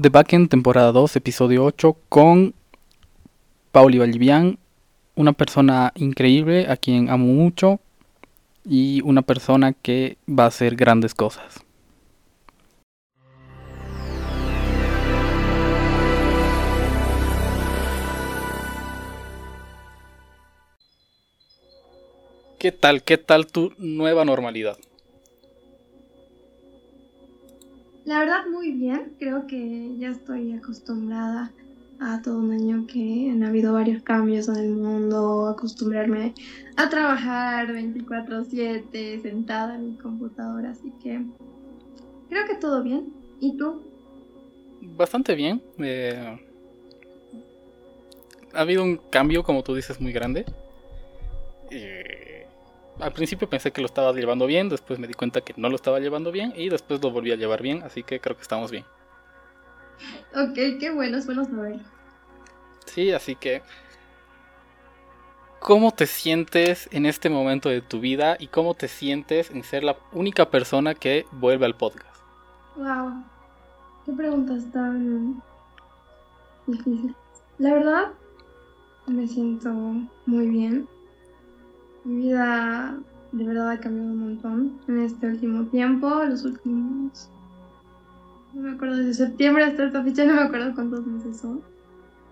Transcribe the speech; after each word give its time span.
The 0.00 0.08
Backend, 0.08 0.48
temporada 0.48 0.92
2, 0.92 1.16
episodio 1.16 1.62
8, 1.62 1.94
con 2.08 2.54
Pauli 3.70 3.98
Valdivian, 3.98 4.58
una 5.14 5.34
persona 5.34 5.92
increíble 5.94 6.68
a 6.70 6.78
quien 6.78 7.10
amo 7.10 7.26
mucho 7.26 7.80
y 8.64 9.02
una 9.02 9.20
persona 9.20 9.74
que 9.74 10.16
va 10.26 10.44
a 10.44 10.46
hacer 10.46 10.74
grandes 10.74 11.12
cosas. 11.14 11.66
¿Qué 22.58 22.72
tal? 22.72 23.02
¿Qué 23.02 23.18
tal 23.18 23.48
tu 23.48 23.74
nueva 23.76 24.24
normalidad? 24.24 24.78
La 28.04 28.18
verdad 28.18 28.46
muy 28.50 28.72
bien, 28.72 29.14
creo 29.18 29.46
que 29.46 29.94
ya 29.98 30.08
estoy 30.08 30.52
acostumbrada 30.52 31.52
a 32.00 32.22
todo 32.22 32.38
un 32.38 32.50
año 32.50 32.86
que 32.86 33.30
han 33.30 33.42
habido 33.44 33.74
varios 33.74 34.02
cambios 34.02 34.48
en 34.48 34.56
el 34.56 34.72
mundo, 34.72 35.46
acostumbrarme 35.48 36.32
a 36.76 36.88
trabajar 36.88 37.70
24/7 37.72 39.20
sentada 39.20 39.74
en 39.74 39.90
mi 39.90 39.98
computadora, 39.98 40.70
así 40.70 40.90
que 41.02 41.20
creo 42.30 42.46
que 42.46 42.54
todo 42.54 42.82
bien. 42.82 43.12
¿Y 43.38 43.56
tú? 43.56 43.82
Bastante 44.96 45.34
bien. 45.34 45.62
Eh, 45.78 46.38
ha 48.54 48.60
habido 48.60 48.82
un 48.82 48.96
cambio, 49.10 49.42
como 49.42 49.62
tú 49.62 49.74
dices, 49.74 50.00
muy 50.00 50.12
grande. 50.12 50.46
Eh, 51.70 52.19
al 53.00 53.12
principio 53.12 53.48
pensé 53.48 53.72
que 53.72 53.80
lo 53.80 53.86
estaba 53.86 54.12
llevando 54.12 54.46
bien, 54.46 54.68
después 54.68 54.98
me 54.98 55.06
di 55.06 55.14
cuenta 55.14 55.40
que 55.40 55.54
no 55.56 55.68
lo 55.68 55.76
estaba 55.76 56.00
llevando 56.00 56.32
bien 56.32 56.52
y 56.56 56.68
después 56.68 57.02
lo 57.02 57.10
volví 57.10 57.32
a 57.32 57.36
llevar 57.36 57.62
bien, 57.62 57.82
así 57.82 58.02
que 58.02 58.20
creo 58.20 58.36
que 58.36 58.42
estamos 58.42 58.70
bien. 58.70 58.84
Ok, 60.34 60.54
qué 60.78 60.90
bueno, 60.94 61.18
es 61.18 61.26
bueno 61.26 61.44
saberlo. 61.44 61.82
Sí, 62.86 63.12
así 63.12 63.36
que... 63.36 63.62
¿Cómo 65.60 65.92
te 65.92 66.06
sientes 66.06 66.88
en 66.90 67.04
este 67.04 67.28
momento 67.28 67.68
de 67.68 67.82
tu 67.82 68.00
vida 68.00 68.36
y 68.38 68.46
cómo 68.46 68.72
te 68.72 68.88
sientes 68.88 69.50
en 69.50 69.62
ser 69.62 69.84
la 69.84 69.98
única 70.12 70.48
persona 70.48 70.94
que 70.94 71.26
vuelve 71.32 71.66
al 71.66 71.76
podcast? 71.76 72.16
Wow, 72.76 73.22
qué 74.06 74.12
preguntas 74.12 74.64
tan 74.72 75.42
difíciles. 76.66 77.14
La 77.58 77.74
verdad, 77.74 78.12
me 79.06 79.28
siento 79.28 79.70
muy 80.24 80.48
bien 80.48 80.88
mi 82.04 82.22
vida 82.22 82.98
de 83.32 83.44
verdad 83.44 83.70
ha 83.70 83.80
cambiado 83.80 84.10
un 84.10 84.20
montón 84.20 84.80
en 84.88 85.00
este 85.00 85.28
último 85.28 85.64
tiempo, 85.66 86.08
los 86.24 86.44
últimos... 86.44 87.30
No 88.52 88.62
me 88.62 88.72
acuerdo 88.72 88.96
desde 88.96 89.26
septiembre 89.26 89.64
hasta 89.64 89.84
esta 89.84 90.02
fecha, 90.02 90.24
no 90.26 90.34
me 90.34 90.42
acuerdo 90.42 90.74
cuántos 90.74 91.06
meses 91.06 91.38
son. 91.38 91.62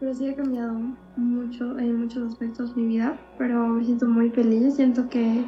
Pero 0.00 0.14
sí 0.14 0.28
ha 0.28 0.36
cambiado 0.36 0.74
mucho 1.16 1.78
en 1.78 2.00
muchos 2.00 2.32
aspectos 2.32 2.76
mi 2.76 2.86
vida, 2.86 3.18
pero 3.36 3.66
me 3.66 3.84
siento 3.84 4.06
muy 4.06 4.30
feliz, 4.30 4.76
siento 4.76 5.08
que 5.08 5.44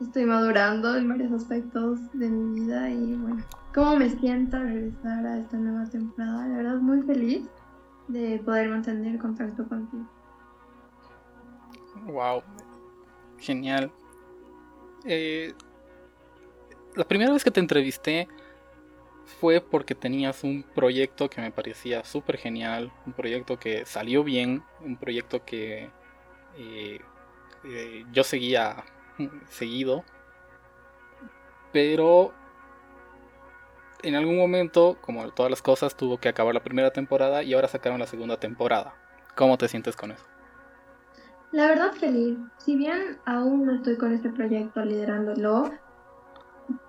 estoy 0.00 0.24
madurando 0.24 0.96
en 0.96 1.08
varios 1.08 1.32
aspectos 1.32 1.98
de 2.14 2.28
mi 2.28 2.60
vida 2.60 2.90
y 2.90 3.14
bueno, 3.16 3.42
cómo 3.74 3.96
me 3.96 4.08
siento 4.08 4.56
al 4.56 4.64
regresar 4.64 5.26
a 5.26 5.38
esta 5.38 5.56
nueva 5.58 5.84
temporada, 5.86 6.48
la 6.48 6.56
verdad 6.56 6.76
muy 6.76 7.02
feliz 7.02 7.42
de 8.08 8.40
poder 8.44 8.70
mantener 8.70 9.18
contacto 9.18 9.66
contigo. 9.68 10.04
Wow, 12.06 12.42
Genial. 13.38 13.92
Eh, 15.04 15.52
la 16.94 17.04
primera 17.04 17.32
vez 17.32 17.44
que 17.44 17.50
te 17.50 17.60
entrevisté 17.60 18.28
fue 19.40 19.60
porque 19.60 19.94
tenías 19.94 20.44
un 20.44 20.62
proyecto 20.62 21.28
que 21.28 21.40
me 21.40 21.50
parecía 21.50 22.04
súper 22.04 22.36
genial, 22.36 22.92
un 23.06 23.12
proyecto 23.12 23.58
que 23.58 23.84
salió 23.86 24.22
bien, 24.22 24.62
un 24.80 24.96
proyecto 24.96 25.44
que 25.44 25.90
eh, 26.56 27.00
eh, 27.64 28.04
yo 28.12 28.22
seguía 28.22 28.84
seguido, 29.48 30.04
pero 31.72 32.32
en 34.02 34.14
algún 34.14 34.36
momento, 34.36 34.98
como 35.00 35.30
todas 35.30 35.50
las 35.50 35.62
cosas, 35.62 35.96
tuvo 35.96 36.18
que 36.18 36.28
acabar 36.28 36.54
la 36.54 36.62
primera 36.62 36.92
temporada 36.92 37.42
y 37.42 37.54
ahora 37.54 37.68
sacaron 37.68 37.98
la 37.98 38.06
segunda 38.06 38.38
temporada. 38.38 38.94
¿Cómo 39.34 39.56
te 39.56 39.66
sientes 39.66 39.96
con 39.96 40.12
eso? 40.12 40.24
La 41.54 41.68
verdad 41.68 41.92
feliz. 41.92 42.36
Si 42.58 42.74
bien 42.74 43.16
aún 43.26 43.64
no 43.64 43.76
estoy 43.76 43.96
con 43.96 44.12
este 44.12 44.28
proyecto 44.28 44.84
liderándolo, 44.84 45.70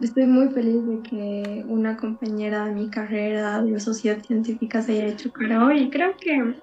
estoy 0.02 0.26
muy 0.26 0.50
feliz 0.50 0.84
de 0.88 1.04
que 1.04 1.66
una 1.68 1.96
compañera 1.96 2.66
de 2.66 2.72
mi 2.72 2.90
carrera 2.90 3.62
de 3.62 3.80
sociedad 3.80 4.24
científica 4.24 4.82
se 4.82 4.94
haya 4.94 5.06
hecho 5.06 5.32
cargo 5.32 5.72
y 5.72 5.92
creo 5.92 6.18
que 6.18 6.56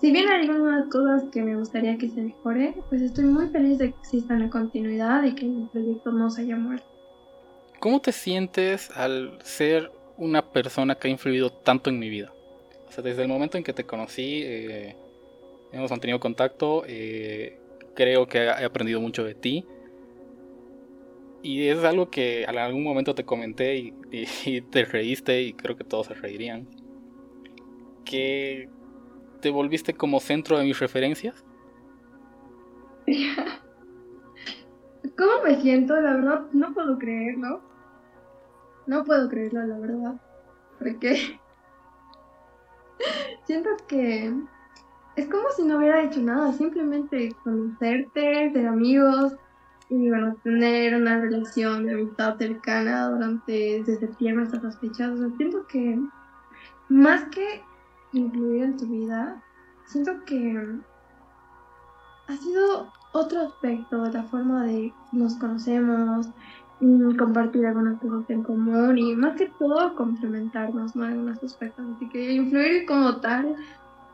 si 0.00 0.12
bien 0.12 0.28
hay 0.28 0.48
algunas 0.48 0.86
cosas 0.86 1.24
que 1.32 1.42
me 1.42 1.56
gustaría 1.56 1.98
que 1.98 2.08
se 2.08 2.22
mejore, 2.22 2.76
pues 2.88 3.02
estoy 3.02 3.24
muy 3.24 3.48
feliz 3.48 3.78
de 3.78 3.90
que 3.90 3.98
exista 3.98 4.34
una 4.34 4.48
continuidad 4.48 5.24
y 5.24 5.34
que 5.34 5.46
el 5.46 5.68
proyecto 5.72 6.12
no 6.12 6.30
se 6.30 6.42
haya 6.42 6.54
muerto. 6.54 6.86
¿Cómo 7.80 8.00
te 8.00 8.12
sientes 8.12 8.92
al 8.92 9.40
ser 9.42 9.90
una 10.18 10.52
persona 10.52 10.94
que 10.94 11.08
ha 11.08 11.10
influido 11.10 11.50
tanto 11.50 11.90
en 11.90 11.98
mi 11.98 12.08
vida? 12.10 12.32
O 12.86 12.92
sea, 12.92 13.02
desde 13.02 13.22
el 13.22 13.28
momento 13.28 13.58
en 13.58 13.64
que 13.64 13.72
te 13.72 13.82
conocí, 13.82 14.42
eh, 14.44 14.94
hemos 15.74 15.90
mantenido 15.90 16.20
contacto, 16.20 16.84
eh, 16.86 17.58
creo 17.94 18.26
que 18.26 18.38
he 18.38 18.64
aprendido 18.64 19.00
mucho 19.00 19.24
de 19.24 19.34
ti. 19.34 19.66
Y 21.42 21.68
es 21.68 21.84
algo 21.84 22.10
que 22.10 22.44
en 22.44 22.56
algún 22.56 22.82
momento 22.82 23.14
te 23.14 23.24
comenté 23.24 23.76
y, 24.10 24.60
te 24.62 24.84
reíste 24.84 25.42
y 25.42 25.52
creo 25.52 25.76
que 25.76 25.84
todos 25.84 26.06
se 26.06 26.14
reirían. 26.14 26.66
Que 28.04 28.68
te 29.40 29.50
volviste 29.50 29.94
como 29.94 30.20
centro 30.20 30.58
de 30.58 30.64
mis 30.64 30.78
referencias. 30.78 31.44
¿Cómo 35.18 35.42
me 35.44 35.60
siento? 35.60 36.00
La 36.00 36.14
verdad, 36.14 36.46
no 36.52 36.72
puedo 36.72 36.98
creerlo. 36.98 37.60
No 38.86 39.04
puedo 39.04 39.28
creerlo, 39.28 39.66
la 39.66 39.78
verdad. 39.78 40.20
Porque 40.78 41.38
siento 43.46 43.70
que 43.86 44.32
es 45.16 45.28
como 45.28 45.44
si 45.56 45.62
no 45.62 45.78
hubiera 45.78 46.02
hecho 46.02 46.20
nada, 46.20 46.52
simplemente 46.52 47.34
conocerte, 47.44 48.50
ser 48.52 48.66
amigos 48.66 49.34
y 49.88 50.08
bueno, 50.08 50.34
tener 50.42 50.94
una 50.94 51.20
relación 51.20 51.86
de 51.86 51.94
amistad 51.94 52.36
cercana 52.36 53.08
durante 53.08 53.52
desde 53.52 53.98
septiembre 54.00 54.44
hasta 54.44 54.60
las 54.60 54.78
fechas. 54.78 55.18
Siento 55.36 55.66
que 55.66 56.00
más 56.88 57.24
que 57.28 57.62
incluir 58.12 58.64
en 58.64 58.76
tu 58.76 58.86
vida, 58.86 59.42
siento 59.86 60.24
que 60.24 60.80
ha 62.26 62.36
sido 62.36 62.92
otro 63.12 63.42
aspecto 63.42 64.02
de 64.02 64.12
la 64.12 64.24
forma 64.24 64.64
de 64.64 64.92
nos 65.12 65.34
conocemos, 65.36 66.28
compartir 67.18 67.64
algunas 67.64 68.00
cosas 68.00 68.28
en 68.28 68.42
común 68.42 68.98
y 68.98 69.14
más 69.14 69.36
que 69.36 69.46
todo 69.58 69.94
complementarnos 69.94 70.94
¿no? 70.96 71.04
en 71.04 71.12
algunos 71.12 71.42
aspectos. 71.42 71.84
Así 71.96 72.08
que 72.08 72.32
influir 72.32 72.84
como 72.86 73.16
tal 73.20 73.56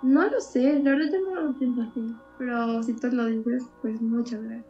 no 0.03 0.29
lo 0.29 0.41
sé, 0.41 0.81
la 0.81 0.91
verdad 0.93 1.19
no 1.29 1.41
lo 1.41 1.59
pienso 1.59 1.83
así. 1.83 2.15
Pero 2.39 2.83
si 2.83 2.95
tú 2.95 3.09
lo 3.09 3.27
dices, 3.27 3.65
pues 3.83 4.01
muchas 4.01 4.43
gracias. 4.43 4.67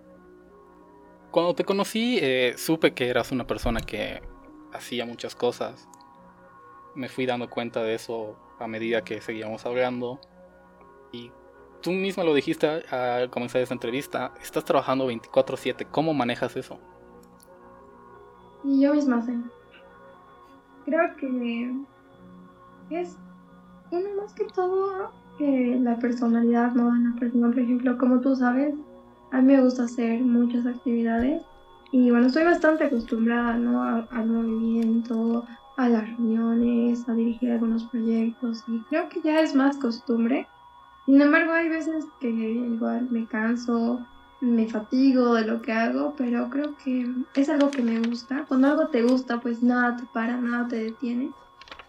Cuando 1.30 1.54
te 1.54 1.64
conocí, 1.64 2.18
eh, 2.20 2.54
supe 2.56 2.92
que 2.92 3.08
eras 3.08 3.30
una 3.30 3.46
persona 3.46 3.80
que 3.80 4.20
hacía 4.72 5.06
muchas 5.06 5.36
cosas. 5.36 5.88
Me 6.96 7.08
fui 7.08 7.26
dando 7.26 7.48
cuenta 7.48 7.82
de 7.82 7.94
eso 7.94 8.36
a 8.58 8.66
medida 8.66 9.04
que 9.04 9.20
seguíamos 9.20 9.64
hablando. 9.64 10.20
Y 11.12 11.30
tú 11.80 11.92
misma 11.92 12.24
lo 12.24 12.34
dijiste 12.34 12.66
al 12.66 13.30
comenzar 13.30 13.62
esta 13.62 13.74
entrevista, 13.74 14.34
estás 14.42 14.64
trabajando 14.64 15.06
24/7. 15.06 15.86
¿Cómo 15.86 16.12
manejas 16.12 16.56
eso? 16.56 16.78
Y 18.64 18.82
yo 18.82 18.94
misma 18.94 19.22
sé. 19.22 19.38
Creo 20.84 21.16
que 21.16 21.84
es 22.90 23.16
uno 23.92 24.22
más 24.22 24.34
que 24.34 24.44
todo 24.46 25.12
la 25.40 25.98
personalidad 25.98 26.72
¿no? 26.74 26.84
de 26.84 26.98
una 26.98 27.16
persona. 27.18 27.48
Por 27.48 27.58
ejemplo, 27.58 27.98
como 27.98 28.20
tú 28.20 28.36
sabes, 28.36 28.74
a 29.32 29.40
mí 29.40 29.54
me 29.54 29.62
gusta 29.62 29.84
hacer 29.84 30.20
muchas 30.20 30.66
actividades 30.66 31.42
y 31.92 32.10
bueno, 32.10 32.26
estoy 32.26 32.44
bastante 32.44 32.84
acostumbrada 32.84 33.56
¿no? 33.56 33.82
al 33.82 34.26
movimiento, 34.26 35.44
a 35.76 35.88
las 35.88 36.08
reuniones, 36.08 37.08
a 37.08 37.14
dirigir 37.14 37.52
algunos 37.52 37.84
proyectos 37.84 38.62
y 38.68 38.78
creo 38.88 39.08
que 39.08 39.20
ya 39.22 39.40
es 39.40 39.54
más 39.54 39.76
costumbre. 39.78 40.46
Sin 41.06 41.20
embargo, 41.20 41.52
hay 41.52 41.68
veces 41.68 42.04
que 42.20 42.28
igual 42.28 43.08
me 43.10 43.26
canso, 43.26 43.98
me 44.40 44.68
fatigo 44.68 45.34
de 45.34 45.46
lo 45.46 45.60
que 45.62 45.72
hago, 45.72 46.14
pero 46.16 46.48
creo 46.50 46.76
que 46.84 47.12
es 47.34 47.48
algo 47.48 47.70
que 47.70 47.82
me 47.82 47.98
gusta. 48.00 48.44
Cuando 48.46 48.68
algo 48.68 48.88
te 48.88 49.02
gusta, 49.02 49.40
pues 49.40 49.62
nada 49.62 49.96
te 49.96 50.04
para, 50.12 50.36
nada 50.36 50.68
te 50.68 50.76
detiene. 50.76 51.30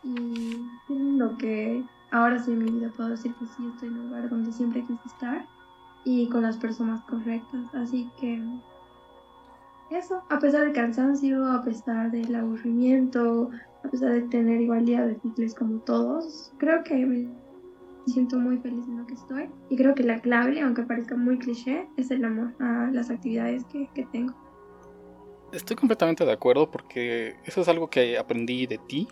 Y 0.03 0.65
lo 0.89 1.37
que 1.37 1.83
ahora 2.11 2.39
sí 2.39 2.51
en 2.51 2.63
mi 2.63 2.71
vida 2.71 2.91
puedo 2.95 3.09
decir 3.09 3.33
que 3.35 3.45
sí 3.47 3.67
estoy 3.73 3.89
en 3.89 3.97
un 3.97 4.07
lugar 4.07 4.29
donde 4.29 4.51
siempre 4.51 4.81
quise 4.81 5.07
estar 5.07 5.45
y 6.03 6.29
con 6.29 6.43
las 6.43 6.57
personas 6.57 7.01
correctas. 7.03 7.73
Así 7.73 8.09
que 8.19 8.41
eso, 9.89 10.23
a 10.29 10.39
pesar 10.39 10.61
del 10.61 10.73
cansancio, 10.73 11.45
a 11.45 11.63
pesar 11.63 12.11
del 12.11 12.35
aburrimiento, 12.35 13.49
a 13.83 13.89
pesar 13.89 14.11
de 14.11 14.21
tener 14.23 14.61
igual 14.61 14.85
día 14.85 15.05
de 15.05 15.19
cicles 15.19 15.55
como 15.55 15.79
todos, 15.79 16.53
creo 16.57 16.83
que 16.83 17.05
me 17.05 17.27
siento 18.07 18.37
muy 18.37 18.57
feliz 18.57 18.85
en 18.87 18.99
lo 18.99 19.07
que 19.07 19.13
estoy. 19.13 19.49
Y 19.69 19.75
creo 19.75 19.95
que 19.95 20.03
la 20.03 20.19
clave, 20.19 20.61
aunque 20.61 20.83
parezca 20.83 21.15
muy 21.15 21.37
cliché, 21.37 21.87
es 21.97 22.11
el 22.11 22.23
amor 22.25 22.53
a 22.59 22.89
las 22.91 23.09
actividades 23.09 23.65
que, 23.65 23.89
que 23.93 24.05
tengo. 24.05 24.33
Estoy 25.51 25.75
completamente 25.75 26.25
de 26.25 26.31
acuerdo 26.31 26.71
porque 26.71 27.35
eso 27.43 27.61
es 27.61 27.67
algo 27.67 27.89
que 27.89 28.17
aprendí 28.17 28.67
de 28.67 28.77
ti. 28.77 29.07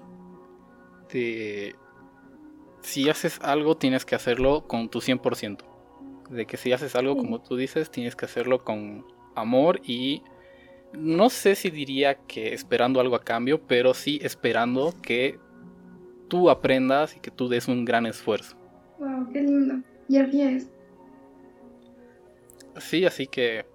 De 1.11 1.75
si 2.81 3.09
haces 3.09 3.39
algo 3.41 3.77
tienes 3.77 4.05
que 4.05 4.15
hacerlo 4.15 4.67
con 4.67 4.89
tu 4.89 4.99
100%. 4.99 5.57
De 6.29 6.45
que 6.45 6.57
si 6.57 6.71
haces 6.71 6.95
algo 6.95 7.17
como 7.17 7.41
tú 7.41 7.55
dices 7.55 7.89
tienes 7.89 8.15
que 8.15 8.25
hacerlo 8.25 8.63
con 8.63 9.05
amor 9.35 9.81
y 9.83 10.21
no 10.93 11.29
sé 11.29 11.55
si 11.55 11.69
diría 11.69 12.15
que 12.15 12.53
esperando 12.53 12.99
algo 12.99 13.15
a 13.15 13.23
cambio, 13.23 13.61
pero 13.67 13.93
sí 13.93 14.19
esperando 14.21 14.93
que 15.01 15.39
tú 16.27 16.49
aprendas 16.49 17.15
y 17.15 17.19
que 17.19 17.31
tú 17.31 17.47
des 17.47 17.67
un 17.67 17.85
gran 17.85 18.05
esfuerzo. 18.05 18.55
Wow, 18.99 19.31
qué 19.31 19.41
lindo. 19.41 19.75
Y 20.07 20.17
así 20.17 20.41
es. 20.41 20.69
Sí, 22.77 23.05
así 23.05 23.27
que 23.27 23.65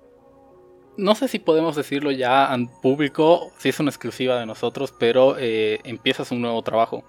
no 0.96 1.14
sé 1.14 1.28
si 1.28 1.38
podemos 1.38 1.76
decirlo 1.76 2.10
ya 2.10 2.52
en 2.54 2.68
público, 2.68 3.52
si 3.58 3.68
es 3.68 3.80
una 3.80 3.90
exclusiva 3.90 4.38
de 4.38 4.46
nosotros, 4.46 4.94
pero 4.98 5.36
eh, 5.38 5.80
empiezas 5.84 6.30
un 6.30 6.40
nuevo 6.40 6.62
trabajo. 6.62 7.04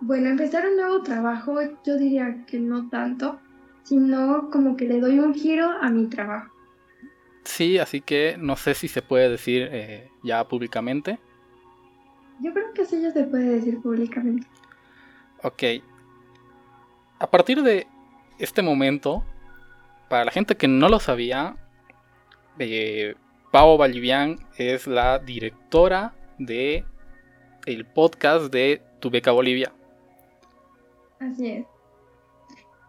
Bueno, 0.00 0.28
empezar 0.28 0.66
un 0.66 0.76
nuevo 0.76 1.02
trabajo 1.02 1.58
yo 1.84 1.96
diría 1.96 2.44
que 2.46 2.58
no 2.58 2.88
tanto, 2.88 3.40
sino 3.84 4.50
como 4.50 4.76
que 4.76 4.86
le 4.86 5.00
doy 5.00 5.18
un 5.18 5.34
giro 5.34 5.70
a 5.70 5.88
mi 5.90 6.06
trabajo. 6.08 6.52
Sí, 7.44 7.78
así 7.78 8.00
que 8.00 8.36
no 8.38 8.56
sé 8.56 8.74
si 8.74 8.88
se 8.88 9.02
puede 9.02 9.28
decir 9.28 9.68
eh, 9.70 10.10
ya 10.22 10.44
públicamente. 10.48 11.18
Yo 12.40 12.52
creo 12.52 12.72
que 12.72 12.84
sí 12.84 13.00
ya 13.00 13.12
se 13.12 13.24
puede 13.24 13.44
decir 13.44 13.80
públicamente. 13.80 14.46
Ok. 15.42 15.62
A 17.18 17.30
partir 17.30 17.62
de 17.62 17.86
este 18.38 18.62
momento, 18.62 19.24
para 20.08 20.24
la 20.24 20.30
gente 20.30 20.56
que 20.56 20.66
no 20.66 20.88
lo 20.88 20.98
sabía, 20.98 21.56
eh, 22.58 23.14
Pau 23.52 23.76
Vallivian 23.76 24.38
es 24.56 24.86
la 24.86 25.18
directora 25.18 26.14
de 26.38 26.84
el 27.66 27.84
podcast 27.86 28.52
de 28.52 28.82
Tu 29.00 29.10
Beca 29.10 29.30
Bolivia. 29.30 29.72
Así 31.20 31.48
es. 31.48 31.66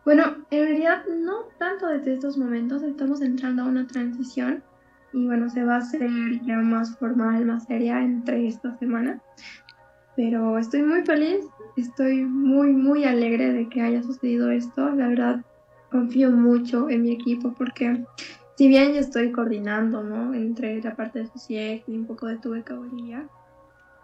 Bueno, 0.03 0.35
en 0.51 0.63
realidad 0.63 1.03
no 1.07 1.45
tanto 1.57 1.87
desde 1.87 2.13
estos 2.13 2.37
momentos, 2.37 2.83
estamos 2.83 3.21
entrando 3.21 3.63
a 3.63 3.65
una 3.65 3.87
transición 3.87 4.63
y 5.13 5.25
bueno, 5.25 5.49
se 5.49 5.63
va 5.63 5.75
a 5.75 5.79
hacer 5.79 6.09
ya 6.45 6.57
más 6.57 6.95
formal, 6.97 7.45
más 7.45 7.65
seria 7.65 8.01
entre 8.01 8.47
esta 8.47 8.77
semana. 8.77 9.21
Pero 10.15 10.57
estoy 10.57 10.83
muy 10.83 11.03
feliz, 11.03 11.45
estoy 11.75 12.23
muy, 12.23 12.71
muy 12.71 13.05
alegre 13.05 13.51
de 13.51 13.67
que 13.67 13.81
haya 13.81 14.03
sucedido 14.03 14.51
esto. 14.51 14.89
La 14.91 15.07
verdad, 15.07 15.41
confío 15.89 16.31
mucho 16.31 16.89
en 16.89 17.03
mi 17.03 17.11
equipo 17.11 17.53
porque 17.53 18.05
si 18.57 18.67
bien 18.67 18.93
yo 18.93 18.99
estoy 18.99 19.31
coordinando, 19.31 20.03
¿no? 20.03 20.33
Entre 20.33 20.81
la 20.81 20.95
parte 20.95 21.19
de 21.19 21.27
SUSIEC 21.27 21.83
y 21.87 21.97
un 21.97 22.05
poco 22.05 22.27
de 22.27 22.37
Tubeca 22.37 22.75
Bolivia, 22.75 23.27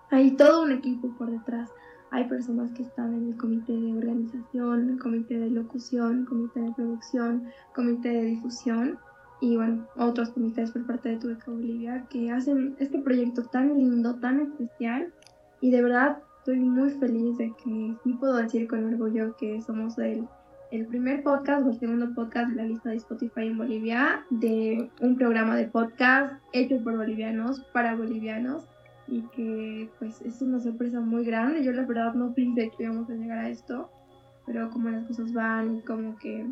hay 0.10 0.32
todo 0.32 0.64
un 0.64 0.72
equipo 0.72 1.10
por 1.18 1.30
detrás 1.30 1.70
hay 2.12 2.26
personas 2.26 2.72
que 2.72 2.84
están 2.84 3.14
en 3.14 3.30
el 3.30 3.38
comité 3.38 3.72
de 3.72 3.98
organización, 3.98 4.90
el 4.90 5.00
comité 5.00 5.40
de 5.40 5.50
locución, 5.50 6.26
comité 6.26 6.60
de 6.60 6.74
producción, 6.74 7.48
comité 7.74 8.10
de 8.10 8.26
difusión 8.26 9.00
y 9.40 9.56
bueno, 9.56 9.88
otros 9.98 10.30
comités 10.30 10.72
por 10.72 10.86
parte 10.86 11.10
de 11.10 11.18
Tubeca 11.18 11.50
Bolivia 11.50 12.06
que 12.10 12.30
hacen 12.30 12.76
este 12.80 13.00
proyecto 13.00 13.44
tan 13.46 13.76
lindo, 13.76 14.16
tan 14.16 14.42
especial. 14.42 15.12
Y 15.62 15.72
de 15.72 15.82
verdad 15.82 16.20
estoy 16.40 16.60
muy 16.60 16.92
feliz 16.92 17.38
de 17.38 17.54
que 17.64 17.96
sí 18.04 18.14
puedo 18.20 18.36
decir 18.36 18.68
con 18.68 18.84
orgullo 18.86 19.36
que 19.38 19.62
somos 19.62 19.98
el, 19.98 20.28
el 20.72 20.86
primer 20.88 21.24
podcast 21.24 21.66
o 21.66 21.70
el 21.70 21.80
segundo 21.80 22.14
podcast 22.14 22.50
de 22.50 22.56
la 22.58 22.64
lista 22.66 22.90
de 22.90 22.98
Spotify 22.98 23.48
en 23.48 23.58
Bolivia 23.58 24.26
de 24.30 24.92
un 25.00 25.16
programa 25.16 25.56
de 25.56 25.68
podcast 25.68 26.34
hecho 26.52 26.84
por 26.84 26.98
bolivianos 26.98 27.62
para 27.74 27.96
bolivianos 27.96 28.68
y 29.12 29.22
que 29.24 29.90
pues 30.00 30.22
es 30.22 30.42
una 30.42 30.60
sorpresa 30.60 31.02
muy 31.02 31.26
grande. 31.26 31.64
Yo 31.64 31.74
la 31.74 31.86
verdad 31.86 32.14
no 32.14 32.34
pensé 32.34 32.72
que 32.76 32.84
íbamos 32.84 33.10
a 33.10 33.14
llegar 33.14 33.40
a 33.40 33.50
esto, 33.50 33.90
pero 34.46 34.70
como 34.70 34.90
las 34.90 35.06
cosas 35.06 35.34
van 35.34 35.78
y 35.78 35.82
como 35.82 36.18
que 36.18 36.48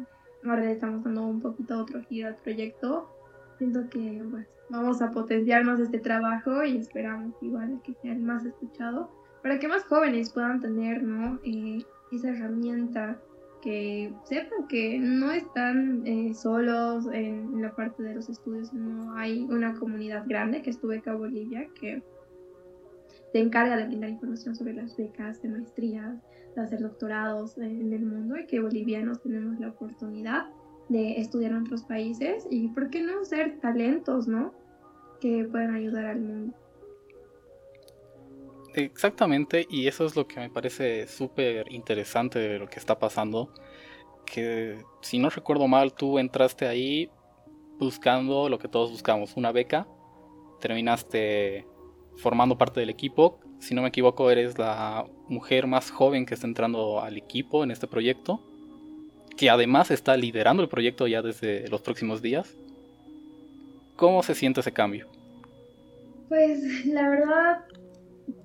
ahora 0.45 0.61
le 0.61 0.73
estamos 0.73 1.03
dando 1.03 1.25
un 1.25 1.39
poquito 1.39 1.79
otro 1.79 2.01
giro 2.03 2.27
al 2.27 2.35
proyecto, 2.35 3.09
siento 3.57 3.89
que 3.89 4.23
pues, 4.29 4.47
vamos 4.69 5.01
a 5.01 5.11
potenciarnos 5.11 5.79
este 5.79 6.00
trabajo 6.00 6.63
y 6.65 6.77
esperamos 6.77 7.33
igual 7.41 7.79
que 7.83 7.94
sea 8.01 8.11
el 8.11 8.19
más 8.19 8.45
escuchado 8.45 9.09
para 9.41 9.57
que 9.57 9.69
más 9.69 9.83
jóvenes 9.85 10.31
puedan 10.31 10.59
tener 10.59 11.01
¿no? 11.01 11.39
Eh, 11.45 11.83
esa 12.11 12.29
herramienta 12.29 13.17
que 13.61 14.13
sepan 14.23 14.67
que 14.67 15.00
no 15.00 15.31
están 15.31 16.06
eh, 16.06 16.33
solos 16.33 17.06
en, 17.07 17.53
en, 17.53 17.61
la 17.61 17.75
parte 17.75 18.03
de 18.03 18.15
los 18.15 18.29
estudios, 18.29 18.73
no 18.73 19.13
hay 19.15 19.41
una 19.50 19.75
comunidad 19.75 20.25
grande 20.27 20.61
que 20.61 20.69
estuve 20.69 21.00
acá 21.00 21.13
Bolivia 21.13 21.67
que 21.79 22.01
se 23.31 23.40
encarga 23.40 23.78
de 23.78 23.86
brindar 23.86 24.10
información 24.10 24.56
sobre 24.56 24.74
las 24.74 24.96
becas 24.98 25.42
de 25.42 25.50
maestrías, 25.50 26.16
de 26.56 26.62
hacer 26.62 26.81
doctorados 26.81 27.58
en 27.58 27.94
el 27.94 28.06
mundo 28.06 28.38
y 28.38 28.48
que 28.48 28.60
bolivianos 28.60 29.22
tenemos 29.22 29.60
la 29.60 29.70
oportunidad 29.70 30.48
de 30.90 31.20
estudiar 31.20 31.52
en 31.52 31.62
otros 31.62 31.84
países 31.84 32.48
y 32.50 32.70
por 32.70 32.90
qué 32.90 33.02
no 33.02 33.24
ser 33.24 33.60
talentos, 33.60 34.28
¿no? 34.28 34.54
Que 35.22 35.46
puedan 35.46 35.76
ayudar 35.76 36.06
al 36.06 36.20
mundo. 36.20 36.56
Exactamente, 38.74 39.68
y 39.70 39.88
eso 39.88 40.06
es 40.06 40.16
lo 40.16 40.28
que 40.28 40.40
me 40.40 40.50
parece 40.50 41.08
súper 41.08 41.72
interesante 41.72 42.40
de 42.40 42.60
lo 42.60 42.68
que 42.68 42.80
está 42.80 42.98
pasando. 42.98 43.54
Que 44.26 44.84
si 45.02 45.20
no 45.20 45.30
recuerdo 45.30 45.68
mal, 45.68 45.94
tú 45.94 46.20
entraste 46.20 46.68
ahí 46.68 47.10
buscando 47.80 48.48
lo 48.50 48.60
que 48.60 48.68
todos 48.68 48.92
buscamos, 48.92 49.36
una 49.38 49.52
beca. 49.52 49.88
Terminaste 50.60 51.66
formando 52.17 52.57
parte 52.57 52.79
del 52.79 52.89
equipo. 52.89 53.39
Si 53.59 53.75
no 53.75 53.81
me 53.81 53.89
equivoco, 53.89 54.29
eres 54.31 54.57
la 54.57 55.06
mujer 55.27 55.67
más 55.67 55.91
joven 55.91 56.25
que 56.25 56.33
está 56.33 56.47
entrando 56.47 57.01
al 57.01 57.17
equipo 57.17 57.63
en 57.63 57.71
este 57.71 57.88
proyecto, 57.88 58.41
que 59.38 59.50
además 59.50 59.91
está 59.91 60.15
liderando 60.17 60.63
el 60.63 60.69
proyecto 60.69 61.07
ya 61.07 61.21
desde 61.21 61.67
los 61.67 61.81
próximos 61.81 62.21
días. 62.21 62.56
¿Cómo 63.95 64.23
se 64.23 64.33
siente 64.35 64.61
ese 64.61 64.71
cambio? 64.71 65.07
Pues 66.29 66.85
la 66.85 67.09
verdad, 67.09 67.65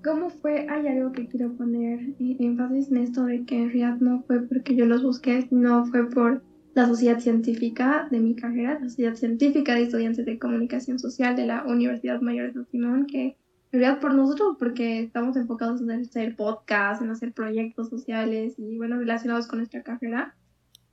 ¿cómo 0.02 0.30
fue? 0.30 0.66
Hay 0.68 0.86
algo 0.88 1.12
que 1.12 1.28
quiero 1.28 1.52
poner 1.52 2.00
énfasis 2.18 2.90
en 2.90 2.96
esto 2.96 3.24
de 3.24 3.44
que 3.44 3.56
en 3.56 3.66
realidad 3.66 3.96
no 4.00 4.22
fue 4.26 4.40
porque 4.42 4.74
yo 4.74 4.86
los 4.86 5.02
busqué, 5.02 5.46
no 5.50 5.86
fue 5.86 6.10
por 6.10 6.42
la 6.74 6.86
sociedad 6.88 7.20
científica 7.20 8.08
de 8.10 8.18
mi 8.18 8.34
carrera, 8.34 8.78
la 8.80 8.88
sociedad 8.88 9.14
científica 9.14 9.74
de 9.74 9.82
estudiantes 9.82 10.26
de 10.26 10.38
comunicación 10.38 10.98
social 10.98 11.36
de 11.36 11.46
la 11.46 11.64
Universidad 11.64 12.20
Mayor 12.20 12.48
de 12.48 12.52
San 12.54 12.66
Simón, 12.70 13.06
que 13.06 13.36
en 13.74 13.80
realidad 13.80 14.00
por 14.00 14.14
nosotros, 14.14 14.56
porque 14.56 15.00
estamos 15.00 15.36
enfocados 15.36 15.80
en 15.80 15.90
hacer 15.90 16.36
podcast, 16.36 17.02
en 17.02 17.10
hacer 17.10 17.32
proyectos 17.32 17.88
sociales 17.88 18.54
y 18.56 18.76
bueno, 18.76 18.98
relacionados 18.98 19.48
con 19.48 19.58
nuestra 19.58 19.82
carrera, 19.82 20.36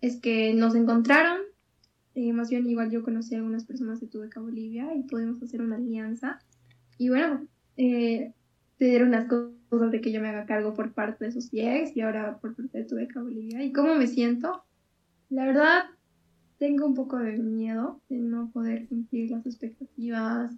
es 0.02 0.20
que 0.20 0.56
nos 0.56 0.74
encontraron. 0.74 1.42
Eh, 2.16 2.34
más 2.34 2.50
bien, 2.50 2.68
igual 2.68 2.90
yo 2.90 3.04
conocí 3.04 3.36
a 3.36 3.38
algunas 3.38 3.66
personas 3.66 4.00
de 4.02 4.08
Tubeca 4.08 4.40
Bolivia 4.40 4.96
y 4.96 5.04
pudimos 5.04 5.44
hacer 5.44 5.62
una 5.62 5.76
alianza. 5.76 6.40
Y 6.98 7.10
bueno, 7.10 7.46
eh, 7.78 8.34
dieron 8.80 9.12
las 9.12 9.28
cosas 9.28 9.92
de 9.92 10.02
que 10.02 10.12
yo 10.12 10.20
me 10.20 10.30
haga 10.30 10.48
cargo 10.48 10.74
por 10.74 10.92
parte 10.92 11.26
de 11.26 11.32
sus 11.32 11.50
ex 11.54 11.96
y 11.96 12.02
ahora 12.02 12.40
por 12.40 12.56
parte 12.56 12.80
de 12.80 12.86
Tubeca 12.86 13.22
Bolivia. 13.22 13.64
¿Y 13.64 13.74
cómo 13.74 13.94
me 13.94 14.08
siento? 14.08 14.64
La 15.30 15.46
verdad, 15.46 15.84
tengo 16.58 16.88
un 16.88 16.96
poco 16.96 17.18
de 17.18 17.38
miedo 17.38 18.02
de 18.10 18.18
no 18.18 18.50
poder 18.50 18.88
cumplir 18.88 19.30
las 19.30 19.46
expectativas 19.46 20.52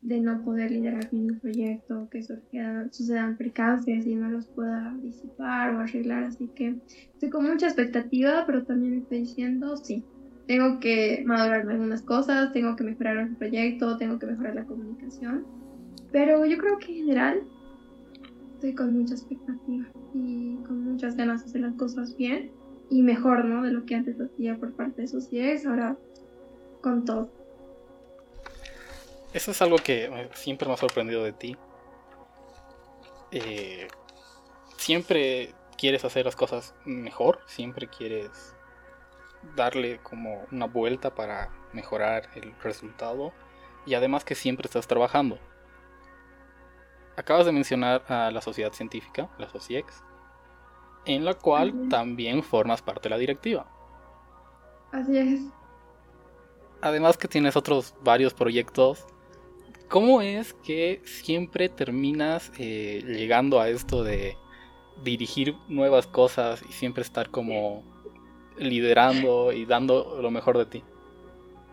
de 0.00 0.20
no 0.20 0.44
poder 0.44 0.70
liderar 0.70 1.12
mi 1.12 1.32
proyecto, 1.34 2.08
que 2.10 2.22
sucedan 2.22 3.36
percances 3.36 4.06
y 4.06 4.14
no 4.14 4.30
los 4.30 4.46
pueda 4.46 4.96
disipar 5.02 5.74
o 5.74 5.80
arreglar. 5.80 6.24
Así 6.24 6.48
que 6.54 6.76
estoy 7.12 7.30
con 7.30 7.44
mucha 7.44 7.66
expectativa, 7.66 8.44
pero 8.46 8.64
también 8.64 8.94
estoy 8.94 9.20
diciendo, 9.20 9.76
sí, 9.76 10.04
tengo 10.46 10.78
que 10.80 11.22
madurar 11.26 11.68
algunas 11.68 12.02
cosas, 12.02 12.52
tengo 12.52 12.76
que 12.76 12.84
mejorar 12.84 13.18
el 13.18 13.36
proyecto, 13.36 13.98
tengo 13.98 14.18
que 14.18 14.26
mejorar 14.26 14.54
la 14.54 14.64
comunicación. 14.64 15.44
Pero 16.12 16.44
yo 16.46 16.56
creo 16.58 16.78
que 16.78 16.86
en 16.86 17.06
general 17.06 17.42
estoy 18.54 18.74
con 18.74 18.96
mucha 18.96 19.14
expectativa 19.14 19.86
y 20.14 20.56
con 20.66 20.82
muchas 20.84 21.16
ganas 21.16 21.42
de 21.42 21.50
hacer 21.50 21.60
las 21.60 21.74
cosas 21.74 22.16
bien 22.16 22.50
y 22.88 23.02
mejor, 23.02 23.44
¿no? 23.44 23.62
De 23.62 23.72
lo 23.72 23.84
que 23.84 23.94
antes 23.94 24.18
hacía 24.20 24.56
por 24.56 24.72
parte 24.72 25.02
de 25.02 25.08
sociedades, 25.08 25.66
ahora 25.66 25.98
con 26.80 27.04
todo. 27.04 27.37
Eso 29.32 29.50
es 29.50 29.62
algo 29.62 29.76
que 29.76 30.28
siempre 30.34 30.66
me 30.68 30.74
ha 30.74 30.78
sorprendido 30.78 31.22
de 31.22 31.32
ti. 31.32 31.56
Eh, 33.30 33.88
siempre 34.76 35.54
quieres 35.76 36.04
hacer 36.04 36.24
las 36.24 36.36
cosas 36.36 36.74
mejor, 36.84 37.40
siempre 37.46 37.88
quieres 37.88 38.54
darle 39.54 39.98
como 40.02 40.44
una 40.50 40.66
vuelta 40.66 41.14
para 41.14 41.50
mejorar 41.72 42.28
el 42.34 42.54
resultado 42.60 43.32
y 43.86 43.94
además 43.94 44.24
que 44.24 44.34
siempre 44.34 44.66
estás 44.66 44.86
trabajando. 44.86 45.38
Acabas 47.16 47.46
de 47.46 47.52
mencionar 47.52 48.04
a 48.08 48.30
la 48.30 48.40
sociedad 48.40 48.72
científica, 48.72 49.28
la 49.38 49.48
SOCIEX, 49.48 50.04
en 51.04 51.24
la 51.24 51.34
cual 51.34 51.88
también 51.88 52.42
formas 52.42 52.82
parte 52.82 53.08
de 53.08 53.10
la 53.10 53.18
directiva. 53.18 53.66
Así 54.92 55.18
es. 55.18 55.40
Además 56.80 57.16
que 57.16 57.26
tienes 57.26 57.56
otros 57.56 57.94
varios 58.02 58.34
proyectos. 58.34 59.04
¿Cómo 59.88 60.20
es 60.20 60.52
que 60.52 61.00
siempre 61.04 61.68
terminas 61.70 62.52
eh, 62.58 63.02
llegando 63.06 63.58
a 63.60 63.70
esto 63.70 64.04
de 64.04 64.36
dirigir 65.02 65.54
nuevas 65.68 66.06
cosas 66.06 66.62
y 66.68 66.72
siempre 66.72 67.02
estar 67.02 67.30
como 67.30 67.82
liderando 68.58 69.52
y 69.52 69.64
dando 69.64 70.20
lo 70.20 70.30
mejor 70.30 70.58
de 70.58 70.66
ti? 70.66 70.84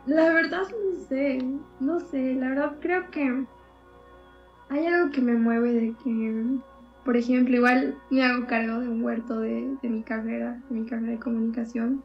La 0.05 0.31
verdad 0.31 0.62
no 0.62 1.07
sé, 1.10 1.39
no 1.79 2.00
sé, 2.00 2.36
la 2.36 2.50
verdad 2.50 2.77
creo 2.79 3.10
que 3.12 3.45
hay 4.69 4.86
algo 4.86 5.12
que 5.12 5.22
me 5.22 5.34
mueve 5.34 5.74
de 5.74 5.93
que, 6.03 6.43
por 7.03 7.17
ejemplo, 7.17 7.55
igual 7.55 7.98
me 8.10 8.24
hago 8.24 8.48
cargo 8.48 8.79
de 8.79 8.88
un 8.88 9.03
huerto 9.03 9.39
de, 9.39 9.77
mi 9.84 10.03
carrera, 10.03 10.62
de 10.69 10.79
mi 10.79 10.88
carrera 10.88 11.12
de 11.12 11.19
comunicación, 11.19 12.03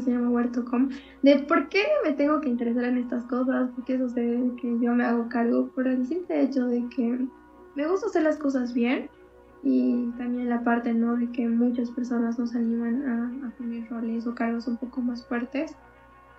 se 0.00 0.10
llama 0.10 0.30
Huerto.com, 0.30 0.88
de 1.22 1.38
por 1.40 1.68
qué 1.68 1.84
me 2.04 2.12
tengo 2.12 2.40
que 2.40 2.48
interesar 2.48 2.84
en 2.84 2.98
estas 2.98 3.24
cosas, 3.24 3.70
por 3.70 3.84
qué 3.84 3.98
sucede 3.98 4.50
que 4.60 4.78
yo 4.80 4.94
me 4.94 5.04
hago 5.04 5.28
cargo, 5.28 5.68
por 5.74 5.86
el 5.86 6.06
simple 6.06 6.42
hecho 6.42 6.66
de 6.66 6.88
que 6.88 7.26
me 7.74 7.86
gusta 7.86 8.06
hacer 8.06 8.22
las 8.22 8.36
cosas 8.36 8.74
bien 8.74 9.08
y 9.62 10.10
también 10.18 10.48
la 10.48 10.62
parte, 10.62 10.92
¿no? 10.92 11.16
De 11.16 11.30
que 11.32 11.48
muchas 11.48 11.90
personas 11.90 12.38
nos 12.38 12.54
animan 12.54 13.06
a, 13.06 13.46
a 13.46 13.50
tener 13.52 13.88
roles 13.88 14.26
o 14.26 14.34
cargos 14.34 14.66
un 14.66 14.76
poco 14.76 15.00
más 15.00 15.26
fuertes 15.26 15.74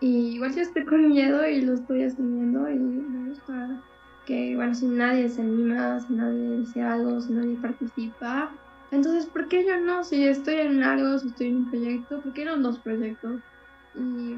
y 0.01 0.35
igual 0.35 0.53
yo 0.53 0.61
estoy 0.61 0.85
con 0.85 1.07
miedo 1.07 1.47
y 1.47 1.61
lo 1.61 1.73
estoy 1.73 2.03
asumiendo 2.03 2.69
y 2.69 2.75
me 2.75 3.29
gusta 3.29 3.81
que, 4.25 4.55
bueno, 4.55 4.73
si 4.75 4.87
nadie 4.87 5.29
se 5.29 5.41
anima, 5.41 5.99
si 5.99 6.13
nadie 6.13 6.57
dice 6.57 6.81
algo, 6.81 7.21
si 7.21 7.33
nadie 7.33 7.55
participa, 7.57 8.51
entonces, 8.91 9.27
¿por 9.27 9.47
qué 9.47 9.65
yo 9.65 9.79
no? 9.79 10.03
Si 10.03 10.23
estoy 10.25 10.55
en 10.55 10.83
algo, 10.83 11.17
si 11.19 11.27
estoy 11.27 11.47
en 11.47 11.57
un 11.57 11.69
proyecto, 11.69 12.21
¿por 12.21 12.33
qué 12.33 12.45
no 12.45 12.55
en 12.55 12.63
dos 12.63 12.79
proyectos? 12.79 13.41
Y 13.93 14.37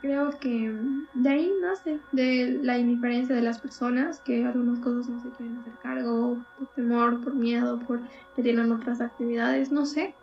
creo 0.00 0.30
que 0.38 0.72
de 1.12 1.28
ahí 1.28 1.52
nace, 1.60 2.00
de 2.12 2.60
la 2.62 2.78
indiferencia 2.78 3.34
de 3.34 3.42
las 3.42 3.60
personas, 3.60 4.20
que 4.22 4.44
algunas 4.44 4.80
cosas 4.80 5.08
no 5.08 5.18
se 5.20 5.30
quieren 5.32 5.58
hacer 5.58 5.78
cargo, 5.78 6.44
por 6.54 6.68
temor, 6.68 7.20
por 7.22 7.34
miedo, 7.34 7.78
por 7.80 8.08
que 8.34 8.42
tienen 8.42 8.72
otras 8.72 9.00
actividades, 9.00 9.72
no 9.72 9.86
sé. 9.86 10.16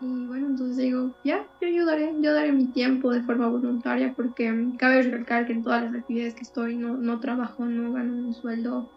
Y 0.00 0.26
bueno, 0.26 0.48
entonces 0.48 0.76
digo, 0.78 1.14
ya, 1.22 1.48
yo 1.60 1.68
ayudaré, 1.68 2.12
yo 2.18 2.32
daré 2.34 2.52
mi 2.52 2.72
tiempo 2.72 3.12
de 3.12 3.22
forma 3.22 3.48
voluntaria 3.48 4.12
porque 4.16 4.52
cabe 4.76 5.02
recalcar 5.02 5.46
que 5.46 5.52
en 5.52 5.62
todas 5.62 5.84
las 5.84 5.94
actividades 5.94 6.34
que 6.34 6.42
estoy 6.42 6.76
no, 6.76 6.96
no 6.96 7.20
trabajo, 7.20 7.64
no 7.66 7.92
gano 7.92 8.14
un 8.14 8.34
sueldo. 8.34 8.92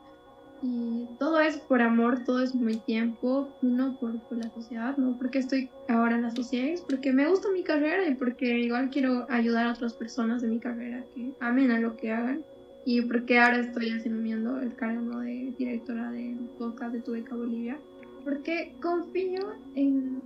Y 0.61 1.07
todo 1.19 1.39
es 1.39 1.57
por 1.57 1.81
amor, 1.81 2.23
todo 2.23 2.41
es 2.41 2.55
mi 2.55 2.77
tiempo, 2.77 3.49
uno 3.61 3.97
por, 3.99 4.19
por 4.21 4.37
la 4.37 4.49
sociedad, 4.49 4.97
¿no? 4.97 5.17
Porque 5.17 5.39
estoy 5.39 5.69
ahora 5.87 6.15
en 6.15 6.23
la 6.23 6.31
sociedad, 6.31 6.81
porque 6.87 7.13
me 7.13 7.27
gusta 7.27 7.49
mi 7.51 7.63
carrera 7.63 8.07
y 8.07 8.15
porque 8.15 8.59
igual 8.59 8.89
quiero 8.89 9.25
ayudar 9.29 9.67
a 9.67 9.73
otras 9.73 9.93
personas 9.93 10.41
de 10.41 10.47
mi 10.47 10.59
carrera 10.59 11.03
que 11.13 11.33
amen 11.39 11.71
a 11.71 11.79
lo 11.79 11.95
que 11.97 12.11
hagan. 12.11 12.43
Y 12.85 13.01
porque 13.01 13.39
ahora 13.39 13.61
estoy 13.61 13.89
asumiendo 13.89 14.59
el 14.59 14.75
cargo 14.75 15.19
de 15.19 15.53
directora 15.57 16.11
del 16.11 16.37
podcast 16.57 16.93
de 16.93 17.01
Tubeca 17.01 17.35
Bolivia. 17.35 17.77
Porque 18.23 18.75
confío 18.79 19.53
en 19.73 20.21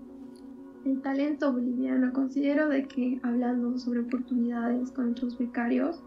el 0.85 1.01
talento 1.01 1.51
boliviano. 1.53 2.11
Considero 2.13 2.67
de 2.67 2.85
que 2.85 3.19
hablando 3.23 3.77
sobre 3.77 4.01
oportunidades 4.01 4.91
con 4.91 5.11
otros 5.11 5.37
becarios, 5.37 6.01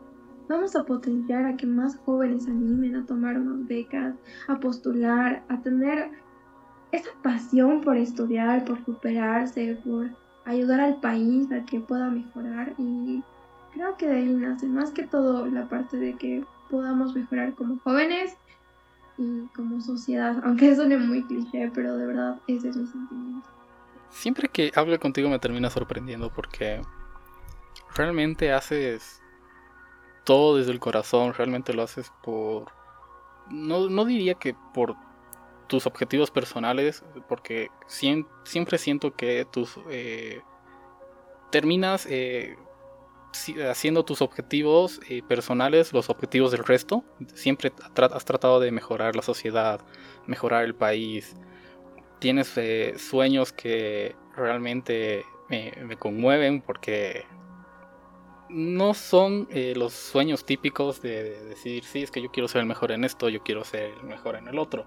vamos 0.49 0.77
a 0.77 0.85
potenciar 0.85 1.47
a 1.47 1.57
que 1.57 1.67
más 1.67 1.97
jóvenes 2.05 2.47
animen 2.47 2.97
a 2.97 3.07
tomar 3.07 3.39
unas 3.39 3.67
becas, 3.67 4.15
a 4.49 4.59
postular, 4.59 5.45
a 5.49 5.61
tener 5.61 6.11
esa 6.93 7.11
pasión 7.23 7.81
por 7.81 7.97
estudiar, 7.97 8.65
por 8.65 8.85
superarse, 8.85 9.79
por 9.85 10.11
ayudar 10.45 10.81
al 10.81 11.01
país 11.01 11.51
a 11.53 11.65
que 11.65 11.81
pueda 11.81 12.11
mejorar. 12.11 12.75
Y 12.79 13.23
creo 13.73 13.97
que 13.97 14.07
de 14.07 14.17
ahí 14.17 14.35
nace 14.35 14.67
más 14.67 14.91
que 14.91 15.07
todo 15.07 15.47
la 15.47 15.69
parte 15.69 15.97
de 15.97 16.15
que 16.15 16.45
podamos 16.71 17.15
mejorar 17.15 17.55
como 17.55 17.79
jóvenes 17.81 18.37
y 19.19 19.47
como 19.55 19.81
sociedad, 19.81 20.41
aunque 20.45 20.75
suene 20.75 20.99
muy 20.99 21.23
cliché, 21.25 21.71
pero 21.75 21.97
de 21.97 22.07
verdad 22.07 22.41
ese 22.47 22.69
es 22.69 22.77
mi 22.77 22.87
sentimiento. 22.87 23.49
Siempre 24.11 24.49
que 24.49 24.71
hablo 24.75 24.99
contigo 25.01 25.31
me 25.31 25.39
termina 25.39 25.71
sorprendiendo 25.71 26.31
porque 26.31 26.83
realmente 27.97 28.53
haces 28.53 29.22
todo 30.25 30.57
desde 30.57 30.73
el 30.73 30.81
corazón, 30.81 31.35
realmente 31.35 31.73
lo 31.73 31.83
haces 31.83 32.13
por... 32.23 32.67
No, 33.51 34.05
diría 34.05 34.35
que 34.35 34.55
por 34.73 34.97
tus 35.67 35.87
objetivos 35.87 36.31
personales, 36.31 37.05
porque 37.29 37.71
siempre 37.87 38.79
siento 38.79 39.15
que 39.15 39.47
tus... 39.51 39.79
Eh, 39.91 40.41
terminas 41.51 42.07
eh, 42.09 42.57
haciendo 43.69 44.05
tus 44.05 44.23
objetivos 44.23 45.01
eh, 45.09 45.23
personales 45.23 45.93
los 45.93 46.09
objetivos 46.09 46.51
del 46.51 46.65
resto. 46.65 47.05
Siempre 47.35 47.73
has 47.97 48.25
tratado 48.25 48.61
de 48.61 48.71
mejorar 48.71 49.17
la 49.17 49.23
sociedad, 49.23 49.81
mejorar 50.27 50.65
el 50.65 50.75
país, 50.75 51.35
tienes 52.23 52.55
sueños 52.99 53.53
que 53.53 54.15
realmente 54.37 55.25
me, 55.49 55.97
conmueven 55.97 56.63
porque 56.63 57.25
no 58.53 58.95
son 58.95 59.49
eh, 59.51 59.75
los 59.77 59.93
sueños 59.93 60.45
típicos 60.45 61.01
de, 61.03 61.45
decir, 61.45 61.85
sí, 61.85 62.03
es 62.03 62.11
que 62.11 62.23
yo 62.23 62.31
quiero 62.31 62.49
ser 62.49 62.61
el 62.61 62.67
mejor 62.67 62.93
en 62.93 63.05
esto, 63.05 63.29
yo 63.29 63.43
quiero 63.43 63.65
ser 63.65 63.93
el 64.01 64.07
mejor 64.07 64.37
en 64.37 64.49
el 64.49 64.59
otro. 64.59 64.87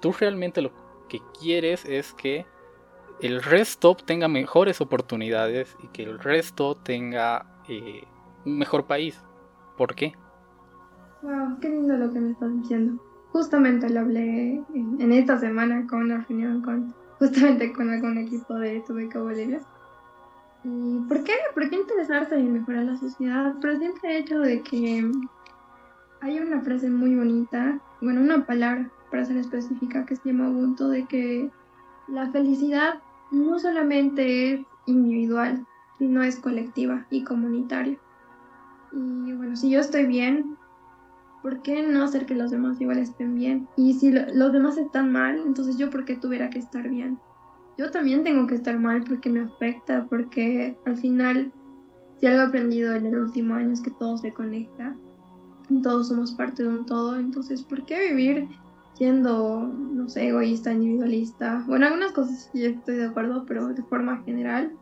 Tú 0.00 0.12
realmente 0.12 0.62
lo 0.62 0.72
que 1.08 1.20
quieres 1.40 1.84
es 1.84 2.12
que 2.14 2.46
el 3.20 3.42
resto 3.42 3.96
tenga 3.96 4.28
mejores 4.28 4.80
oportunidades 4.80 5.76
y 5.82 5.88
que 5.88 6.02
el 6.02 6.18
resto 6.18 6.74
tenga 6.74 7.62
eh, 7.68 8.04
un 8.44 8.58
mejor 8.58 8.86
país. 8.86 9.20
¿Por 9.76 9.94
qué? 9.94 10.12
Wow, 11.22 11.58
qué 11.60 11.68
lindo 11.68 11.96
lo 11.96 12.12
que 12.12 12.20
me 12.20 12.32
estás 12.32 12.54
diciendo 12.62 13.02
justamente 13.36 13.90
lo 13.90 14.00
hablé 14.00 14.62
en, 14.74 15.12
esta 15.12 15.38
semana 15.38 15.86
con 15.86 16.04
una 16.04 16.24
reunión 16.26 16.62
con 16.62 16.94
justamente 17.18 17.70
con 17.72 17.90
algún 17.90 18.16
equipo 18.16 18.54
de 18.54 18.82
Tubeca 18.86 19.20
Bolivia. 19.20 19.60
¿Y 20.68 20.98
por 21.06 21.22
qué? 21.22 21.34
¿Por 21.54 21.70
qué 21.70 21.76
interesarse 21.76 22.34
en 22.34 22.52
mejorar 22.52 22.84
la 22.84 22.96
sociedad? 22.96 23.54
Por 23.60 23.70
el 23.70 23.92
hecho 24.02 24.40
de 24.40 24.62
que 24.62 25.08
hay 26.20 26.40
una 26.40 26.60
frase 26.60 26.90
muy 26.90 27.14
bonita, 27.14 27.80
bueno, 28.00 28.20
una 28.20 28.46
palabra 28.46 28.90
para 29.08 29.24
ser 29.24 29.36
específica 29.36 30.04
que 30.04 30.16
se 30.16 30.32
llama 30.32 30.50
Ubuntu, 30.50 30.88
de 30.88 31.06
que 31.06 31.50
la 32.08 32.32
felicidad 32.32 33.00
no 33.30 33.60
solamente 33.60 34.54
es 34.54 34.60
individual, 34.86 35.64
sino 35.98 36.24
es 36.24 36.36
colectiva 36.40 37.06
y 37.10 37.22
comunitaria. 37.22 37.96
Y 38.92 39.32
bueno, 39.34 39.54
si 39.54 39.70
yo 39.70 39.78
estoy 39.78 40.06
bien, 40.06 40.56
¿por 41.42 41.62
qué 41.62 41.84
no 41.84 42.02
hacer 42.02 42.26
que 42.26 42.34
los 42.34 42.50
demás 42.50 42.80
igual 42.80 42.98
estén 42.98 43.36
bien? 43.36 43.68
Y 43.76 43.94
si 43.94 44.10
los 44.10 44.52
demás 44.52 44.78
están 44.78 45.12
mal, 45.12 45.40
entonces 45.46 45.78
yo 45.78 45.90
por 45.90 46.04
qué 46.04 46.16
tuviera 46.16 46.50
que 46.50 46.58
estar 46.58 46.88
bien? 46.88 47.20
Yo 47.78 47.90
también 47.90 48.24
tengo 48.24 48.46
que 48.46 48.54
estar 48.54 48.78
mal 48.78 49.04
porque 49.04 49.28
me 49.28 49.40
afecta, 49.40 50.06
porque 50.08 50.76
al 50.86 50.96
final, 50.96 51.52
si 52.18 52.26
algo 52.26 52.42
he 52.42 52.46
aprendido 52.46 52.94
en 52.94 53.06
el 53.06 53.16
último 53.16 53.54
año 53.54 53.72
es 53.72 53.82
que 53.82 53.90
todo 53.90 54.16
se 54.16 54.32
conecta, 54.32 54.96
todos 55.82 56.08
somos 56.08 56.32
parte 56.32 56.62
de 56.62 56.70
un 56.70 56.86
todo, 56.86 57.18
entonces 57.18 57.62
¿por 57.64 57.84
qué 57.84 58.08
vivir 58.08 58.48
siendo, 58.94 59.66
no 59.66 60.08
sé, 60.08 60.28
egoísta, 60.28 60.72
individualista? 60.72 61.62
Bueno, 61.66 61.86
algunas 61.86 62.12
cosas 62.12 62.48
sí 62.52 62.64
estoy 62.64 62.96
de 62.96 63.06
acuerdo, 63.06 63.44
pero 63.46 63.68
de 63.68 63.82
forma 63.82 64.22
general, 64.24 64.72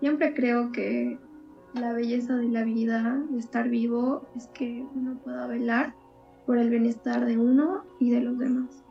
siempre 0.00 0.34
creo 0.34 0.72
que 0.72 1.18
la 1.74 1.92
belleza 1.94 2.36
de 2.36 2.48
la 2.48 2.64
vida, 2.64 3.18
de 3.30 3.38
estar 3.38 3.70
vivo, 3.70 4.28
es 4.36 4.46
que 4.48 4.84
uno 4.94 5.18
pueda 5.24 5.46
velar 5.46 5.94
por 6.44 6.58
el 6.58 6.68
bienestar 6.68 7.24
de 7.24 7.38
uno 7.38 7.84
y 7.98 8.10
de 8.10 8.20
los 8.20 8.38
demás. 8.38 8.84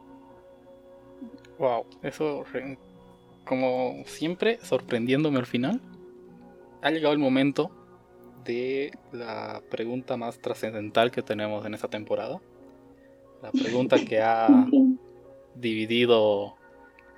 Wow, 1.59 1.85
eso 2.01 2.43
como 3.45 4.03
siempre 4.05 4.59
sorprendiéndome 4.61 5.39
al 5.39 5.45
final. 5.45 5.81
Ha 6.81 6.91
llegado 6.91 7.13
el 7.13 7.19
momento 7.19 7.71
de 8.43 8.91
la 9.11 9.61
pregunta 9.69 10.17
más 10.17 10.39
trascendental 10.39 11.11
que 11.11 11.21
tenemos 11.21 11.65
en 11.65 11.73
esta 11.73 11.87
temporada. 11.87 12.41
La 13.41 13.51
pregunta 13.51 13.97
que 14.03 14.21
ha 14.21 14.47
dividido 15.55 16.55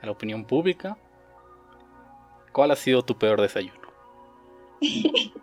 a 0.01 0.05
la 0.05 0.11
opinión 0.11 0.45
pública. 0.45 0.97
¿Cuál 2.51 2.71
ha 2.71 2.75
sido 2.75 3.03
tu 3.03 3.17
peor 3.17 3.41
desayuno? 3.41 3.73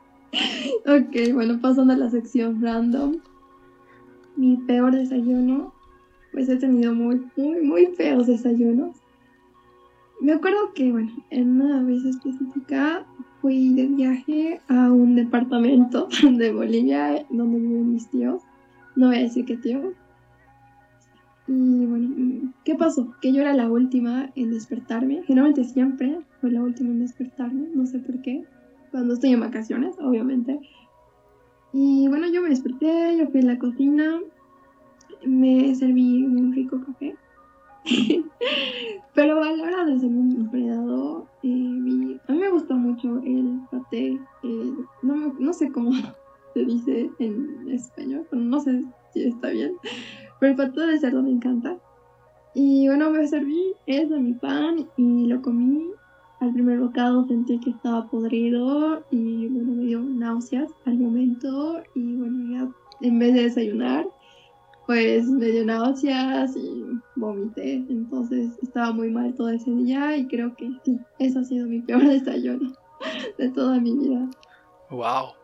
ok, 0.87 1.33
bueno, 1.35 1.59
pasando 1.61 1.93
a 1.93 1.97
la 1.97 2.11
sección 2.11 2.63
random 2.63 3.21
mi 4.37 4.57
peor 4.57 4.95
desayuno, 4.95 5.75
pues 6.33 6.49
he 6.49 6.57
tenido 6.57 6.95
muy, 6.95 7.21
muy, 7.37 7.61
muy 7.61 7.87
feos 7.87 8.27
desayunos. 8.27 8.97
Me 10.21 10.33
acuerdo 10.33 10.73
que, 10.75 10.93
bueno, 10.93 11.11
en 11.31 11.61
una 11.61 11.83
vez 11.83 12.05
específica 12.05 13.07
fui 13.41 13.73
de 13.73 13.87
viaje 13.87 14.61
a 14.69 14.93
un 14.93 15.15
departamento 15.15 16.09
de 16.23 16.53
Bolivia 16.53 17.25
donde 17.31 17.59
viven 17.59 17.93
mis 17.93 18.11
tíos. 18.11 18.43
no 18.97 19.09
voy 19.09 19.17
a 19.17 19.21
decir 19.21 19.47
qué 19.47 19.57
tío. 19.57 19.95
Y 21.47 21.87
bueno, 21.87 22.53
¿qué 22.65 22.75
pasó? 22.75 23.15
Que 23.21 23.33
yo 23.33 23.41
era 23.41 23.55
la 23.55 23.71
última 23.71 24.31
en 24.37 24.51
despertarme. 24.51 25.23
Generalmente 25.25 25.65
siempre 25.65 26.21
fue 26.41 26.51
la 26.51 26.63
última 26.63 26.91
en 26.91 27.01
despertarme, 27.01 27.69
no 27.75 27.87
sé 27.87 27.99
por 27.99 28.21
qué. 28.21 28.45
Cuando 28.91 29.15
estoy 29.15 29.33
en 29.33 29.41
vacaciones, 29.41 29.97
obviamente. 30.01 30.61
Y 31.73 32.09
bueno, 32.09 32.29
yo 32.29 32.43
me 32.43 32.51
desperté, 32.51 33.17
yo 33.17 33.29
fui 33.29 33.41
a 33.41 33.45
la 33.45 33.59
cocina, 33.59 34.21
me 35.25 35.75
serví 35.75 36.25
un 36.25 36.53
rico 36.53 36.81
café. 36.85 37.17
Pero 39.15 39.43
a 39.43 39.53
la 39.53 39.63
hora 39.63 39.85
de 39.85 39.95
hacer 39.95 40.09
un 40.09 40.33
empleado, 40.33 41.27
eh, 41.43 42.19
a 42.29 42.33
mí 42.33 42.39
me 42.39 42.51
gusta 42.51 42.75
mucho 42.75 43.19
el 43.25 43.61
paté. 43.71 44.19
Eh, 44.43 44.73
no, 45.03 45.35
no 45.39 45.53
sé 45.53 45.71
cómo 45.71 45.93
se 46.55 46.65
dice 46.65 47.11
en 47.19 47.69
español, 47.71 48.27
no 48.33 48.61
sé 48.61 48.85
si 49.13 49.25
está 49.25 49.51
bien. 49.51 49.75
Pero 50.39 50.53
el 50.53 50.57
paté 50.57 50.87
de 50.87 50.99
cerdo 50.99 51.23
me 51.23 51.31
encanta. 51.31 51.77
Y 52.55 52.89
bueno, 52.89 53.11
me 53.11 53.27
serví 53.27 53.75
eso, 53.87 54.19
mi 54.19 54.33
pan, 54.35 54.89
y 54.97 55.27
lo 55.27 55.41
comí. 55.43 55.87
Al 56.41 56.55
primer 56.55 56.81
bocado 56.81 57.27
sentí 57.27 57.61
que 57.61 57.69
estaba 57.69 58.07
podrido 58.07 59.05
y 59.11 59.47
bueno, 59.49 59.73
me 59.73 59.85
dio 59.85 60.01
náuseas 60.01 60.71
al 60.87 60.99
momento. 60.99 61.83
Y 61.95 62.17
bueno, 62.17 62.51
ya 62.51 63.07
en 63.07 63.19
vez 63.19 63.35
de 63.35 63.43
desayunar, 63.43 64.07
pues 64.91 65.29
me 65.29 65.47
dio 65.47 65.65
náuseas 65.65 66.57
y 66.57 66.85
vomité. 67.15 67.75
Entonces 67.89 68.59
estaba 68.61 68.91
muy 68.91 69.09
mal 69.09 69.33
todo 69.37 69.51
ese 69.51 69.71
día 69.71 70.17
y 70.17 70.27
creo 70.27 70.57
que 70.57 70.69
sí, 70.85 70.99
eso 71.21 71.39
ha 71.39 71.45
sido 71.45 71.69
mi 71.69 71.81
peor 71.81 72.05
desayuno 72.09 72.73
de 73.39 73.51
toda 73.51 73.79
mi 73.79 73.97
vida. 73.97 74.29
Wow. 74.91 75.35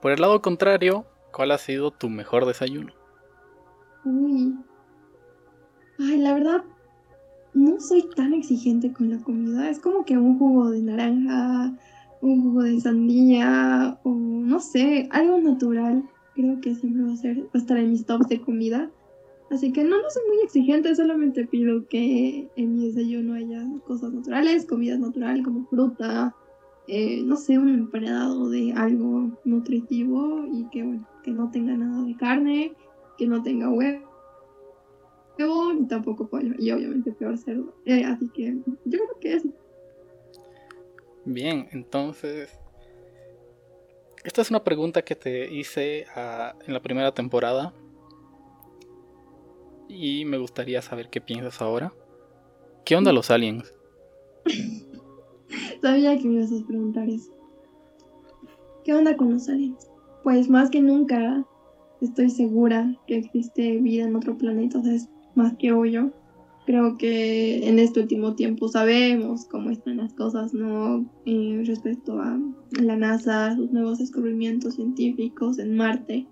Por 0.00 0.12
el 0.12 0.20
lado 0.20 0.40
contrario, 0.40 1.04
¿cuál 1.32 1.50
ha 1.50 1.58
sido 1.58 1.90
tu 1.90 2.08
mejor 2.08 2.46
desayuno? 2.46 2.92
Uy. 4.04 4.54
Ay, 5.98 6.18
la 6.18 6.34
verdad, 6.34 6.62
no 7.54 7.80
soy 7.80 8.08
tan 8.14 8.32
exigente 8.32 8.92
con 8.92 9.10
la 9.10 9.18
comida. 9.24 9.70
Es 9.70 9.80
como 9.80 10.04
que 10.04 10.16
un 10.16 10.38
jugo 10.38 10.70
de 10.70 10.82
naranja, 10.82 11.72
un 12.20 12.42
jugo 12.44 12.62
de 12.62 12.80
sandía 12.80 13.98
o 14.04 14.10
no 14.10 14.60
sé, 14.60 15.08
algo 15.10 15.38
natural 15.38 16.04
creo 16.42 16.60
que 16.60 16.74
siempre 16.74 17.04
va 17.04 17.12
a, 17.12 17.16
ser, 17.16 17.48
estar 17.54 17.78
en 17.78 17.90
mis 17.90 18.04
tops 18.04 18.28
de 18.28 18.40
comida. 18.40 18.90
Así 19.50 19.72
que 19.72 19.84
no, 19.84 20.00
no 20.00 20.10
soy 20.10 20.22
muy 20.28 20.44
exigente, 20.44 20.94
solamente 20.94 21.46
pido 21.46 21.86
que 21.86 22.48
en 22.56 22.74
mi 22.74 22.86
desayuno 22.86 23.34
haya 23.34 23.64
cosas 23.86 24.12
naturales, 24.12 24.66
comida 24.66 24.98
natural 24.98 25.42
como 25.42 25.66
fruta, 25.66 26.34
eh, 26.88 27.22
no 27.22 27.36
sé, 27.36 27.58
un 27.58 27.68
emparedado 27.68 28.48
de 28.48 28.72
algo 28.72 29.30
nutritivo 29.44 30.46
y 30.50 30.68
que, 30.70 30.82
bueno, 30.82 31.06
que 31.22 31.30
no 31.30 31.50
tenga 31.50 31.76
nada 31.76 32.02
de 32.04 32.16
carne, 32.16 32.72
que 33.18 33.26
no 33.26 33.42
tenga 33.42 33.68
huevo, 33.70 34.08
ni 35.78 35.86
tampoco 35.86 36.28
pollo, 36.28 36.54
y 36.58 36.70
obviamente 36.70 37.12
peor 37.12 37.36
cerdo. 37.36 37.74
Eh, 37.84 38.04
así 38.04 38.28
que 38.30 38.56
yo 38.84 38.98
creo 38.98 39.20
que 39.20 39.34
es. 39.34 39.44
Bien, 41.24 41.68
entonces 41.72 42.61
esta 44.24 44.40
es 44.42 44.50
una 44.50 44.62
pregunta 44.62 45.02
que 45.02 45.16
te 45.16 45.52
hice 45.52 46.06
ah, 46.14 46.54
en 46.66 46.74
la 46.74 46.80
primera 46.80 47.12
temporada. 47.12 47.74
Y 49.88 50.24
me 50.24 50.38
gustaría 50.38 50.80
saber 50.80 51.10
qué 51.10 51.20
piensas 51.20 51.60
ahora. 51.60 51.92
¿Qué 52.84 52.96
onda 52.96 53.12
los 53.12 53.30
aliens? 53.30 53.72
Sabía 55.82 56.16
que 56.18 56.24
me 56.26 56.34
ibas 56.34 56.52
a 56.52 56.66
preguntar 56.66 57.08
eso. 57.08 57.32
¿Qué 58.84 58.94
onda 58.94 59.16
con 59.16 59.32
los 59.32 59.48
aliens? 59.48 59.88
Pues 60.22 60.48
más 60.48 60.70
que 60.70 60.80
nunca 60.80 61.44
estoy 62.00 62.30
segura 62.30 62.96
que 63.06 63.18
existe 63.18 63.78
vida 63.78 64.04
en 64.04 64.16
otro 64.16 64.36
planeta, 64.36 64.78
o 64.78 64.82
sea, 64.82 64.94
es 64.94 65.08
más 65.34 65.54
que 65.58 65.72
obvio. 65.72 66.12
Creo 66.64 66.96
que 66.96 67.68
en 67.68 67.78
este 67.78 68.00
último 68.00 68.34
tiempo 68.34 68.68
sabemos 68.68 69.46
cómo 69.46 69.70
están 69.70 69.96
las 69.96 70.14
cosas, 70.14 70.54
¿no? 70.54 71.10
Eh, 71.26 71.62
respecto 71.66 72.20
a 72.20 72.40
la 72.80 72.96
NASA, 72.96 73.56
sus 73.56 73.72
nuevos 73.72 73.98
descubrimientos 73.98 74.74
científicos 74.74 75.58
en 75.58 75.76
Marte. 75.76 76.26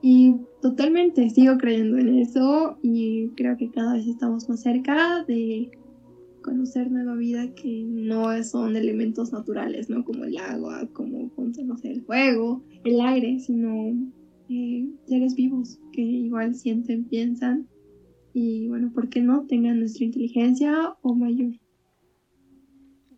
Y 0.00 0.36
totalmente 0.60 1.28
sigo 1.30 1.58
creyendo 1.58 1.98
en 1.98 2.18
eso 2.18 2.76
y 2.82 3.28
creo 3.36 3.56
que 3.56 3.70
cada 3.70 3.94
vez 3.94 4.06
estamos 4.06 4.48
más 4.48 4.62
cerca 4.62 5.24
de 5.26 5.70
conocer 6.42 6.90
nueva 6.90 7.14
vida 7.14 7.52
que 7.54 7.84
no 7.86 8.42
son 8.42 8.76
elementos 8.76 9.32
naturales, 9.32 9.88
¿no? 9.88 10.04
Como 10.04 10.24
el 10.24 10.36
agua, 10.36 10.88
como, 10.92 11.30
no 11.36 11.76
sé, 11.78 11.92
el 11.92 12.02
fuego, 12.02 12.62
el 12.84 13.00
aire, 13.00 13.38
sino 13.38 13.96
eh, 14.48 14.88
seres 15.06 15.34
vivos 15.34 15.78
que 15.92 16.02
igual 16.02 16.54
sienten, 16.54 17.04
piensan 17.04 17.68
y 18.34 18.68
bueno, 18.68 18.90
¿por 18.94 19.08
qué 19.08 19.20
no 19.20 19.46
tengan 19.46 19.80
nuestra 19.80 20.04
inteligencia 20.04 20.96
o 21.02 21.14
mayor? 21.14 21.52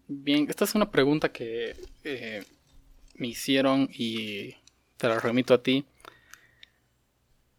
Bien, 0.09 0.47
esta 0.49 0.65
es 0.65 0.75
una 0.75 0.91
pregunta 0.91 1.31
que 1.33 1.75
eh, 2.05 2.43
me 3.17 3.29
hicieron 3.29 3.89
y 3.93 4.55
te 4.97 5.09
la 5.09 5.19
remito 5.19 5.55
a 5.55 5.63
ti. 5.63 5.85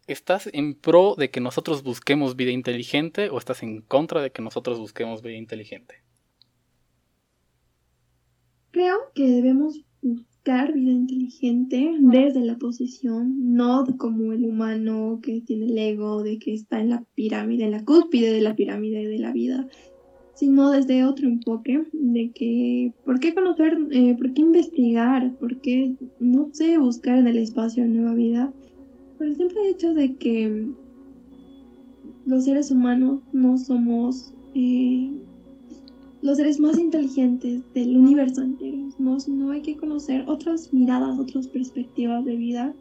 ¿Estás 0.06 0.48
en 0.52 0.74
pro 0.74 1.16
de 1.16 1.30
que 1.30 1.40
nosotros 1.40 1.82
busquemos 1.82 2.36
vida 2.36 2.52
inteligente 2.52 3.28
o 3.28 3.38
estás 3.38 3.62
en 3.62 3.80
contra 3.80 4.22
de 4.22 4.30
que 4.30 4.42
nosotros 4.42 4.78
busquemos 4.78 5.22
vida 5.22 5.36
inteligente? 5.36 5.96
Creo 8.70 9.10
que 9.14 9.26
debemos 9.26 9.80
vida 10.46 10.92
inteligente 10.92 11.96
desde 11.98 12.40
la 12.44 12.56
posición, 12.56 13.54
no 13.56 13.84
como 13.98 14.32
el 14.32 14.44
humano 14.44 15.18
que 15.20 15.40
tiene 15.40 15.66
el 15.66 15.78
ego 15.78 16.22
de 16.22 16.38
que 16.38 16.54
está 16.54 16.80
en 16.80 16.90
la 16.90 17.04
pirámide, 17.14 17.64
en 17.64 17.72
la 17.72 17.84
cúspide 17.84 18.32
de 18.32 18.40
la 18.40 18.54
pirámide 18.54 19.08
de 19.08 19.18
la 19.18 19.32
vida, 19.32 19.66
sino 20.34 20.70
desde 20.70 21.04
otro 21.04 21.26
enfoque 21.26 21.82
de 21.92 22.30
que, 22.30 22.92
¿por 23.04 23.18
qué 23.18 23.34
conocer, 23.34 23.76
eh, 23.90 24.14
por 24.16 24.32
qué 24.34 24.42
investigar, 24.42 25.34
por 25.38 25.60
qué, 25.60 25.96
no 26.20 26.50
sé, 26.52 26.78
buscar 26.78 27.18
en 27.18 27.26
el 27.26 27.38
espacio 27.38 27.84
nueva 27.86 28.14
vida? 28.14 28.52
Por 29.18 29.26
el 29.26 29.36
simple 29.36 29.68
hecho 29.68 29.94
de 29.94 30.14
que 30.14 30.68
los 32.24 32.44
seres 32.44 32.70
humanos 32.70 33.20
no 33.32 33.58
somos 33.58 34.32
eh, 34.54 35.10
los 36.22 36.36
seres 36.36 36.58
más 36.58 36.78
inteligentes 36.78 37.62
del 37.74 37.96
universo 37.96 38.42
entero. 38.42 38.78
No, 38.98 39.50
hay 39.50 39.62
que 39.62 39.76
conocer 39.76 40.24
otras 40.26 40.72
miradas, 40.72 41.18
otras 41.18 41.48
perspectivas 41.48 42.24
de 42.24 42.36
vida. 42.36 42.74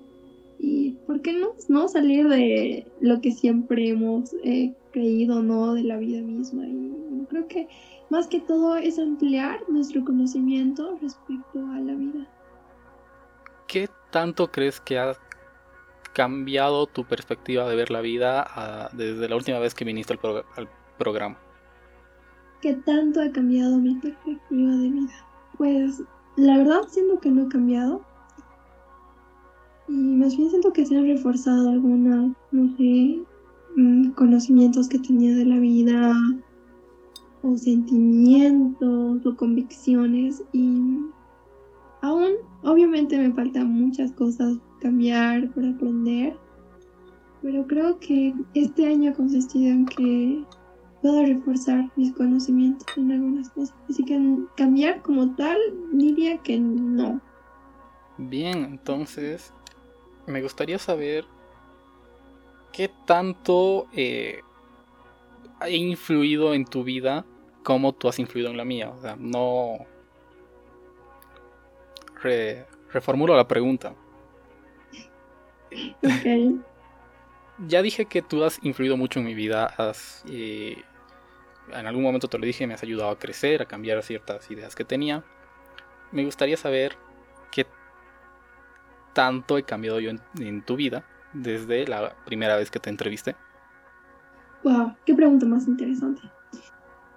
Y 0.58 0.91
por 1.06 1.21
qué 1.21 1.34
no, 1.34 1.50
no 1.67 1.88
salir 1.88 2.28
de 2.28 2.88
lo 3.02 3.19
que 3.21 3.32
siempre 3.32 3.89
hemos 3.89 4.34
eh, 4.43 4.74
creído, 4.91 5.43
¿no? 5.43 5.74
De 5.74 5.84
la 5.84 5.98
vida 5.98 6.21
misma. 6.21 6.65
Y 6.65 6.93
creo 7.30 7.48
que 7.48 7.67
más 8.10 8.28
que 8.28 8.39
todo 8.39 8.78
es 8.78 8.98
ampliar 8.98 9.60
nuestro 9.67 10.04
conocimiento 10.06 10.98
respecto 11.02 11.60
a 11.71 11.80
la 11.80 11.93
vida. 11.93 12.28
¿Qué 13.67 13.89
tanto 14.12 14.52
crees 14.52 14.80
que 14.80 14.98
ha 14.98 15.13
cambiado 16.13 16.86
tu 16.86 17.04
perspectiva 17.04 17.67
de 17.67 17.76
ver 17.76 17.91
la 17.91 18.00
vida 18.00 18.45
ah, 18.48 18.89
desde 18.93 19.28
la 19.28 19.36
última 19.36 19.60
vez 19.60 19.76
que 19.76 19.84
viniste 19.84 20.13
al 20.13 20.69
programa? 20.98 21.45
¿Qué 22.65 22.73
tanto 22.73 23.21
ha 23.21 23.32
cambiado 23.32 23.78
mi 23.78 23.93
perspectiva 23.93 24.71
de 24.71 24.89
vida? 24.89 25.13
Pues 25.56 26.01
la 26.36 26.58
verdad 26.58 26.82
siento 26.89 27.19
que 27.19 27.30
no 27.30 27.43
ha 27.43 27.47
cambiado. 27.47 28.01
Y 29.88 29.93
más 29.93 30.36
bien 30.36 30.49
siento 30.49 30.73
que 30.73 30.84
se 30.84 30.97
han 30.97 31.06
reforzado 31.06 31.69
algunos, 31.69 32.32
no 32.51 32.75
sé, 32.75 33.21
mm, 33.75 34.13
conocimientos 34.13 34.89
que 34.89 34.97
tenía 34.97 35.36
de 35.36 35.45
la 35.45 35.60
vida, 35.60 36.15
o 37.43 37.56
sentimientos, 37.56 39.23
o 39.23 39.36
convicciones. 39.36 40.43
Y 40.51 41.01
aún, 42.01 42.32
obviamente 42.63 43.19
me 43.19 43.32
faltan 43.32 43.67
muchas 43.67 44.12
cosas 44.13 44.58
cambiar, 44.80 45.54
por 45.54 45.67
aprender. 45.67 46.36
Pero 47.43 47.67
creo 47.67 47.99
que 47.99 48.34
este 48.56 48.88
año 48.88 49.12
ha 49.12 49.13
consistido 49.13 49.67
en 49.67 49.86
que 49.86 50.43
puedo 51.06 51.24
reforzar 51.24 51.91
mis 51.96 52.12
conocimientos 52.13 52.98
en 52.98 53.12
algunas 53.12 53.52
cosas. 53.52 53.76
Así 53.88 54.04
que 54.04 54.20
cambiar 54.58 55.04
como 55.04 55.36
tal 55.36 55.56
diría 55.91 56.39
que 56.39 56.58
no. 56.58 57.22
Bien, 58.18 58.65
entonces 58.65 59.54
me 60.26 60.41
gustaría 60.41 60.80
saber 60.80 61.26
qué 62.74 62.89
tanto 63.06 63.86
eh, 63.94 64.39
ha 65.60 65.70
influido 65.70 66.56
en 66.56 66.65
tu 66.65 66.84
vida 66.84 67.24
como 67.62 67.94
tú 67.94 68.08
has 68.08 68.18
influido 68.18 68.50
en 68.50 68.58
la 68.58 68.65
mía. 68.65 68.89
O 68.89 69.00
sea, 69.00 69.15
no... 69.15 69.78
reformulo 72.91 73.36
la 73.36 73.48
pregunta. 73.48 73.94
ya 77.68 77.84
dije 77.84 78.06
que 78.06 78.24
tú 78.24 78.44
has 78.44 78.58
influido 78.63 78.98
mucho 78.98 79.20
en 79.20 79.26
mi 79.26 79.36
vida, 79.36 79.68
has 79.78 80.24
eh, 80.28 80.82
en 81.71 81.88
algún 81.88 82.04
momento 82.04 82.28
te 82.28 82.38
lo 82.38 82.45
dije, 82.45 82.67
me 82.67 82.73
has 82.73 82.84
ayudado 82.84 83.10
a 83.10 83.19
crecer, 83.19 83.62
a 83.62 83.65
cambiar 83.65 84.01
ciertas 84.04 84.49
ideas 84.51 84.75
que 84.75 84.86
tenía. 84.86 85.23
Me 86.12 86.23
gustaría 86.23 86.58
saber 86.58 86.97
qué 87.51 87.65
tanto 89.13 89.58
he 89.58 89.63
cambiado 89.63 89.99
yo 89.99 90.12
en, 90.39 90.62
tu 90.63 90.75
vida 90.75 91.06
desde 91.34 91.88
la 91.88 92.15
primera 92.25 92.56
vez 92.58 92.69
que 92.69 92.80
te 92.80 92.89
entrevisté? 92.89 93.36
Wow, 94.63 94.93
qué 95.06 95.13
pregunta 95.13 95.45
más 95.45 95.67
interesante. 95.67 96.21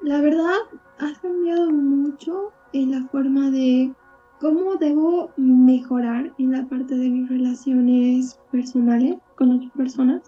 La 0.03 0.21
verdad, 0.21 0.57
has 0.99 1.19
cambiado 1.19 1.71
mucho 1.71 2.53
en 2.73 2.93
la 2.93 3.09
forma 3.09 3.51
de 3.51 3.93
cómo 4.41 4.77
debo 4.77 5.33
mejorar 5.37 6.33
en 6.39 6.53
la 6.53 6.65
parte 6.67 6.95
de 6.95 7.09
mis 7.09 7.29
relaciones 7.29 8.39
personales 8.53 9.17
con 9.37 9.51
otras 9.51 9.73
personas. 9.73 10.23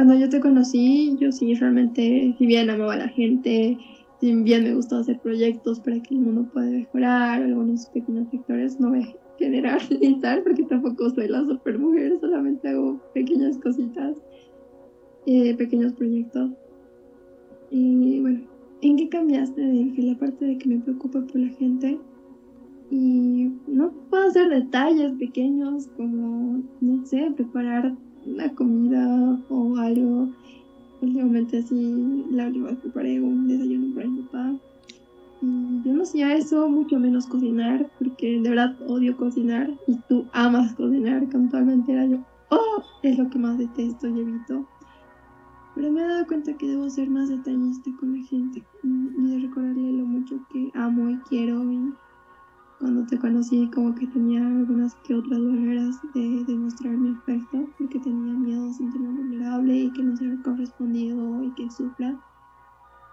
Cuando 0.00 0.14
yo 0.14 0.30
te 0.30 0.40
conocí, 0.40 1.14
yo 1.20 1.30
sí 1.30 1.52
realmente, 1.52 2.34
si 2.38 2.46
bien 2.46 2.70
amaba 2.70 2.94
a 2.94 2.96
la 2.96 3.08
gente, 3.08 3.76
si 4.18 4.34
bien 4.34 4.64
me 4.64 4.74
gustaba 4.74 5.02
hacer 5.02 5.20
proyectos 5.20 5.78
para 5.78 6.00
que 6.00 6.14
el 6.14 6.22
mundo 6.22 6.50
pueda 6.54 6.70
mejorar, 6.70 7.42
algunos 7.42 7.84
pequeños 7.90 8.26
sectores, 8.30 8.80
no 8.80 8.88
voy 8.88 9.02
a 9.02 9.14
generalizar 9.38 10.42
porque 10.42 10.62
tampoco 10.62 11.10
soy 11.10 11.28
la 11.28 11.44
super 11.44 11.78
mujer, 11.78 12.16
solamente 12.18 12.66
hago 12.68 12.98
pequeñas 13.12 13.58
cositas, 13.58 14.16
eh, 15.26 15.54
pequeños 15.54 15.92
proyectos. 15.92 16.50
Y 17.70 18.20
bueno, 18.20 18.40
¿en 18.80 18.96
qué 18.96 19.10
cambiaste 19.10 19.92
que 19.94 20.02
la 20.02 20.18
parte 20.18 20.46
de 20.46 20.56
que 20.56 20.66
me 20.66 20.78
preocupa 20.78 21.20
por 21.20 21.36
la 21.38 21.50
gente? 21.50 21.98
Y 22.90 23.50
no 23.66 23.92
puedo 24.08 24.28
hacer 24.28 24.48
detalles 24.48 25.12
pequeños 25.18 25.88
como, 25.88 26.62
no 26.80 27.04
sé, 27.04 27.30
preparar 27.36 27.94
una 28.26 28.54
comida 28.54 29.38
o 29.48 29.76
algo. 29.76 30.28
Últimamente 31.02 31.58
así, 31.58 32.26
la 32.30 32.46
última 32.46 32.68
vez 32.68 32.78
preparé 32.78 33.20
un 33.20 33.48
desayuno 33.48 33.94
para 33.94 34.08
mi 34.08 34.22
papá. 34.22 34.54
Y 35.42 35.82
yo 35.82 35.94
no 35.94 36.02
hacía 36.02 36.34
eso, 36.34 36.68
mucho 36.68 36.98
menos 36.98 37.26
cocinar, 37.26 37.90
porque 37.98 38.40
de 38.40 38.48
verdad 38.50 38.76
odio 38.86 39.16
cocinar 39.16 39.70
y 39.86 39.96
tú 40.08 40.26
amas 40.32 40.74
cocinar 40.74 41.26
con 41.30 41.48
toda 41.48 41.62
la 41.62 41.72
entera. 41.72 42.04
Yo, 42.06 42.18
oh, 42.50 42.82
es 43.02 43.18
lo 43.18 43.30
que 43.30 43.38
más 43.38 43.56
detesto 43.56 44.08
y 44.08 44.20
evito. 44.20 44.66
Pero 45.74 45.90
me 45.90 46.02
he 46.02 46.06
dado 46.06 46.26
cuenta 46.26 46.52
que 46.58 46.68
debo 46.68 46.90
ser 46.90 47.08
más 47.08 47.30
detallista 47.30 47.90
con 47.98 48.18
la 48.18 48.26
gente 48.26 48.62
y 48.82 49.22
de 49.22 49.38
recordarle 49.38 49.92
lo 49.92 50.04
mucho 50.04 50.38
que 50.52 50.70
amo 50.74 51.08
y 51.08 51.16
quiero 51.28 51.62
y 51.72 51.92
cuando 52.80 53.04
te 53.04 53.18
conocí 53.18 53.68
como 53.74 53.94
que 53.94 54.06
tenía 54.06 54.44
algunas 54.44 54.94
que 55.06 55.14
otras 55.14 55.38
barreras 55.38 56.00
de 56.14 56.44
demostrar 56.46 56.96
mi 56.96 57.10
afecto 57.10 57.68
porque 57.78 57.98
tenía 58.00 58.32
miedo 58.32 58.66
de 58.68 58.72
sentirme 58.72 59.08
vulnerable 59.08 59.76
y 59.76 59.92
que 59.92 60.02
no 60.02 60.16
sea 60.16 60.34
correspondido 60.42 61.44
y 61.44 61.50
que 61.50 61.70
sufra. 61.70 62.18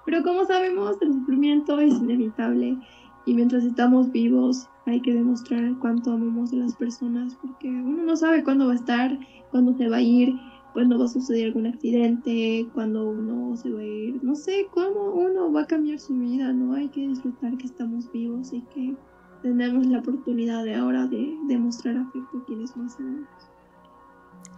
Pero 0.05 0.23
como 0.23 0.45
sabemos, 0.45 0.95
el 1.01 1.11
sufrimiento 1.13 1.77
es 1.81 1.95
inevitable 1.95 2.77
y 3.25 3.33
mientras 3.33 3.65
estamos 3.65 4.09
vivos 4.09 4.69
hay 4.85 5.01
que 5.01 5.13
demostrar 5.13 5.77
cuánto 5.79 6.13
amamos 6.13 6.53
a 6.53 6.55
las 6.55 6.73
personas 6.73 7.35
porque 7.35 7.67
uno 7.67 8.03
no 8.03 8.15
sabe 8.15 8.45
cuándo 8.45 8.67
va 8.67 8.71
a 8.71 8.75
estar, 8.75 9.19
cuándo 9.51 9.73
se 9.73 9.89
va 9.89 9.97
a 9.97 10.01
ir, 10.01 10.33
cuándo 10.71 10.97
va 10.97 11.05
a 11.05 11.09
suceder 11.09 11.47
algún 11.47 11.67
accidente, 11.67 12.65
cuándo 12.73 13.09
uno 13.09 13.57
se 13.57 13.69
va 13.69 13.81
a 13.81 13.85
ir, 13.85 14.23
no 14.23 14.33
sé 14.33 14.67
cómo 14.71 15.11
uno 15.11 15.51
va 15.51 15.63
a 15.63 15.67
cambiar 15.67 15.99
su 15.99 16.17
vida, 16.17 16.53
¿no? 16.53 16.73
Hay 16.73 16.87
que 16.87 17.05
disfrutar 17.05 17.57
que 17.57 17.65
estamos 17.65 18.09
vivos 18.13 18.53
y 18.53 18.61
que 18.73 18.95
tenemos 19.41 19.85
la 19.87 19.99
oportunidad 19.99 20.63
de 20.63 20.75
ahora 20.75 21.07
de 21.07 21.37
demostrar 21.47 21.97
afecto 21.97 22.37
a 22.37 22.45
quienes 22.45 22.75
más 22.77 22.99
amamos. 22.99 23.27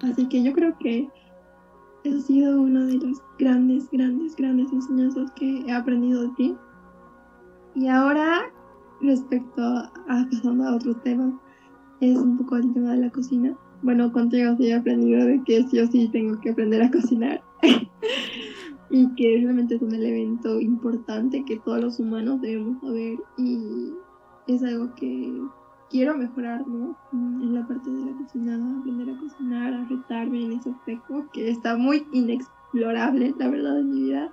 Así 0.01 0.27
que 0.27 0.43
yo 0.43 0.53
creo 0.53 0.77
que 0.79 1.09
eso 2.03 2.17
ha 2.17 2.21
sido 2.21 2.61
una 2.61 2.85
de 2.85 2.97
las 2.97 3.21
grandes, 3.37 3.89
grandes, 3.91 4.35
grandes 4.35 4.71
enseñanzas 4.71 5.31
que 5.31 5.61
he 5.61 5.71
aprendido 5.71 6.23
de 6.23 6.29
ti. 6.35 6.55
Y 7.75 7.87
ahora, 7.87 8.51
respecto 9.01 9.61
a, 9.61 9.91
pasando 10.31 10.63
a 10.65 10.75
otro 10.75 10.95
tema, 10.97 11.39
es 11.99 12.17
un 12.17 12.37
poco 12.37 12.57
el 12.57 12.73
tema 12.73 12.91
de 12.91 13.01
la 13.01 13.09
cocina. 13.09 13.57
Bueno, 13.81 14.11
contigo 14.11 14.55
sí 14.57 14.67
he 14.67 14.75
aprendido 14.75 15.25
de 15.25 15.43
que 15.43 15.63
sí 15.63 15.79
o 15.79 15.87
sí 15.87 16.09
tengo 16.11 16.39
que 16.39 16.51
aprender 16.51 16.81
a 16.81 16.91
cocinar. 16.91 17.41
y 18.89 19.13
que 19.15 19.41
realmente 19.41 19.75
es 19.75 19.81
un 19.81 19.93
elemento 19.93 20.59
importante 20.59 21.43
que 21.45 21.59
todos 21.59 21.81
los 21.81 21.99
humanos 21.99 22.41
debemos 22.41 22.81
saber 22.81 23.19
y 23.37 23.91
es 24.55 24.63
algo 24.63 24.93
que 24.95 25.41
quiero 25.89 26.17
mejorar, 26.17 26.67
¿no? 26.67 26.95
Mm, 27.12 27.41
en 27.43 27.55
la 27.55 27.67
parte 27.67 27.89
de 27.89 28.05
la 28.05 28.17
cocina, 28.17 28.55
aprender 28.79 29.15
a 29.15 29.19
cocinar, 29.19 29.73
a 29.73 29.85
retarme 29.85 30.45
en 30.45 30.53
ese 30.53 30.69
aspecto 30.71 31.25
que 31.33 31.49
está 31.49 31.77
muy 31.77 32.05
inexplorable, 32.12 33.33
la 33.38 33.49
verdad, 33.49 33.79
en 33.79 33.89
mi 33.89 34.03
vida. 34.03 34.31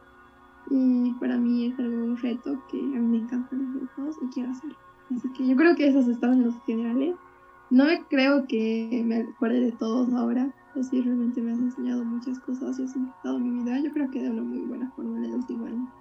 Y 0.70 1.12
para 1.14 1.36
mí 1.36 1.66
es 1.66 1.78
algo 1.78 2.04
un 2.04 2.16
reto 2.16 2.58
que 2.70 2.78
a 2.78 2.82
mí 2.82 2.98
me 2.98 3.18
encantan 3.18 3.74
los 3.74 3.96
retos 3.96 4.16
y 4.22 4.26
quiero 4.34 4.50
hacerlo. 4.50 4.76
Así 5.14 5.28
que 5.32 5.46
yo 5.46 5.56
creo 5.56 5.76
que 5.76 5.86
esos 5.86 6.08
están 6.08 6.34
en 6.34 6.44
los 6.44 6.54
generales. 6.64 7.14
No 7.70 7.84
me 7.84 8.02
creo 8.04 8.46
que 8.46 9.02
me 9.04 9.22
acuerde 9.22 9.60
de 9.60 9.72
todos 9.72 10.12
ahora, 10.12 10.52
pero 10.72 10.84
sí 10.84 11.02
realmente 11.02 11.40
me 11.40 11.52
has 11.52 11.58
enseñado 11.58 12.04
muchas 12.04 12.38
cosas 12.40 12.78
y 12.78 12.84
has 12.84 12.96
impactado 12.96 13.38
mi 13.38 13.62
vida. 13.62 13.78
Yo 13.80 13.92
creo 13.92 14.10
que 14.10 14.22
de 14.22 14.30
una 14.30 14.42
muy 14.42 14.60
buena 14.60 14.90
forma 14.92 15.18
en 15.18 15.24
el 15.24 15.34
último 15.34 15.66
año. 15.66 15.92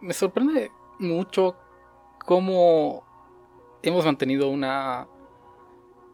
Me 0.00 0.12
sorprende 0.12 0.70
mucho 0.98 1.54
cómo 2.24 3.04
hemos 3.82 4.04
mantenido 4.04 4.48
una, 4.48 5.08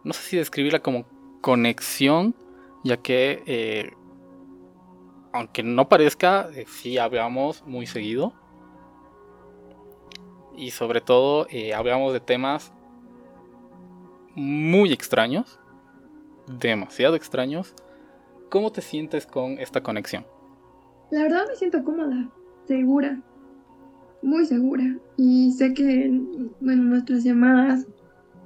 no 0.04 0.12
sé 0.12 0.22
si 0.22 0.36
describirla 0.36 0.80
como 0.80 1.04
conexión, 1.40 2.34
ya 2.84 2.96
que, 2.96 3.42
eh, 3.46 3.92
aunque 5.32 5.62
no 5.62 5.88
parezca, 5.88 6.48
eh, 6.54 6.64
sí 6.68 6.98
hablamos 6.98 7.64
muy 7.66 7.86
seguido. 7.86 8.32
Y 10.56 10.70
sobre 10.70 11.02
todo 11.02 11.46
eh, 11.50 11.74
hablamos 11.74 12.14
de 12.14 12.20
temas 12.20 12.72
muy 14.34 14.92
extraños, 14.92 15.60
demasiado 16.46 17.14
extraños. 17.14 17.74
¿Cómo 18.48 18.72
te 18.72 18.80
sientes 18.80 19.26
con 19.26 19.58
esta 19.58 19.82
conexión? 19.82 20.26
La 21.10 21.22
verdad 21.22 21.46
me 21.48 21.56
siento 21.56 21.84
cómoda, 21.84 22.30
segura 22.66 23.20
muy 24.26 24.44
segura 24.44 24.96
y 25.16 25.52
sé 25.52 25.72
que, 25.72 26.20
bueno, 26.60 26.82
nuestras 26.82 27.24
llamadas 27.24 27.86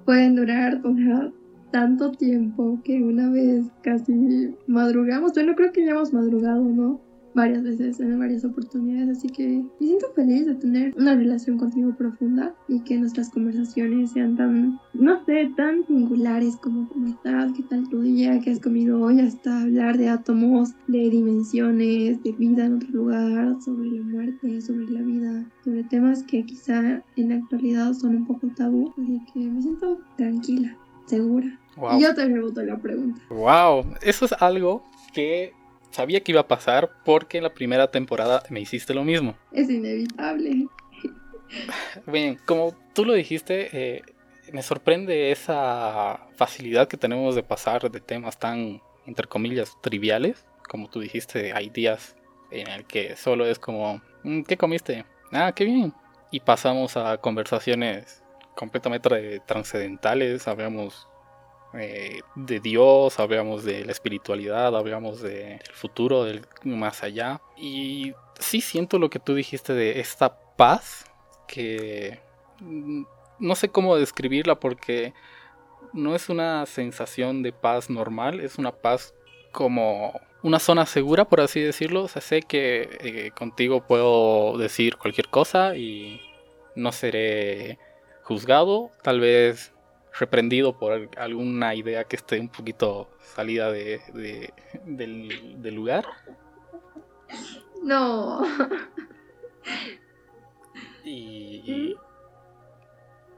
pueden 0.05 0.37
durar, 0.37 0.81
o 0.85 0.95
sea, 0.95 1.33
tanto 1.71 2.13
tiempo 2.13 2.81
que 2.85 3.03
una 3.03 3.31
vez 3.31 3.67
casi 3.83 4.55
madrugamos, 4.67 5.33
bueno, 5.35 5.55
creo 5.57 5.73
que 5.73 5.85
ya 5.85 5.93
hemos 5.93 6.13
madrugado, 6.13 6.63
¿no? 6.63 7.01
Varias 7.35 7.63
veces, 7.63 8.01
en 8.01 8.19
varias 8.19 8.45
oportunidades, 8.45 9.19
así 9.19 9.29
que 9.29 9.47
me 9.81 9.87
siento 9.87 10.07
feliz 10.15 10.47
de 10.47 10.55
tener 10.55 10.95
una 10.97 11.15
relación 11.15 11.59
contigo 11.59 11.95
profunda 11.97 12.55
y 12.69 12.81
que 12.81 12.99
nuestras 12.99 13.31
conversaciones 13.31 14.13
sean 14.13 14.37
tan, 14.37 14.81
no 14.95 15.25
sé, 15.25 15.51
tan 15.57 15.87
singulares 15.87 16.57
como 16.57 16.89
cómo 16.89 17.09
estás, 17.09 17.53
qué 17.53 17.63
tal 17.65 17.89
tu 17.89 18.01
día, 18.03 18.41
qué 18.41 18.51
has 18.51 18.61
comido 18.61 19.01
hoy, 19.01 19.21
hasta 19.21 19.63
hablar 19.63 19.99
de 19.99 20.09
átomos, 20.09 20.75
de 20.89 21.11
dimensiones, 21.11 22.23
de 22.23 22.33
vida 22.33 22.67
en 22.67 22.75
otro 22.77 22.91
lugar, 22.91 23.57
sobre 23.63 23.91
la 23.91 24.03
muerte, 24.03 24.61
sobre 24.61 24.87
la 24.91 25.03
vida, 25.03 25.45
sobre 25.65 25.85
temas 25.85 26.23
que 26.25 26.45
quizá 26.45 27.03
en 27.17 27.29
la 27.29 27.37
actualidad 27.37 27.93
son 27.95 28.17
un 28.17 28.27
poco 28.27 28.49
tabú, 28.57 28.93
así 29.01 29.21
que 29.33 29.41
me 29.41 29.63
siento 29.63 29.99
tranquila, 30.17 30.77
segura. 31.07 31.59
Y 31.97 32.03
yo 32.03 32.15
te 32.15 32.27
reboto 32.27 32.63
la 32.63 32.77
pregunta. 32.79 33.21
Wow, 33.31 33.95
eso 34.03 34.25
es 34.27 34.33
algo 34.33 34.83
que 35.15 35.53
sabía 35.91 36.21
que 36.21 36.33
iba 36.33 36.41
a 36.41 36.49
pasar 36.49 36.91
porque 37.05 37.39
en 37.39 37.45
la 37.45 37.55
primera 37.55 37.91
temporada 37.91 38.43
me 38.51 38.61
hiciste 38.61 38.95
lo 38.95 39.05
mismo. 39.05 39.37
Es 39.53 39.69
inevitable. 39.69 40.69
Bien, 42.07 42.39
como 42.47 42.77
tú 42.95 43.05
lo 43.05 43.13
dijiste, 43.13 43.69
eh, 43.73 44.03
me 44.53 44.63
sorprende 44.63 45.33
esa 45.33 46.27
facilidad 46.37 46.89
que 46.89 46.97
tenemos 46.97 47.35
de 47.35 47.43
pasar 47.43 47.91
de 47.91 48.01
temas 48.01 48.39
tan, 48.39 48.81
entre 49.07 49.27
comillas, 49.27 49.77
triviales. 49.81 50.45
Como 50.69 50.89
tú 50.89 51.01
dijiste, 51.01 51.53
hay 51.53 51.71
días 51.71 52.17
en 52.51 52.69
el 52.69 52.85
que 52.85 53.17
solo 53.17 53.47
es 53.47 53.59
como, 53.59 54.01
mm, 54.23 54.43
¿qué 54.43 54.57
comiste? 54.57 55.05
Ah, 55.33 55.53
qué 55.55 55.65
bien. 55.65 55.93
Y 56.31 56.41
pasamos 56.41 56.97
a 56.97 57.19
conversaciones 57.19 58.23
completamente 58.55 59.41
trascendentales, 59.47 60.47
hablamos 60.47 61.09
eh, 61.75 62.21
de 62.35 62.61
Dios, 62.61 63.19
hablamos 63.21 63.65
de 63.65 63.85
la 63.85 63.93
espiritualidad, 63.93 64.77
hablamos 64.77 65.21
del 65.21 65.61
futuro, 65.73 66.25
del 66.25 66.43
más 66.65 67.03
allá. 67.03 67.41
Y 67.57 68.15
sí 68.39 68.61
siento 68.61 68.99
lo 68.99 69.11
que 69.11 69.19
tú 69.19 69.35
dijiste 69.35 69.73
de 69.73 70.01
esta 70.01 70.37
paz, 70.57 71.05
que 71.47 72.21
mm, 72.61 73.03
no 73.39 73.55
sé 73.55 73.69
cómo 73.69 73.97
describirla 73.97 74.59
porque 74.59 75.15
no 75.93 76.15
es 76.15 76.29
una 76.29 76.67
sensación 76.67 77.43
de 77.43 77.53
paz 77.53 77.91
normal, 77.91 78.41
es 78.41 78.59
una 78.59 78.73
paz 78.73 79.15
como 79.53 80.21
una 80.43 80.59
zona 80.59 80.87
segura, 80.87 81.25
por 81.25 81.41
así 81.41 81.61
decirlo. 81.61 82.05
O 82.05 82.09
sea, 82.09 82.23
sé 82.23 82.43
que 82.43 82.89
eh, 83.01 83.31
contigo 83.37 83.87
puedo 83.87 84.57
decir 84.59 84.97
cualquier 84.97 85.29
cosa 85.29 85.77
y 85.77 86.21
no 86.75 86.93
seré 86.93 87.79
juzgado. 88.23 88.91
Tal 89.03 89.21
vez 89.21 89.73
reprendido 90.19 90.79
por 90.79 91.09
alguna 91.17 91.75
idea 91.75 92.05
que 92.05 92.17
esté 92.17 92.41
un 92.41 92.49
poquito 92.49 93.09
salida 93.35 93.71
de, 93.71 94.01
del, 94.85 95.75
lugar. 95.75 96.05
No. 97.83 98.43
Y, 101.03 101.97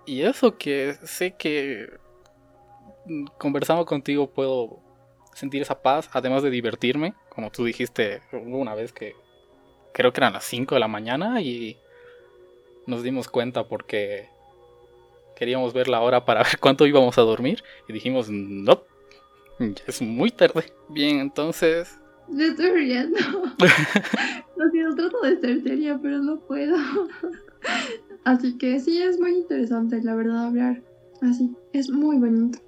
y 0.05 0.23
eso 0.23 0.59
que 0.59 0.95
sé 1.05 1.37
que 1.37 1.89
conversando 3.39 3.87
contigo 3.87 4.31
puedo 4.31 4.81
sentir 5.35 5.63
esa 5.63 5.81
paz, 5.81 6.11
además 6.13 6.43
de 6.43 6.51
divertirme, 6.51 7.15
como 7.29 7.51
tú 7.51 7.65
dijiste 7.65 8.23
una 8.33 8.75
vez 8.75 8.93
que 8.93 9.15
creo 9.93 10.13
que 10.13 10.21
eran 10.21 10.33
las 10.33 10.45
5 10.45 10.75
de 10.75 10.81
la 10.81 10.89
mañana 10.89 11.41
y 11.41 11.79
nos 12.87 13.03
dimos 13.03 13.29
cuenta 13.29 13.65
porque 13.65 14.29
queríamos 15.37 15.73
ver 15.73 15.89
la 15.89 16.01
hora 16.01 16.25
para 16.25 16.43
ver 16.45 16.59
cuánto 16.61 16.87
íbamos 16.87 17.19
a 17.19 17.23
dormir 17.23 17.63
y 17.89 17.93
dijimos, 17.93 18.29
no, 18.29 18.83
es 19.87 20.03
muy 20.03 20.31
tarde. 20.31 20.73
Bien, 20.89 21.19
entonces... 21.21 21.99
Me 22.29 22.47
estoy 22.47 22.71
riendo. 22.71 23.19
Lo 24.57 24.71
siento, 24.71 24.97
trato 24.97 25.21
de 25.23 25.41
ser 25.41 25.63
seria, 25.63 25.99
pero 26.01 26.19
no 26.19 26.41
puedo. 26.41 26.77
Así 28.25 28.57
que 28.57 28.79
sí, 28.79 29.03
es 29.03 29.19
muy 29.19 29.33
interesante, 29.33 30.01
la 30.03 30.15
verdad, 30.15 30.47
hablar 30.47 30.83
así. 31.31 31.55
Es 31.73 31.91
muy 31.91 32.19
bonito. 32.19 32.59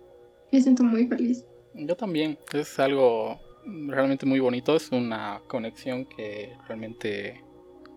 Me 0.52 0.60
siento 0.60 0.82
muy 0.84 1.06
feliz. 1.06 1.44
Yo 1.74 1.96
también. 1.96 2.38
Es 2.52 2.78
algo 2.78 3.40
realmente 3.64 4.26
muy 4.26 4.40
bonito. 4.40 4.76
Es 4.76 4.90
una 4.92 5.40
conexión 5.46 6.06
que 6.06 6.56
realmente 6.66 7.42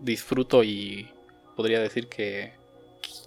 disfruto 0.00 0.62
y 0.62 1.08
podría 1.56 1.80
decir 1.80 2.08
que 2.08 2.52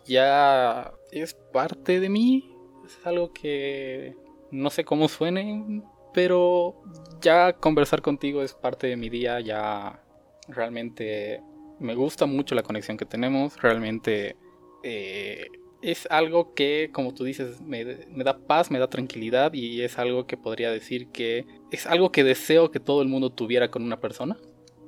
ya 0.05 0.91
es 1.11 1.33
parte 1.53 1.99
de 1.99 2.09
mí. 2.09 2.55
Es 2.85 2.99
algo 3.05 3.31
que 3.31 4.15
no 4.51 4.69
sé 4.69 4.83
cómo 4.83 5.07
suene, 5.07 5.83
pero 6.13 6.81
ya 7.21 7.53
conversar 7.53 8.01
contigo 8.01 8.41
es 8.41 8.53
parte 8.53 8.87
de 8.87 8.97
mi 8.97 9.09
día. 9.09 9.39
Ya 9.39 10.03
realmente 10.47 11.41
me 11.79 11.95
gusta 11.95 12.25
mucho 12.25 12.55
la 12.55 12.63
conexión 12.63 12.97
que 12.97 13.05
tenemos. 13.05 13.61
Realmente 13.61 14.35
eh, 14.83 15.47
es 15.81 16.07
algo 16.11 16.53
que, 16.53 16.89
como 16.93 17.13
tú 17.13 17.23
dices, 17.23 17.61
me, 17.61 17.83
da 17.83 18.37
paz, 18.37 18.71
me 18.71 18.79
da 18.79 18.89
tranquilidad 18.89 19.53
y 19.53 19.81
es 19.81 19.97
algo 19.97 20.27
que 20.27 20.37
podría 20.37 20.71
decir 20.71 21.07
que 21.09 21.45
es 21.71 21.87
algo 21.87 22.11
que 22.11 22.23
deseo 22.23 22.71
que 22.71 22.79
todo 22.79 23.01
el 23.01 23.07
mundo 23.07 23.31
tuviera 23.31 23.71
con 23.71 23.83
una 23.83 23.99
persona. 23.99 24.37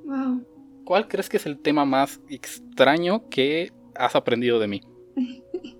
Wow. 0.04 0.44
¿Cuál 0.84 1.08
crees 1.08 1.28
que 1.28 1.38
es 1.38 1.46
el 1.46 1.58
tema 1.58 1.84
más 1.84 2.20
extraño 2.28 3.28
que 3.28 3.72
has 3.94 4.14
aprendido 4.14 4.58
de 4.58 4.68
mí? 4.68 4.80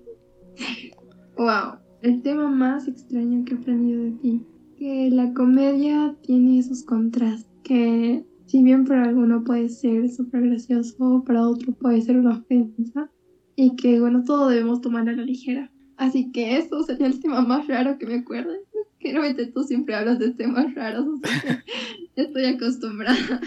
wow, 1.37 1.79
el 2.01 2.21
tema 2.21 2.49
más 2.49 2.87
extraño 2.87 3.43
que 3.45 3.53
he 3.53 3.57
aprendido 3.57 4.03
de 4.03 4.11
ti. 4.11 4.45
Que 4.77 5.09
la 5.09 5.33
comedia 5.33 6.15
tiene 6.21 6.59
esos 6.59 6.83
contrastes. 6.83 7.49
Que 7.63 8.23
si 8.45 8.61
bien 8.61 8.85
para 8.85 9.05
alguno 9.05 9.43
puede 9.43 9.69
ser 9.69 10.09
súper 10.09 10.41
gracioso, 10.41 11.23
para 11.25 11.47
otro 11.47 11.73
puede 11.73 12.01
ser 12.01 12.17
una 12.17 12.37
ofensa. 12.37 13.09
Y 13.55 13.75
que 13.75 13.99
bueno, 13.99 14.23
todo 14.23 14.49
debemos 14.49 14.81
tomar 14.81 15.07
a 15.09 15.13
la 15.13 15.23
ligera. 15.23 15.71
Así 15.97 16.31
que 16.31 16.57
eso 16.57 16.83
sería 16.83 17.07
el 17.07 17.19
tema 17.19 17.41
más 17.41 17.67
raro 17.67 17.97
que 17.97 18.05
me 18.05 18.15
acuerdo. 18.15 18.51
Generalmente 18.99 19.47
tú 19.47 19.63
siempre 19.63 19.95
hablas 19.95 20.19
de 20.19 20.31
temas 20.31 20.73
raros, 20.73 21.07
así 21.23 22.09
que 22.15 22.21
estoy 22.21 22.45
acostumbrada. 22.45 23.41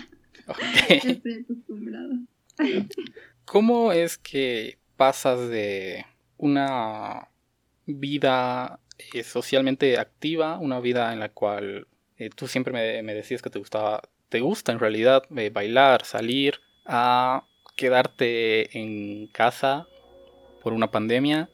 Estoy 0.89 1.33
acostumbrada. 1.45 2.21
¿Cómo 3.45 3.93
es 3.93 4.19
que 4.19 4.79
pasas 4.97 5.49
de 5.51 6.07
una 6.39 7.29
vida 7.87 8.81
eh, 9.13 9.23
socialmente 9.23 9.99
activa, 9.99 10.59
una 10.59 10.81
vida 10.81 11.13
en 11.13 11.21
la 11.21 11.29
cual 11.29 11.87
eh, 12.17 12.31
tú 12.31 12.47
siempre 12.47 12.73
me, 13.03 13.15
decías 13.15 13.43
que 13.43 13.51
te 13.51 13.59
gustaba, 13.59 14.03
te 14.29 14.41
gusta 14.41 14.73
en 14.73 14.79
realidad 14.79 15.23
eh, 15.37 15.51
bailar, 15.51 16.05
salir, 16.05 16.55
a 16.87 17.45
quedarte 17.77 18.79
en 18.79 19.29
casa 19.29 19.87
por 20.63 20.73
una 20.73 20.91
pandemia 20.91 21.51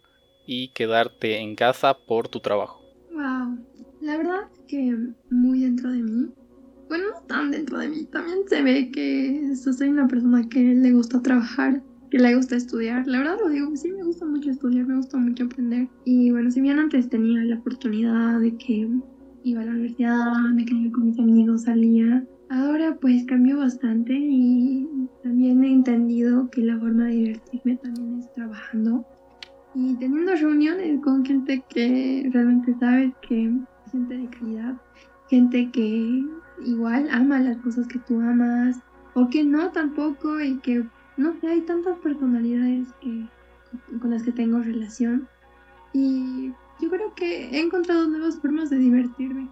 y 0.47 0.68
quedarte 0.68 1.38
en 1.38 1.57
casa 1.57 1.94
por 1.94 2.29
tu 2.29 2.40
trabajo? 2.40 2.83
Wow, 3.11 3.59
la 4.01 4.16
verdad 4.16 4.49
que 4.68 4.97
muy 5.31 5.61
dentro 5.61 5.90
de 5.90 5.99
mí 5.99 6.33
bueno, 6.88 7.11
no 7.11 7.27
tan 7.27 7.51
dentro 7.51 7.79
de 7.79 7.88
mí. 7.88 8.05
También 8.05 8.38
se 8.49 8.62
ve 8.62 8.90
que 8.90 9.55
soy 9.57 9.88
una 9.88 10.07
persona 10.07 10.49
que 10.49 10.61
le 10.61 10.92
gusta 10.92 11.23
trabajar, 11.23 11.83
que 12.14 12.20
le 12.20 12.37
gusta 12.37 12.55
estudiar. 12.55 13.05
La 13.09 13.18
verdad 13.18 13.38
lo 13.42 13.48
digo, 13.48 13.74
sí 13.74 13.90
me 13.90 14.05
gusta 14.05 14.24
mucho 14.24 14.48
estudiar, 14.48 14.87
me 14.87 14.94
gusta 14.94 15.18
mucho 15.18 15.46
aprender. 15.46 15.88
Y 16.05 16.31
bueno, 16.31 16.48
si 16.48 16.61
bien 16.61 16.79
antes 16.79 17.09
tenía 17.09 17.42
la 17.42 17.57
oportunidad 17.57 18.38
de 18.38 18.57
que 18.57 18.88
iba 19.42 19.62
a 19.62 19.64
la 19.64 19.72
universidad, 19.72 20.33
me 20.55 20.64
quedaba 20.64 20.92
con 20.92 21.07
mis 21.07 21.18
amigos, 21.18 21.62
salía. 21.62 22.24
Ahora 22.50 22.96
pues 23.00 23.24
cambió 23.27 23.59
bastante 23.59 24.12
y 24.16 24.87
también 25.24 25.64
he 25.64 25.72
entendido 25.72 26.48
que 26.50 26.62
la 26.62 26.79
forma 26.79 27.07
de 27.07 27.14
divertirme 27.14 27.79
también 27.79 28.20
es 28.20 28.33
trabajando 28.35 29.05
y 29.74 29.94
teniendo 29.96 30.37
reuniones 30.37 31.00
con 31.00 31.24
gente 31.24 31.64
que 31.68 32.31
realmente 32.33 32.77
sabes 32.79 33.12
que 33.29 33.50
gente 33.90 34.16
de 34.16 34.29
calidad, 34.29 34.77
gente 35.29 35.68
que 35.72 36.22
igual 36.64 37.09
ama 37.11 37.40
las 37.40 37.57
cosas 37.57 37.88
que 37.88 37.98
tú 38.07 38.20
amas 38.20 38.79
o 39.14 39.29
que 39.31 39.42
no 39.42 39.72
tampoco 39.72 40.40
y 40.40 40.61
que 40.61 40.85
no 41.16 41.33
sé, 41.40 41.48
hay 41.48 41.61
tantas 41.62 41.98
personalidades 41.98 42.88
que, 43.00 43.29
con 44.00 44.11
las 44.11 44.22
que 44.22 44.33
tengo 44.33 44.59
relación 44.59 45.29
y 45.92 46.53
yo 46.81 46.90
creo 46.90 47.14
que 47.14 47.50
he 47.50 47.61
encontrado 47.61 48.09
nuevas 48.09 48.38
formas 48.40 48.68
de 48.70 48.79
divertirme. 48.79 49.48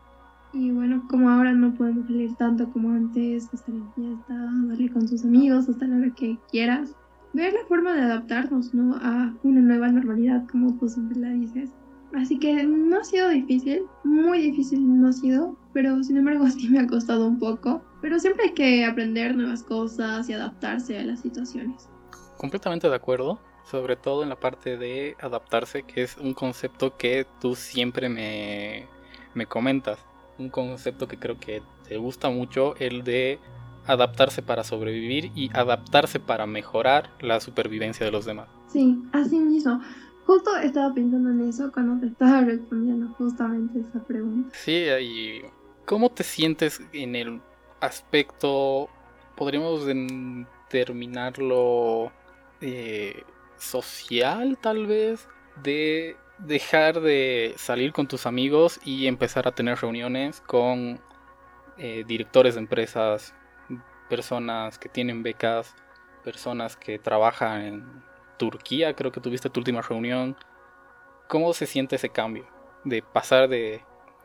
Y 0.53 0.71
bueno, 0.71 1.07
como 1.09 1.31
ahora 1.31 1.53
no 1.53 1.73
podemos 1.75 2.07
salir 2.07 2.35
tanto 2.35 2.71
como 2.71 2.91
antes, 2.91 3.49
estar 3.55 3.75
en 3.75 3.91
fiesta, 3.95 4.35
darle 4.67 4.91
con 4.91 5.09
tus 5.09 5.25
amigos 5.25 5.69
hasta 5.69 5.87
la 5.87 5.97
hora 5.97 6.15
que 6.15 6.39
quieras, 6.51 6.95
ver 7.33 7.55
la 7.55 7.65
forma 7.67 7.95
de 7.95 8.03
adaptarnos 8.03 8.75
¿no? 8.75 8.97
a 8.97 9.35
una 9.45 9.61
nueva 9.61 9.89
normalidad, 9.89 10.47
como 10.51 10.77
tú 10.77 10.89
siempre 10.89 11.21
la 11.21 11.31
dices. 11.31 11.71
Así 12.15 12.39
que 12.39 12.65
no 12.65 12.99
ha 12.99 13.05
sido 13.05 13.31
difícil, 13.31 13.85
muy 14.05 14.43
difícil 14.43 15.01
no 15.01 15.09
ha 15.09 15.13
sido, 15.13 15.57
pero 15.73 16.03
sin 16.03 16.19
embargo 16.19 16.47
sí 16.51 16.69
me 16.69 16.81
ha 16.81 16.87
costado 16.87 17.27
un 17.29 17.39
poco. 17.39 17.83
Pero 18.03 18.19
siempre 18.19 18.47
hay 18.47 18.53
que 18.53 18.85
aprender 18.85 19.35
nuevas 19.35 19.63
cosas 19.63 20.29
y 20.29 20.35
adaptarse 20.35 20.99
a 20.99 21.05
las 21.05 21.21
situaciones. 21.21 21.89
Completamente 22.37 22.89
de 22.89 22.97
acuerdo, 22.97 23.39
sobre 23.71 23.97
todo 23.97 24.25
en 24.25 24.29
la 24.29 24.39
parte 24.39 24.77
de 24.77 25.17
adaptarse, 25.21 25.85
que 25.85 26.03
es 26.03 26.19
un 26.19 26.35
concepto 26.35 26.97
que 26.97 27.27
tú 27.41 27.55
siempre 27.55 28.09
me, 28.09 28.87
me 29.35 29.47
comentas. 29.47 30.01
Un 30.39 30.51
concepto 30.51 31.07
que 31.07 31.17
creo 31.17 31.39
que 31.39 31.63
te 31.89 31.97
gusta 31.97 32.29
mucho, 32.29 32.75
el 32.77 33.05
de 33.05 33.39
adaptarse 33.87 34.43
para 34.43 34.65
sobrevivir 34.65 35.31
y 35.35 35.51
adaptarse 35.55 36.21
para 36.21 36.47
mejorar 36.47 37.11
la 37.21 37.41
supervivencia 37.41 38.05
de 38.05 38.13
los 38.13 38.25
demás. 38.25 38.49
Sí, 38.69 39.01
así 39.13 39.39
mismo. 39.39 39.81
Justo 40.27 40.57
estaba 40.57 40.93
pensando 40.95 41.31
en 41.31 41.49
eso 41.49 41.71
cuando 41.73 42.01
te 42.01 42.07
estaba 42.07 42.43
respondiendo 42.43 43.09
justamente 43.15 43.81
esa 43.81 44.03
pregunta. 44.05 44.51
Sí, 44.55 44.73
y 45.01 45.43
¿cómo 45.85 46.11
te 46.11 46.23
sientes 46.23 46.81
en 46.93 47.17
el 47.17 47.41
aspecto, 47.83 48.89
podríamos 49.37 49.87
terminarlo 50.69 52.13
eh, 52.61 53.25
social 53.59 54.57
tal 54.61 54.87
vez, 54.87 55.29
de 55.63 56.17
dejar 56.39 57.01
de 57.01 57.55
salir 57.57 57.93
con 57.93 58.07
tus 58.07 58.25
amigos 58.25 58.81
y 58.85 59.07
empezar 59.07 59.47
a 59.47 59.53
tener 59.53 59.79
reuniones 59.79 60.41
con 60.41 61.01
eh, 61.77 62.05
directores 62.07 62.55
de 62.55 62.61
empresas, 62.61 63.35
personas 64.09 64.79
que 64.79 64.89
tienen 64.89 65.23
becas, 65.23 65.75
personas 66.25 66.77
que 66.77 66.99
trabajan 66.99 67.63
en 67.63 68.03
Turquía, 68.39 68.95
creo 68.95 69.13
que 69.13 69.21
tuviste 69.21 69.51
tu 69.51 69.61
última 69.61 69.83
reunión. 69.83 70.37
¿Cómo 71.29 71.53
se 71.53 71.67
siente 71.67 71.97
ese 71.97 72.11
cambio? 72.11 72.47
De 72.85 73.03
pasar 73.03 73.49
de 73.49 73.83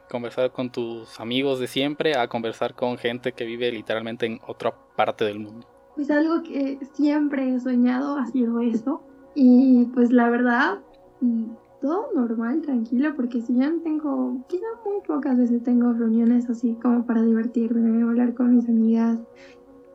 conversar 0.10 0.52
con 0.52 0.72
tus 0.72 1.20
amigos 1.20 1.60
de 1.60 1.68
siempre 1.68 2.18
a 2.18 2.28
conversar 2.28 2.76
con 2.76 2.98
gente 2.98 3.32
que 3.34 3.46
vive 3.46 3.72
literalmente 3.72 4.26
en 4.26 4.40
otra 4.48 4.74
parte 4.96 5.26
del 5.26 5.40
mundo. 5.40 5.68
Pues 5.96 6.12
algo 6.12 6.44
que 6.44 6.80
siempre 6.94 7.54
he 7.54 7.60
soñado 7.60 8.18
ha 8.18 8.26
sido 8.28 8.60
eso. 8.62 9.02
Y 9.36 9.86
pues 9.94 10.12
la 10.12 10.30
verdad, 10.30 10.80
mm, 11.22 11.46
todo 11.82 12.08
normal, 12.16 12.62
tranquilo, 12.62 13.14
porque 13.16 13.42
si 13.42 13.54
bien 13.54 13.82
tengo, 13.84 14.44
quizá 14.48 14.66
muy 14.86 15.02
pocas 15.06 15.38
veces 15.38 15.64
tengo 15.64 15.94
reuniones 15.94 16.50
así 16.50 16.76
como 16.82 17.06
para 17.06 17.22
divertirme, 17.22 18.04
hablar 18.04 18.34
con 18.34 18.56
mis 18.56 18.68
amigas, 18.68 19.20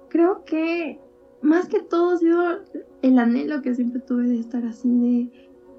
creo 0.08 0.44
que 0.44 1.00
más 1.40 1.68
que 1.68 1.80
todo 1.80 2.10
ha 2.10 2.18
sido 2.18 2.42
el 3.02 3.18
anhelo 3.18 3.62
que 3.62 3.74
siempre 3.74 4.00
tuve 4.00 4.28
de 4.28 4.38
estar 4.38 4.64
así, 4.64 5.30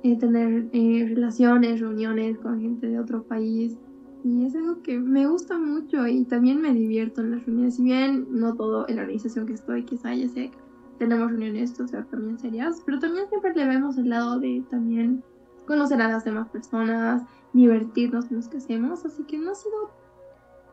de 0.04 0.12
eh, 0.12 0.18
tener 0.18 0.66
eh, 0.74 1.06
relaciones, 1.08 1.80
reuniones 1.80 2.38
con 2.40 2.60
gente 2.60 2.88
de 2.88 3.00
otro 3.00 3.24
país. 3.24 3.78
Y 4.24 4.46
es 4.46 4.56
algo 4.56 4.82
que 4.82 4.98
me 4.98 5.28
gusta 5.28 5.60
mucho 5.60 6.08
y 6.08 6.24
también 6.24 6.62
me 6.62 6.74
divierto 6.74 7.22
en 7.22 7.32
las 7.32 7.46
reuniones. 7.46 7.76
Si 7.76 7.84
bien 7.84 8.28
no 8.30 8.56
todo 8.56 8.88
en 8.88 8.96
la 8.96 9.02
organización 9.02 9.46
que 9.46 9.54
estoy, 9.54 9.84
quizá 9.84 10.14
ya 10.14 10.30
sé, 10.30 10.52
tenemos 10.98 11.30
reuniones, 11.30 11.78
o 11.80 11.88
sea, 11.88 12.06
también 12.06 12.40
serias, 12.40 12.82
pero 12.86 13.00
también 13.00 13.28
siempre 13.28 13.54
le 13.54 13.68
vemos 13.68 13.98
el 13.98 14.10
lado 14.10 14.40
de 14.40 14.64
también 14.70 15.24
conocer 15.66 16.02
a 16.02 16.08
las 16.08 16.24
demás 16.24 16.48
personas, 16.50 17.24
divertirnos 17.52 18.32
en 18.32 18.40
lo 18.40 18.50
que 18.50 18.58
hacemos. 18.58 19.06
Así 19.06 19.24
que 19.24 19.38
no 19.38 19.52
ha 19.52 19.56
sido 19.56 19.92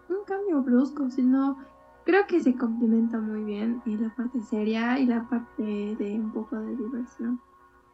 un 0.09 0.25
cambio 0.27 0.63
brusco, 0.63 1.11
sino 1.11 1.59
creo 2.05 2.27
que 2.29 2.41
se 2.41 2.55
complementa 2.55 3.19
muy 3.19 3.43
bien 3.43 3.83
la 3.85 4.15
parte 4.15 4.41
seria 4.43 4.99
y 4.99 5.07
la 5.07 5.29
parte 5.29 5.97
de 5.99 6.21
un 6.21 6.33
poco 6.33 6.57
de 6.57 6.77
diversión. 6.77 7.41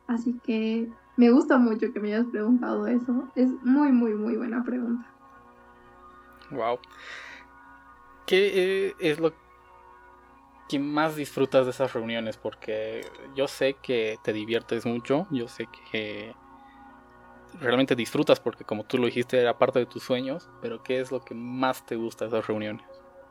Así 0.07 0.39
que 0.45 0.91
me 1.17 1.31
gusta 1.31 1.59
mucho 1.59 1.93
que 1.93 2.01
me 2.01 2.15
hayas 2.15 2.27
preguntado 2.27 2.87
eso. 2.87 3.29
Es 3.35 3.51
muy, 3.63 3.91
muy, 3.91 4.15
muy 4.15 4.37
buena 4.37 4.63
pregunta. 4.63 5.16
Wow. 6.51 6.79
¿Qué 8.27 8.95
es 8.99 9.21
lo 9.21 9.33
que 10.69 10.79
más 10.79 11.15
disfrutas 11.17 11.65
de 11.65 11.71
esas 11.71 11.93
reuniones? 11.93 12.37
Porque 12.37 13.03
yo 13.35 13.47
sé 13.47 13.77
que 13.83 14.19
te 14.23 14.33
diviertes 14.33 14.85
mucho, 14.85 15.27
yo 15.31 15.47
sé 15.49 15.69
que 15.91 16.35
realmente 17.61 17.95
disfrutas 17.95 18.41
porque 18.41 18.65
como 18.65 18.85
tú 18.85 18.99
lo 18.99 19.07
dijiste 19.07 19.41
era 19.41 19.57
parte 19.57 19.79
de 19.79 19.87
tus 19.87 20.03
sueños, 20.03 20.51
pero 20.61 20.83
¿qué 20.83 21.01
es 21.01 21.13
lo 21.13 21.21
que 21.21 21.35
más 21.35 21.87
te 21.87 21.97
gusta 21.97 22.25
de 22.25 22.31
esas 22.31 22.47
reuniones? 22.47 22.85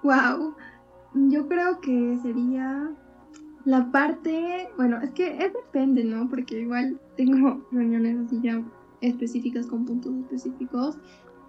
Wow, 0.03 0.55
yo 1.13 1.47
creo 1.47 1.79
que 1.81 2.17
sería 2.21 2.89
la 3.65 3.91
parte, 3.91 4.69
bueno, 4.77 5.01
es 5.01 5.11
que 5.11 5.37
es 5.37 5.53
depende, 5.53 6.03
¿no? 6.03 6.29
Porque 6.29 6.61
igual 6.61 6.99
tengo 7.17 7.67
reuniones 7.71 8.25
así 8.25 8.39
ya 8.41 8.63
específicas 9.01 9.67
con 9.67 9.85
puntos 9.85 10.13
específicos 10.15 10.97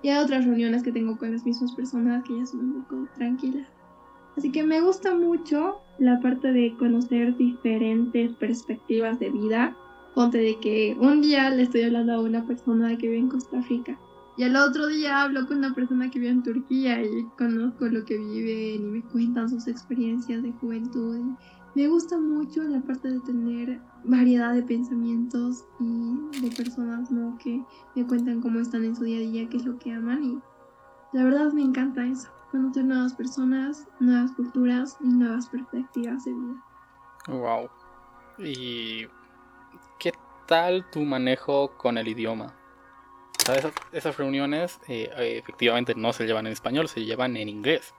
y 0.07 0.09
hay 0.09 0.23
otras 0.23 0.45
reuniones 0.45 0.85
que 0.85 0.93
tengo 0.93 1.19
con 1.19 1.33
las 1.33 1.45
mismas 1.45 1.73
personas 1.73 2.23
que 2.23 2.39
ya 2.39 2.47
son 2.47 2.61
un 2.61 2.85
poco 2.85 3.09
tranquilas. 3.17 3.67
Así 4.37 4.53
que 4.53 4.63
me 4.63 4.81
gusta 4.81 5.17
mucho 5.17 5.81
la 5.99 6.21
parte 6.21 6.53
de 6.53 6.77
conocer 6.77 7.37
diferentes 7.37 8.33
perspectivas 8.35 9.19
de 9.19 9.31
vida. 9.31 9.77
Ponte 10.15 10.39
de 10.39 10.61
que 10.61 10.97
un 11.01 11.23
día 11.23 11.51
le 11.51 11.65
estoy 11.65 11.83
hablando 11.83 12.13
a 12.13 12.21
una 12.21 12.47
persona 12.47 12.97
que 12.97 13.09
vive 13.09 13.19
en 13.19 13.31
Costa 13.31 13.61
Rica 13.63 13.99
y 14.37 14.45
al 14.45 14.55
otro 14.55 14.87
día 14.87 15.23
hablo 15.23 15.45
con 15.49 15.59
una 15.59 15.75
persona 15.75 16.09
que 16.09 16.21
vive 16.21 16.31
en 16.31 16.45
Turquía 16.45 17.03
y 17.03 17.25
conozco 17.37 17.87
lo 17.87 18.05
que 18.05 18.17
viven 18.17 18.83
y 18.83 18.89
me 18.93 19.03
cuentan 19.03 19.51
sus 19.51 19.67
experiencias 19.67 20.41
de 20.41 20.53
juventud. 20.53 21.35
Me 21.77 21.89
gusta 21.89 22.17
mucho 22.17 22.63
la 22.63 22.81
parte 22.81 23.11
de 23.11 23.21
tener 23.21 23.79
variedad 24.03 24.55
de 24.55 24.63
pensamientos 24.63 25.67
y 25.79 26.41
de 26.41 26.51
personas 26.57 27.11
¿no? 27.11 27.37
que 27.37 27.63
me 27.95 28.07
cuentan 28.07 28.41
cómo 28.41 28.61
están 28.61 28.83
en 28.83 28.97
su 28.97 29.05
día 29.05 29.19
a 29.19 29.21
día, 29.21 29.49
qué 29.51 29.59
es 29.59 29.67
lo 29.67 29.79
que 29.79 29.93
aman 29.93 30.25
y 30.25 30.39
la 31.13 31.25
verdad 31.25 31.53
me 31.53 31.61
encanta 31.61 32.07
eso, 32.07 32.31
conocer 32.51 32.83
nuevas 32.87 33.13
personas, 33.13 33.87
nuevas 34.01 34.33
culturas 34.33 34.97
y 35.05 35.09
nuevas 35.09 35.51
perspectivas 35.51 36.25
de 36.25 36.33
vida. 36.33 36.65
Wow. 37.29 37.69
¿Y 38.39 39.07
qué 39.99 40.13
tal 40.47 40.89
tu 40.91 41.01
manejo 41.01 41.77
con 41.77 41.99
el 41.99 42.09
idioma? 42.09 42.55
esas, 43.93 44.17
reuniones 44.17 44.81
eh, 44.89 45.11
efectivamente 45.39 45.95
no 45.95 46.15
se 46.15 46.25
llevan 46.25 46.47
en 46.47 46.55
español, 46.55 46.89
se 46.89 47.05
llevan 47.05 47.37
en 47.37 47.51
inglés. 47.51 47.95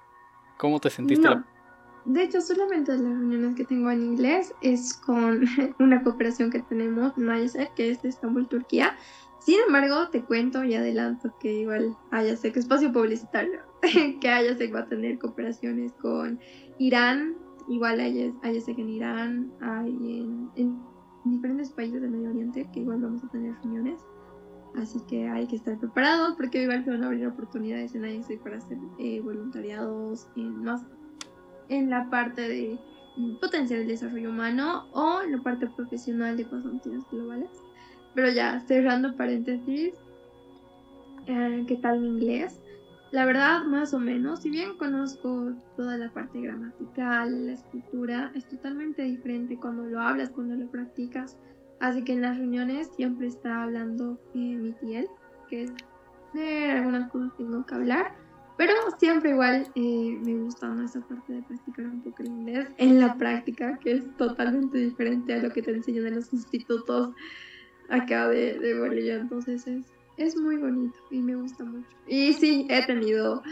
¿Cómo 0.58 0.80
te 0.80 0.90
sentiste? 0.90 1.30
De 2.08 2.24
hecho, 2.24 2.40
solamente 2.40 2.94
las 2.94 3.02
reuniones 3.02 3.56
que 3.56 3.66
tengo 3.66 3.92
en 3.92 4.02
inglés 4.02 4.54
es 4.62 4.94
con 4.94 5.44
una 5.80 6.02
cooperación 6.04 6.50
que 6.50 6.62
tenemos 6.62 7.12
en 7.18 7.28
que 7.76 7.92
es 7.92 8.02
de 8.02 8.08
Estambul, 8.08 8.48
Turquía. 8.48 8.96
Sin 9.40 9.60
embargo, 9.68 10.08
te 10.10 10.24
cuento 10.24 10.64
y 10.64 10.74
adelanto 10.74 11.36
que 11.42 11.54
igual 11.54 11.98
que 12.10 12.60
espacio 12.60 12.94
publicitario, 12.94 13.60
que 14.22 14.30
Ayasec 14.30 14.74
va 14.74 14.80
a 14.82 14.88
tener 14.88 15.20
cooperaciones 15.20 15.92
con 16.02 16.40
Irán, 16.80 17.36
igual 17.68 18.00
Ayasec 18.00 18.78
en 18.80 18.90
Irán, 18.90 19.52
hay 19.60 19.90
en, 19.90 20.50
en 20.56 20.82
diferentes 21.26 21.72
países 21.72 22.02
del 22.02 22.12
Medio 22.12 22.30
Oriente 22.30 22.70
que 22.72 22.80
igual 22.80 23.02
vamos 23.02 23.22
a 23.26 23.28
tener 23.28 23.54
reuniones. 23.64 24.00
Así 24.76 25.00
que 25.10 25.28
hay 25.28 25.46
que 25.48 25.58
estar 25.58 25.78
preparados 25.78 26.36
porque 26.38 26.64
igual 26.64 26.86
se 26.86 26.92
van 26.92 27.04
a 27.04 27.08
abrir 27.08 27.28
oportunidades 27.28 27.96
en 27.96 28.06
ISEC 28.06 28.42
para 28.42 28.58
hacer 28.58 28.78
eh, 29.00 29.20
voluntariados 29.22 30.30
en, 30.36 30.64
más 30.64 30.86
en 31.70 31.90
la 31.90 32.10
parte 32.10 32.42
de 32.42 32.80
potencial 33.42 33.82
de 33.82 33.94
desarrollo 33.94 34.30
humano 34.30 34.86
o 34.92 35.22
en 35.22 35.32
la 35.32 35.42
parte 35.42 35.68
profesional 35.68 36.38
de 36.38 36.46
pasantías 36.46 37.04
globales. 37.12 37.50
Pero 38.14 38.30
ya, 38.30 38.60
cerrando 38.62 39.16
paréntesis, 39.16 39.94
eh, 41.28 41.64
¿qué 41.68 41.76
tal 41.78 42.00
mi 42.00 42.08
inglés? 42.08 42.60
La 43.12 43.26
verdad, 43.26 43.64
más 43.64 43.94
o 43.94 44.00
menos, 44.00 44.42
si 44.42 44.50
bien 44.50 44.78
conozco 44.78 45.54
toda 45.76 45.98
la 45.98 46.12
parte 46.12 46.42
gramatical, 46.42 47.48
la 47.48 47.54
escritura, 47.54 48.32
es 48.36 48.46
totalmente 48.48 49.04
diferente 49.04 49.58
cuando 49.58 49.84
lo 49.84 50.02
hablas, 50.02 50.30
cuando 50.32 50.56
lo 50.56 50.70
practicas. 50.70 51.38
Así 51.80 52.04
que 52.04 52.14
en 52.14 52.22
las 52.22 52.38
reuniones 52.38 52.90
siempre 52.96 53.28
está 53.28 53.64
hablando 53.64 54.20
eh, 54.34 54.40
mi 54.40 54.74
tiel, 54.74 55.08
que 55.48 55.64
es 55.64 55.74
de 56.34 56.72
algunas 56.72 57.10
cosas 57.10 57.32
tengo 57.38 57.66
que 57.66 57.76
hablar. 57.76 58.27
Pero 58.58 58.74
siempre 58.98 59.32
igual 59.32 59.68
eh, 59.76 60.20
me 60.24 60.36
gusta 60.36 60.76
esa 60.84 61.00
parte 61.02 61.34
de 61.34 61.44
practicar 61.44 61.86
un 61.86 62.02
poco 62.02 62.24
el 62.24 62.30
inglés 62.30 62.68
en 62.78 63.00
la 63.00 63.16
práctica, 63.16 63.78
que 63.78 63.94
es 63.94 64.18
totalmente 64.18 64.80
diferente 64.80 65.34
a 65.34 65.44
lo 65.44 65.52
que 65.52 65.62
te 65.62 65.72
enseñan 65.72 66.08
en 66.08 66.16
los 66.16 66.34
institutos 66.34 67.14
acá 67.90 68.28
de, 68.28 68.58
de 68.58 68.80
Bolivia. 68.80 69.16
Entonces 69.16 69.68
es, 69.68 69.86
es 70.18 70.36
muy 70.36 70.58
bonito 70.58 70.98
y 71.12 71.20
me 71.22 71.36
gusta 71.36 71.64
mucho. 71.64 71.88
Y 72.08 72.34
sí, 72.34 72.66
he 72.70 72.86
tenido 72.86 73.44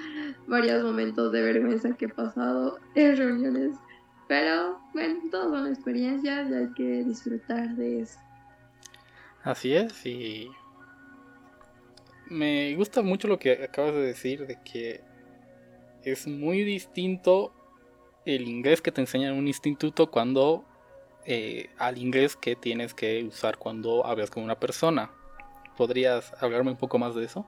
varios 0.48 0.84
momentos 0.84 1.32
de 1.32 1.42
vergüenza 1.42 1.96
que 1.96 2.06
he 2.06 2.10
pasado 2.10 2.80
en 2.96 3.16
reuniones 3.16 3.78
pero 4.28 4.80
bueno, 4.94 5.20
todas 5.30 5.52
son 5.52 5.68
experiencias 5.68 6.50
y 6.50 6.54
hay 6.54 6.74
que 6.74 7.04
disfrutar 7.04 7.76
de 7.76 8.02
eso. 8.02 8.20
Así 9.44 9.76
es, 9.76 10.06
y 10.06 10.50
me 12.28 12.76
gusta 12.76 13.02
mucho 13.02 13.28
lo 13.28 13.40
que 13.40 13.64
acabas 13.64 13.94
de 13.94 14.02
decir, 14.02 14.48
de 14.48 14.60
que 14.64 15.02
es 16.04 16.28
muy 16.28 16.64
distinto 16.64 17.54
el 18.26 18.48
inglés 18.48 18.82
que 18.82 18.92
te 18.92 19.02
enseñan 19.02 19.34
en 19.34 19.40
un 19.40 19.48
instituto 19.48 20.10
cuando 20.10 20.66
eh, 21.26 21.70
al 21.78 21.98
inglés 21.98 22.36
que 22.36 22.56
tienes 22.56 22.94
que 22.94 23.24
usar 23.24 23.58
cuando 23.58 24.06
hablas 24.06 24.30
con 24.30 24.44
una 24.44 24.60
persona. 24.60 25.12
¿Podrías 25.78 26.32
hablarme 26.42 26.72
un 26.72 26.78
poco 26.78 26.98
más 26.98 27.16
de 27.16 27.26
eso? 27.26 27.46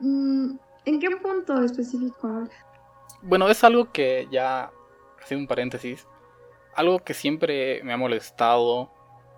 Mm, 0.00 0.56
¿En 0.84 1.00
qué 1.00 1.10
punto 1.16 1.62
específico 1.62 2.26
hablas? 2.26 2.50
Bueno, 3.22 3.48
es 3.48 3.62
algo 3.64 3.92
que 3.92 4.28
ya 4.30 4.70
un 5.30 5.46
paréntesis, 5.46 6.06
algo 6.74 7.00
que 7.00 7.12
siempre 7.12 7.82
me 7.82 7.92
ha 7.92 7.98
molestado 7.98 8.90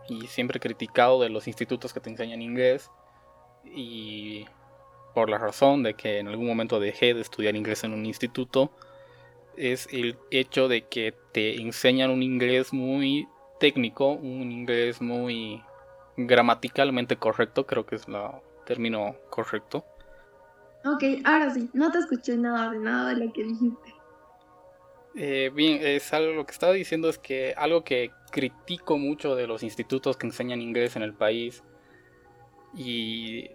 y 0.08 0.28
siempre 0.28 0.58
he 0.58 0.60
criticado 0.60 1.20
de 1.20 1.30
los 1.30 1.48
institutos 1.48 1.92
que 1.92 1.98
te 1.98 2.10
enseñan 2.10 2.42
inglés 2.42 2.90
y 3.64 4.46
por 5.14 5.28
la 5.28 5.38
razón 5.38 5.82
de 5.82 5.94
que 5.94 6.18
en 6.18 6.28
algún 6.28 6.46
momento 6.46 6.80
dejé 6.80 7.14
de 7.14 7.20
estudiar 7.20 7.56
inglés 7.56 7.84
en 7.84 7.92
un 7.92 8.06
instituto 8.06 8.70
es 9.56 9.88
el 9.92 10.16
hecho 10.30 10.68
de 10.68 10.86
que 10.86 11.14
te 11.32 11.60
enseñan 11.60 12.10
un 12.10 12.22
inglés 12.22 12.72
muy 12.72 13.28
técnico, 13.58 14.12
un 14.12 14.50
inglés 14.52 15.02
muy 15.02 15.62
gramaticalmente 16.16 17.16
correcto, 17.16 17.66
creo 17.66 17.84
que 17.84 17.96
es 17.96 18.08
el 18.08 18.16
término 18.64 19.16
correcto. 19.28 19.84
Ok, 20.84 21.04
ahora 21.24 21.50
sí, 21.50 21.68
no 21.74 21.90
te 21.90 21.98
escuché 21.98 22.36
nada 22.36 22.70
de 22.70 22.78
nada 22.78 23.10
de 23.10 23.26
lo 23.26 23.32
que 23.32 23.44
dijiste. 23.44 23.94
Eh, 25.14 25.50
bien, 25.54 25.80
es 25.82 26.12
algo 26.12 26.32
lo 26.32 26.46
que 26.46 26.52
estaba 26.52 26.72
diciendo 26.72 27.08
es 27.08 27.18
que 27.18 27.52
algo 27.56 27.84
que 27.84 28.12
critico 28.30 28.96
mucho 28.96 29.34
de 29.34 29.46
los 29.46 29.62
institutos 29.62 30.16
que 30.16 30.26
enseñan 30.26 30.62
inglés 30.62 30.96
en 30.96 31.02
el 31.02 31.12
país 31.12 31.62
y 32.76 33.50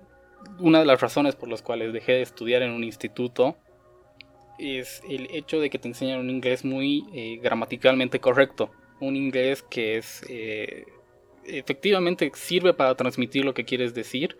una 0.60 0.80
de 0.80 0.86
las 0.86 1.02
razones 1.02 1.36
por 1.36 1.50
las 1.50 1.62
cuales 1.62 1.94
dejé 1.94 2.14
de 2.14 2.22
estudiar 2.22 2.62
en 2.62 2.72
un 2.72 2.84
instituto 2.84 3.56
es 4.58 5.02
el 5.10 5.28
hecho 5.32 5.60
de 5.60 5.70
que 5.70 5.80
te 5.80 5.88
enseñan 5.88 6.20
un 6.20 6.30
inglés 6.30 6.64
muy 6.64 7.06
eh, 7.14 7.40
gramaticalmente 7.42 8.20
correcto, 8.20 8.72
un 9.00 9.16
inglés 9.16 9.64
que 9.64 9.98
es 9.98 10.24
eh, 10.30 10.86
efectivamente 11.46 12.32
sirve 12.36 12.74
para 12.74 12.96
transmitir 12.96 13.44
lo 13.44 13.54
que 13.54 13.66
quieres 13.66 13.94
decir, 13.94 14.38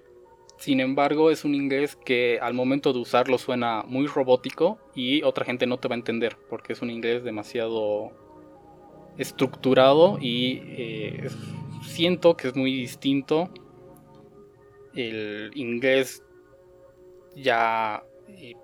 sin 0.58 0.80
embargo, 0.80 1.32
es 1.32 1.44
un 1.44 1.54
inglés 1.54 1.96
que 1.96 2.40
al 2.42 2.54
momento 2.54 2.94
de 2.94 3.00
usarlo 3.00 3.38
suena 3.38 3.84
muy 3.88 4.08
robótico 4.08 4.80
y 4.96 5.22
otra 5.24 5.46
gente 5.46 5.68
no 5.68 5.78
te 5.78 5.88
va 5.88 5.96
a 5.96 5.98
entender 5.98 6.38
porque 6.50 6.74
es 6.74 6.82
un 6.82 6.90
inglés 6.90 7.24
demasiado 7.24 8.12
estructurado 9.18 10.18
y 10.20 10.62
eh, 10.64 11.28
siento 11.84 12.36
que 12.38 12.50
es 12.50 12.56
muy 12.56 12.74
distinto 12.74 13.50
el 14.96 15.52
inglés 15.56 16.24
ya 17.36 18.04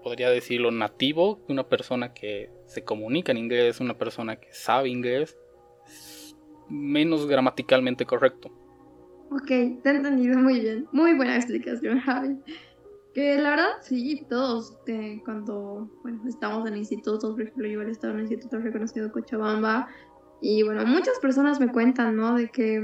podría 0.04 0.30
decirlo 0.30 0.72
nativo 0.72 1.39
una 1.48 1.67
persona 1.67 2.13
que 2.13 2.50
se 2.65 2.84
comunica 2.84 3.32
en 3.32 3.38
inglés, 3.38 3.79
una 3.79 3.98
persona 3.98 4.38
que 4.38 4.52
sabe 4.52 4.90
inglés, 4.90 5.38
menos 6.69 7.27
gramaticalmente 7.27 8.06
correcto. 8.06 8.50
Ok, 9.32 9.48
te 9.48 9.82
he 9.86 9.96
entendido 9.96 10.38
muy 10.40 10.60
bien. 10.60 10.88
Muy 10.92 11.13
buena 11.13 11.36
explicación. 11.36 12.02
Que 13.13 13.38
la 13.38 13.50
verdad, 13.50 13.71
sí, 13.82 14.25
todos, 14.29 14.77
eh, 14.88 15.21
cuando 15.25 15.90
bueno, 16.02 16.21
estamos 16.27 16.65
en 16.67 16.77
institutos, 16.77 17.34
por 17.34 17.42
ejemplo, 17.42 17.67
yo 17.67 17.82
he 17.82 17.92
estado 17.92 18.13
en 18.13 18.19
un 18.19 18.21
instituto 18.21 18.58
reconocido 18.60 19.12
Cochabamba, 19.12 19.90
y 20.42 20.63
bueno, 20.63 20.85
muchas 20.85 21.19
personas 21.19 21.60
me 21.60 21.71
cuentan, 21.71 22.15
¿no? 22.15 22.35
De 22.35 22.50
que 22.50 22.83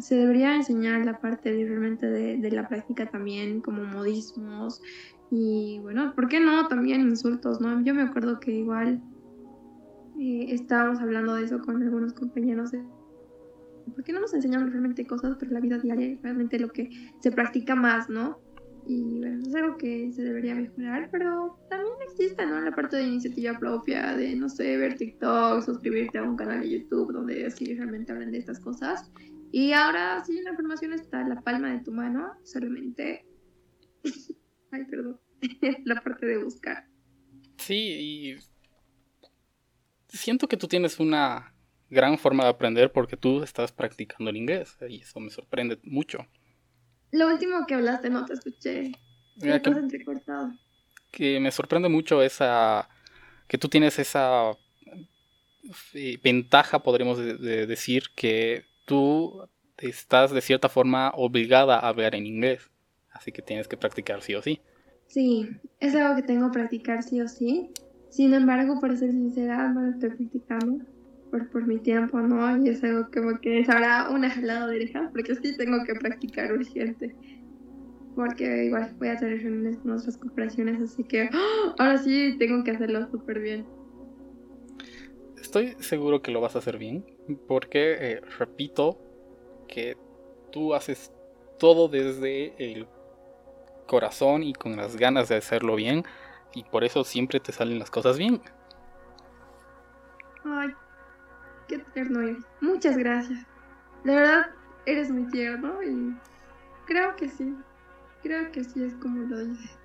se 0.00 0.16
debería 0.16 0.56
enseñar 0.56 1.04
la 1.04 1.20
parte 1.20 1.52
realmente 1.52 2.06
de, 2.06 2.36
de 2.38 2.50
la 2.50 2.68
práctica 2.68 3.06
también, 3.06 3.60
como 3.60 3.84
modismos, 3.84 4.82
y 5.30 5.78
bueno, 5.80 6.14
¿por 6.14 6.28
qué 6.28 6.40
no? 6.40 6.68
También 6.68 7.00
insultos, 7.00 7.60
¿no? 7.60 7.80
Yo 7.82 7.94
me 7.94 8.02
acuerdo 8.02 8.38
que 8.38 8.52
igual 8.52 9.02
eh, 10.18 10.46
estábamos 10.50 11.00
hablando 11.00 11.34
de 11.34 11.44
eso 11.44 11.60
con 11.60 11.82
algunos 11.82 12.12
compañeros 12.12 12.70
de 12.70 12.82
¿por 13.94 14.04
qué 14.04 14.12
no 14.12 14.20
nos 14.20 14.34
enseñan 14.34 14.70
realmente 14.70 15.06
cosas 15.06 15.36
para 15.36 15.50
la 15.52 15.60
vida 15.60 15.78
diaria? 15.78 16.18
Realmente 16.22 16.58
lo 16.58 16.68
que 16.68 16.90
se 17.20 17.30
practica 17.32 17.74
más, 17.74 18.08
¿no? 18.08 18.38
Y 18.88 19.18
bueno, 19.18 19.42
es 19.46 19.54
algo 19.54 19.76
que 19.76 20.12
se 20.12 20.22
debería 20.22 20.54
mejorar, 20.54 21.08
pero 21.10 21.58
también 21.68 21.94
existe, 22.08 22.46
¿no? 22.46 22.60
La 22.60 22.70
parte 22.70 22.96
de 22.96 23.04
iniciativa 23.04 23.58
propia, 23.58 24.16
de, 24.16 24.36
no 24.36 24.48
sé, 24.48 24.76
ver 24.76 24.96
TikTok, 24.96 25.62
suscribirte 25.64 26.18
a 26.18 26.22
un 26.22 26.36
canal 26.36 26.60
de 26.60 26.70
YouTube 26.70 27.12
donde 27.12 27.50
sí 27.50 27.74
realmente 27.74 28.12
hablan 28.12 28.30
de 28.30 28.38
estas 28.38 28.60
cosas. 28.60 29.10
Y 29.50 29.72
ahora 29.72 30.22
sí, 30.24 30.40
la 30.42 30.50
información 30.50 30.92
está 30.92 31.20
en 31.20 31.30
la 31.30 31.40
palma 31.40 31.72
de 31.72 31.80
tu 31.80 31.92
mano, 31.92 32.32
solamente... 32.44 33.26
Ay, 34.70 34.84
perdón. 34.84 35.20
la 35.84 36.00
parte 36.00 36.26
de 36.26 36.42
buscar. 36.42 36.86
Sí, 37.58 37.74
y 37.74 38.36
siento 40.08 40.48
que 40.48 40.56
tú 40.56 40.68
tienes 40.68 41.00
una 41.00 41.54
gran 41.90 42.18
forma 42.18 42.44
de 42.44 42.50
aprender 42.50 42.92
porque 42.92 43.16
tú 43.16 43.42
estás 43.42 43.72
practicando 43.72 44.30
el 44.30 44.36
inglés 44.36 44.76
y 44.88 45.00
eso 45.00 45.20
me 45.20 45.30
sorprende 45.30 45.78
mucho. 45.84 46.18
Lo 47.12 47.28
último 47.28 47.66
que 47.66 47.74
hablaste 47.74 48.10
no 48.10 48.24
te 48.24 48.34
escuché. 48.34 48.92
Me 49.36 49.60
que, 49.60 49.70
entrecortado. 49.70 50.52
que 51.10 51.40
me 51.40 51.50
sorprende 51.50 51.88
mucho 51.88 52.22
esa 52.22 52.88
que 53.48 53.58
tú 53.58 53.68
tienes 53.68 53.98
esa 53.98 54.52
eh, 55.94 56.18
ventaja, 56.22 56.82
podríamos 56.82 57.18
decir, 57.18 58.04
que 58.14 58.64
tú 58.86 59.48
estás 59.78 60.32
de 60.32 60.40
cierta 60.40 60.68
forma 60.68 61.12
obligada 61.14 61.78
a 61.78 61.88
hablar 61.88 62.14
en 62.14 62.26
inglés, 62.26 62.70
así 63.10 63.30
que 63.30 63.42
tienes 63.42 63.68
que 63.68 63.76
practicar 63.76 64.22
sí 64.22 64.34
o 64.34 64.42
sí. 64.42 64.60
Sí, 65.06 65.48
es 65.78 65.94
algo 65.94 66.16
que 66.16 66.22
tengo 66.22 66.50
que 66.50 66.58
practicar 66.58 67.02
sí 67.02 67.20
o 67.20 67.28
sí. 67.28 67.70
Sin 68.10 68.34
embargo, 68.34 68.80
por 68.80 68.96
ser 68.96 69.10
sincera, 69.10 69.68
no 69.68 69.82
lo 69.82 69.90
estoy 69.90 70.10
practicando 70.10 70.84
por, 71.30 71.48
por 71.50 71.66
mi 71.66 71.78
tiempo, 71.78 72.20
¿no? 72.20 72.64
Y 72.64 72.68
es 72.70 72.82
algo 72.84 73.08
como 73.12 73.38
que 73.40 73.64
ahora 73.68 74.08
una 74.10 74.30
jalada 74.30 74.66
de 74.66 74.76
orejas, 74.76 75.10
porque 75.12 75.34
sí 75.34 75.56
tengo 75.56 75.84
que 75.84 75.94
practicar 75.94 76.52
urgente. 76.52 77.14
Porque 78.14 78.64
igual 78.64 78.94
voy 78.98 79.08
a 79.08 79.16
tener 79.16 79.42
reuniones 79.42 79.78
con 79.78 79.92
otras 79.92 80.16
corporaciones, 80.16 80.80
así 80.80 81.04
que 81.04 81.28
¡ah! 81.32 81.74
ahora 81.78 81.98
sí 81.98 82.36
tengo 82.38 82.64
que 82.64 82.70
hacerlo 82.70 83.06
súper 83.10 83.40
bien. 83.40 83.66
Estoy 85.40 85.76
seguro 85.78 86.22
que 86.22 86.30
lo 86.30 86.40
vas 86.40 86.56
a 86.56 86.60
hacer 86.60 86.78
bien, 86.78 87.04
porque 87.46 87.96
eh, 88.00 88.20
repito 88.38 88.98
que 89.68 89.96
tú 90.50 90.74
haces 90.74 91.12
todo 91.58 91.88
desde 91.88 92.54
el 92.58 92.86
corazón 93.86 94.42
y 94.42 94.52
con 94.52 94.76
las 94.76 94.96
ganas 94.96 95.28
de 95.28 95.36
hacerlo 95.36 95.76
bien, 95.76 96.04
y 96.54 96.64
por 96.64 96.84
eso 96.84 97.04
siempre 97.04 97.38
te 97.38 97.52
salen 97.52 97.78
las 97.78 97.90
cosas 97.90 98.18
bien. 98.18 98.40
Ay, 100.44 100.70
Qué 101.68 101.78
tierno 101.78 102.20
eres. 102.20 102.44
Muchas 102.60 102.96
gracias. 102.96 103.40
De 104.04 104.14
verdad, 104.14 104.50
eres 104.84 105.10
muy 105.10 105.28
tierno 105.30 105.82
y 105.82 106.16
creo 106.86 107.16
que 107.16 107.28
sí. 107.28 107.54
Creo 108.22 108.50
que 108.52 108.64
sí 108.64 108.84
es 108.84 108.94
como 108.94 109.22
lo 109.22 109.44
dices. 109.44 109.78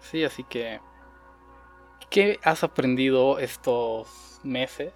Sí, 0.00 0.24
así 0.24 0.44
que... 0.44 0.80
¿Qué 2.10 2.38
has 2.44 2.62
aprendido 2.62 3.38
estos 3.38 4.40
meses? 4.44 4.92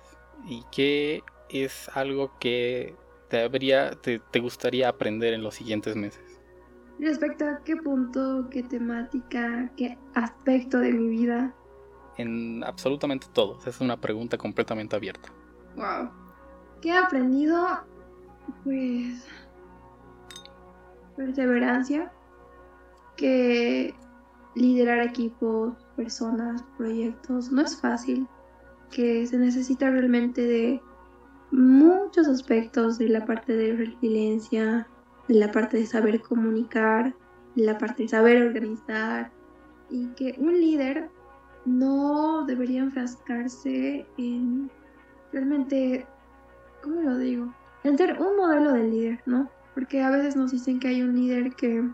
¿Y 0.46 0.64
qué 0.70 1.22
es 1.48 1.88
algo 1.94 2.38
que 2.38 2.94
te, 3.28 3.42
habría, 3.42 3.90
te, 3.92 4.20
te 4.20 4.38
gustaría 4.38 4.88
aprender 4.88 5.34
en 5.34 5.42
los 5.42 5.54
siguientes 5.54 5.96
meses? 5.96 6.40
Respecto 7.00 7.46
a 7.46 7.62
qué 7.64 7.76
punto, 7.76 8.46
qué 8.50 8.62
temática, 8.62 9.70
qué 9.76 9.98
aspecto 10.14 10.78
de 10.78 10.92
mi 10.92 11.08
vida 11.08 11.54
en 12.16 12.62
absolutamente 12.64 13.26
todo. 13.32 13.58
Es 13.66 13.80
una 13.80 14.00
pregunta 14.00 14.36
completamente 14.38 14.96
abierta. 14.96 15.32
Wow. 15.76 16.10
¿Qué 16.80 16.90
he 16.90 16.96
aprendido? 16.96 17.66
Pues 18.64 19.26
perseverancia, 21.16 22.10
que 23.16 23.94
liderar 24.54 25.00
equipos, 25.00 25.74
personas, 25.96 26.62
proyectos 26.76 27.52
no 27.52 27.62
es 27.62 27.78
fácil, 27.80 28.26
que 28.90 29.26
se 29.26 29.38
necesita 29.38 29.90
realmente 29.90 30.42
de 30.42 30.80
muchos 31.52 32.26
aspectos 32.26 32.98
de 32.98 33.08
la 33.08 33.24
parte 33.24 33.54
de 33.54 33.74
resiliencia, 33.74 34.88
de 35.28 35.34
la 35.34 35.52
parte 35.52 35.76
de 35.76 35.86
saber 35.86 36.20
comunicar, 36.22 37.14
de 37.54 37.64
la 37.64 37.78
parte 37.78 38.04
de 38.04 38.08
saber 38.08 38.42
organizar 38.42 39.30
y 39.90 40.08
que 40.14 40.34
un 40.38 40.52
líder 40.52 41.10
no 41.70 42.44
debería 42.44 42.80
enfrascarse 42.80 44.06
en 44.18 44.70
realmente, 45.32 46.06
¿cómo 46.82 47.02
lo 47.02 47.16
digo? 47.16 47.54
En 47.84 47.96
ser 47.96 48.20
un 48.20 48.36
modelo 48.36 48.72
de 48.72 48.84
líder, 48.84 49.22
¿no? 49.26 49.50
Porque 49.74 50.02
a 50.02 50.10
veces 50.10 50.36
nos 50.36 50.50
dicen 50.50 50.80
que 50.80 50.88
hay 50.88 51.02
un 51.02 51.14
líder 51.14 51.54
que... 51.54 51.88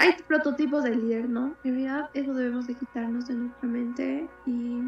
Hay 0.00 0.14
prototipos 0.28 0.84
de 0.84 0.94
líder, 0.94 1.28
¿no? 1.28 1.56
En 1.64 1.74
realidad 1.74 2.10
eso 2.14 2.32
debemos 2.32 2.68
de 2.68 2.74
quitarnos 2.74 3.26
de 3.26 3.34
nuestra 3.34 3.68
mente 3.68 4.28
y 4.46 4.80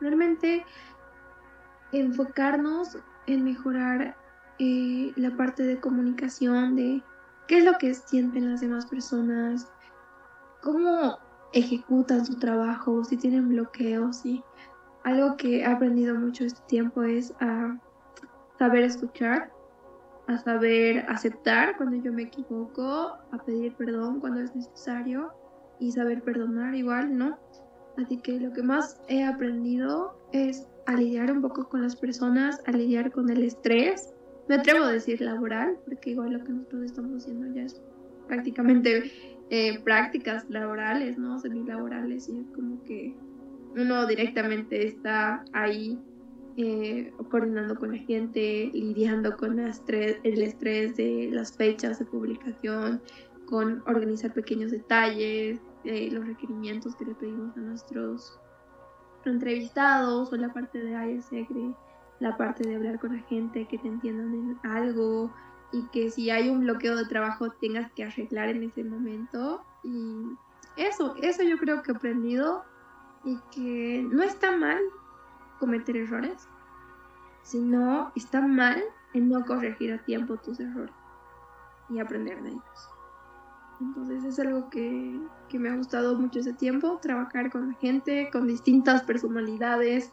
realmente 0.00 0.64
enfocarnos 1.92 2.96
en 3.26 3.44
mejorar 3.44 4.16
eh, 4.58 5.12
la 5.16 5.36
parte 5.36 5.64
de 5.64 5.80
comunicación, 5.80 6.76
de 6.76 7.02
qué 7.46 7.58
es 7.58 7.64
lo 7.64 7.76
que 7.78 7.92
sienten 7.92 8.50
las 8.50 8.62
demás 8.62 8.86
personas, 8.86 9.70
cómo 10.62 11.18
ejecutan 11.52 12.24
su 12.24 12.38
trabajo, 12.38 13.04
si 13.04 13.16
tienen 13.16 13.48
bloqueos. 13.48 14.24
Y 14.24 14.42
algo 15.04 15.36
que 15.36 15.60
he 15.60 15.64
aprendido 15.64 16.14
mucho 16.14 16.44
este 16.44 16.60
tiempo 16.66 17.02
es 17.02 17.32
a 17.40 17.78
saber 18.58 18.84
escuchar, 18.84 19.50
a 20.26 20.38
saber 20.38 21.04
aceptar 21.08 21.76
cuando 21.76 21.96
yo 21.96 22.12
me 22.12 22.22
equivoco, 22.22 23.14
a 23.32 23.38
pedir 23.44 23.74
perdón 23.74 24.20
cuando 24.20 24.40
es 24.40 24.54
necesario 24.54 25.32
y 25.78 25.92
saber 25.92 26.22
perdonar 26.22 26.74
igual, 26.74 27.16
¿no? 27.16 27.38
Así 27.96 28.18
que 28.18 28.38
lo 28.38 28.52
que 28.52 28.62
más 28.62 29.00
he 29.08 29.24
aprendido 29.24 30.16
es 30.32 30.68
a 30.86 30.94
lidiar 30.94 31.32
un 31.32 31.42
poco 31.42 31.68
con 31.68 31.82
las 31.82 31.96
personas, 31.96 32.62
a 32.66 32.72
lidiar 32.72 33.10
con 33.10 33.30
el 33.30 33.42
estrés. 33.42 34.12
Me 34.48 34.56
atrevo 34.56 34.84
a 34.84 34.92
decir 34.92 35.20
laboral, 35.20 35.78
porque 35.84 36.10
igual 36.10 36.32
lo 36.32 36.44
que 36.44 36.52
nosotros 36.52 36.82
estamos 36.84 37.22
haciendo 37.22 37.54
ya 37.54 37.62
es 37.62 37.80
prácticamente 38.26 39.10
eh, 39.50 39.80
prácticas 39.80 40.48
laborales, 40.48 41.18
¿no? 41.18 41.38
Semilaborales, 41.38 42.28
y 42.28 42.38
es 42.38 42.46
como 42.54 42.82
que 42.84 43.14
uno 43.76 44.06
directamente 44.06 44.86
está 44.86 45.44
ahí 45.52 45.98
eh, 46.56 47.12
coordinando 47.30 47.74
con 47.76 47.92
la 47.92 47.98
gente, 47.98 48.70
lidiando 48.72 49.36
con 49.36 49.58
el 49.58 50.42
estrés 50.42 50.96
de 50.96 51.30
las 51.32 51.56
fechas 51.56 51.98
de 51.98 52.04
publicación, 52.04 53.00
con 53.46 53.82
organizar 53.86 54.32
pequeños 54.32 54.70
detalles, 54.70 55.60
eh, 55.84 56.10
los 56.12 56.26
requerimientos 56.26 56.94
que 56.94 57.06
le 57.06 57.14
pedimos 57.14 57.56
a 57.56 57.60
nuestros 57.60 58.38
entrevistados 59.24 60.32
o 60.32 60.36
la 60.36 60.52
parte 60.52 60.78
de 60.78 61.12
ISEC, 61.12 61.48
la 62.20 62.36
parte 62.36 62.68
de 62.68 62.76
hablar 62.76 63.00
con 63.00 63.16
la 63.16 63.22
gente, 63.22 63.66
que 63.66 63.78
te 63.78 63.88
entiendan 63.88 64.32
en 64.34 64.70
algo, 64.70 65.32
y 65.72 65.82
que 65.88 66.10
si 66.10 66.30
hay 66.30 66.48
un 66.48 66.60
bloqueo 66.60 66.96
de 66.96 67.06
trabajo 67.06 67.50
tengas 67.50 67.90
que 67.92 68.04
arreglar 68.04 68.48
en 68.48 68.64
ese 68.64 68.84
momento. 68.84 69.64
Y 69.82 70.24
eso, 70.76 71.14
eso 71.22 71.42
yo 71.42 71.58
creo 71.58 71.82
que 71.82 71.92
he 71.92 71.94
aprendido 71.94 72.64
y 73.24 73.38
que 73.52 74.06
no 74.10 74.22
está 74.22 74.56
mal 74.56 74.80
cometer 75.58 75.96
errores, 75.96 76.48
sino 77.42 78.12
está 78.16 78.40
mal 78.40 78.82
en 79.12 79.28
no 79.28 79.44
corregir 79.44 79.92
a 79.92 80.04
tiempo 80.04 80.36
tus 80.36 80.58
errores 80.60 80.94
y 81.88 81.98
aprender 81.98 82.42
de 82.42 82.50
ellos. 82.50 82.90
Entonces 83.80 84.24
es 84.24 84.38
algo 84.38 84.68
que, 84.68 85.18
que 85.48 85.58
me 85.58 85.70
ha 85.70 85.76
gustado 85.76 86.16
mucho 86.16 86.40
ese 86.40 86.52
tiempo, 86.52 86.98
trabajar 87.00 87.50
con 87.50 87.74
gente, 87.76 88.28
con 88.30 88.46
distintas 88.46 89.02
personalidades, 89.02 90.12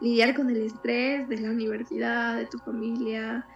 lidiar 0.00 0.36
con 0.36 0.50
el 0.50 0.62
estrés 0.62 1.28
de 1.28 1.38
la 1.38 1.50
universidad, 1.50 2.36
de 2.36 2.46
tu 2.46 2.58
familia, 2.58 3.46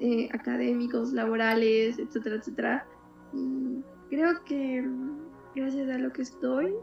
eh, 0.00 0.28
académicos, 0.32 1.12
laborales, 1.12 1.98
etcétera, 1.98 2.36
etcétera. 2.36 2.86
Y 3.32 3.82
creo 4.08 4.42
que 4.44 4.88
gracias 5.54 5.88
a 5.90 5.98
lo 5.98 6.12
que 6.12 6.22
estoy, 6.22 6.74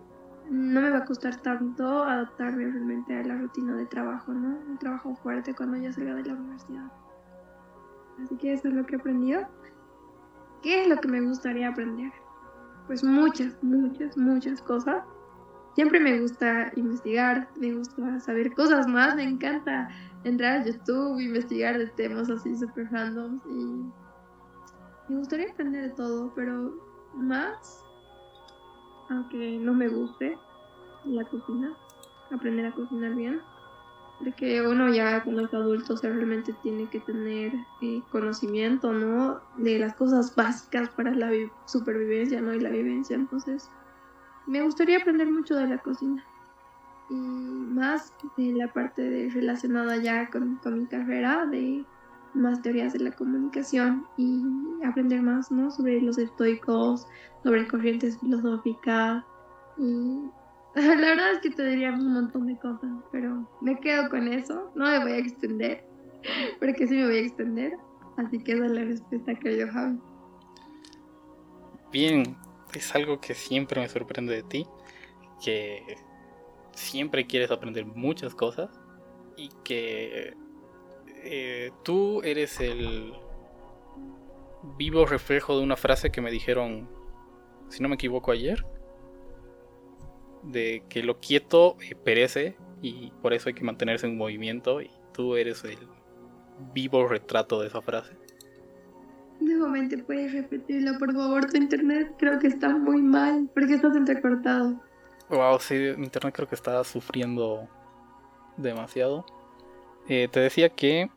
no 0.50 0.82
me 0.82 0.90
va 0.90 1.00
a 1.00 1.06
costar 1.06 1.36
tanto 1.42 2.04
adaptarme 2.04 2.66
realmente 2.66 3.18
a 3.18 3.24
la 3.24 3.38
rutina 3.38 3.76
de 3.76 3.86
trabajo, 3.88 4.34
¿no? 4.34 4.60
Un 4.68 4.78
trabajo 4.78 5.16
fuerte 5.16 5.54
cuando 5.54 5.78
ya 5.78 5.92
salga 5.92 6.16
de 6.16 6.24
la 6.24 6.34
universidad. 6.34 6.92
Así 8.24 8.36
que 8.38 8.54
eso 8.54 8.68
es 8.68 8.74
lo 8.74 8.86
que 8.86 8.96
he 8.96 9.00
aprendido. 9.00 9.48
¿Qué 10.62 10.84
es 10.84 10.88
lo 10.88 10.98
que 10.98 11.08
me 11.08 11.22
gustaría 11.22 11.70
aprender? 11.70 12.12
Pues 12.88 13.04
muchas, 13.04 13.56
muchas, 13.62 14.18
muchas 14.18 14.62
cosas. 14.62 15.04
Siempre 15.78 16.00
me 16.00 16.20
gusta 16.20 16.72
investigar, 16.76 17.52
me 17.60 17.72
gusta 17.72 18.20
saber 18.22 18.56
cosas 18.56 18.88
más, 18.88 19.16
me 19.16 19.22
encanta 19.22 19.88
entrar 20.24 20.62
a 20.62 20.66
YouTube, 20.66 21.20
investigar 21.20 21.78
de 21.78 21.86
temas 21.86 22.32
así 22.32 22.58
super 22.58 22.92
random 22.92 23.40
y 23.48 23.86
me 25.08 25.20
gustaría 25.20 25.52
aprender 25.52 25.84
de 25.84 25.96
todo, 25.96 26.32
pero 26.34 26.74
más, 27.14 27.86
aunque 29.12 29.60
no 29.60 29.76
me 29.76 29.88
guste 29.88 30.36
la 31.06 31.24
cocina, 31.26 31.72
aprender 32.32 32.66
a 32.66 32.72
cocinar 32.72 33.14
bien, 33.14 33.40
porque 34.18 34.64
uno 34.64 34.92
ya 34.92 35.24
cuando 35.24 35.46
es 35.46 35.54
adulto 35.54 35.96
realmente 36.02 36.54
tiene 36.64 36.90
que 36.90 37.02
tener 37.02 37.54
eh, 37.84 38.02
conocimiento, 38.10 38.94
¿no? 38.94 39.42
De 39.60 39.78
las 39.78 39.94
cosas 39.94 40.36
básicas 40.36 40.90
para 40.90 41.14
la 41.14 41.30
supervivencia, 41.66 42.42
¿no? 42.42 42.56
Y 42.56 42.62
la 42.62 42.72
vivencia, 42.72 43.16
entonces 43.16 43.70
me 44.48 44.62
gustaría 44.62 44.98
aprender 44.98 45.30
mucho 45.30 45.56
de 45.56 45.68
la 45.68 45.78
cocina 45.78 46.24
y 47.10 47.14
más 47.14 48.14
de 48.38 48.54
la 48.54 48.72
parte 48.72 49.30
relacionada 49.34 49.98
ya 49.98 50.30
con, 50.30 50.58
con 50.58 50.80
mi 50.80 50.86
carrera 50.88 51.46
de 51.46 51.86
más 52.34 52.62
teorías 52.62 52.94
de 52.94 53.00
la 53.00 53.12
comunicación 53.12 54.06
y 54.18 54.44
aprender 54.86 55.22
más 55.22 55.52
¿no? 55.52 55.72
sobre 55.72 56.02
los 56.02 56.18
estoicos, 56.18 57.08
sobre 57.44 57.68
corrientes 57.68 58.20
filosóficas 58.20 59.24
y 59.78 60.30
la 60.76 60.96
verdad 60.96 61.34
es 61.34 61.40
que 61.40 61.50
te 61.50 61.66
diría 61.66 61.92
un 61.92 62.14
montón 62.14 62.46
de 62.46 62.58
cosas, 62.58 62.92
pero 63.12 63.48
me 63.62 63.80
quedo 63.80 64.10
con 64.10 64.28
eso, 64.28 64.72
no 64.76 64.86
me 64.86 65.00
voy 65.00 65.12
a 65.14 65.18
extender, 65.18 65.84
porque 66.60 66.88
sí 66.88 66.96
me 66.96 67.06
voy 67.06 67.18
a 67.18 67.22
extender, 67.22 67.74
así 68.18 68.44
que 68.44 68.54
esa 68.54 68.66
es 68.66 68.72
la 68.72 68.84
respuesta 68.84 69.36
que 69.36 69.58
yo 69.58 69.68
Javi. 69.72 70.00
Bien, 71.92 72.38
es 72.74 72.96
algo 72.96 73.20
que 73.20 73.34
siempre 73.34 73.82
me 73.82 73.90
sorprende 73.90 74.36
de 74.36 74.44
ti, 74.44 74.68
que 75.44 75.84
siempre 76.74 77.26
quieres 77.26 77.52
aprender 77.52 77.86
muchas 77.86 78.36
cosas 78.36 78.70
y 79.36 79.50
que 79.64 80.34
eh, 81.24 81.72
tú 81.84 82.22
eres 82.24 82.60
el 82.60 83.14
vivo 84.78 85.06
reflejo 85.06 85.58
de 85.58 85.64
una 85.64 85.76
frase 85.76 86.12
que 86.12 86.22
me 86.22 86.32
dijeron, 86.32 86.90
si 87.70 87.82
no 87.82 87.90
me 87.90 87.96
equivoco 87.96 88.32
ayer, 88.32 88.66
de 90.44 90.84
que 90.90 91.04
lo 91.04 91.20
quieto 91.20 91.78
eh, 91.82 91.96
perece 91.96 92.56
y 92.82 93.12
por 93.22 93.34
eso 93.34 93.50
hay 93.50 93.56
que 93.56 93.64
mantenerse 93.64 94.08
en 94.08 94.18
movimiento 94.18 94.82
y 94.82 94.92
tú 95.14 95.36
eres 95.36 95.64
el 95.64 95.80
vivo 96.74 97.08
retrato 97.08 97.60
de 97.62 97.68
esa 97.68 97.82
frase. 97.82 98.16
Nuevamente 99.40 99.98
puedes 100.00 100.34
repetirlo, 100.34 100.98
por 100.98 101.14
favor, 101.14 101.46
tu 101.46 101.58
internet 101.58 102.14
creo 102.18 102.40
que 102.40 102.48
está 102.48 102.70
muy 102.70 103.02
mal, 103.02 103.50
porque 103.54 103.76
estás 103.76 103.96
entrecortado. 103.96 104.82
Wow, 105.30 105.60
sí, 105.60 105.76
mi 105.98 106.06
internet 106.06 106.34
creo 106.36 106.48
que 106.48 106.56
está 106.56 106.84
sufriendo 106.84 107.68
demasiado. 108.58 109.26
Eh, 110.08 110.28
te 110.32 110.40
decía 110.40 110.70
que 110.70 111.10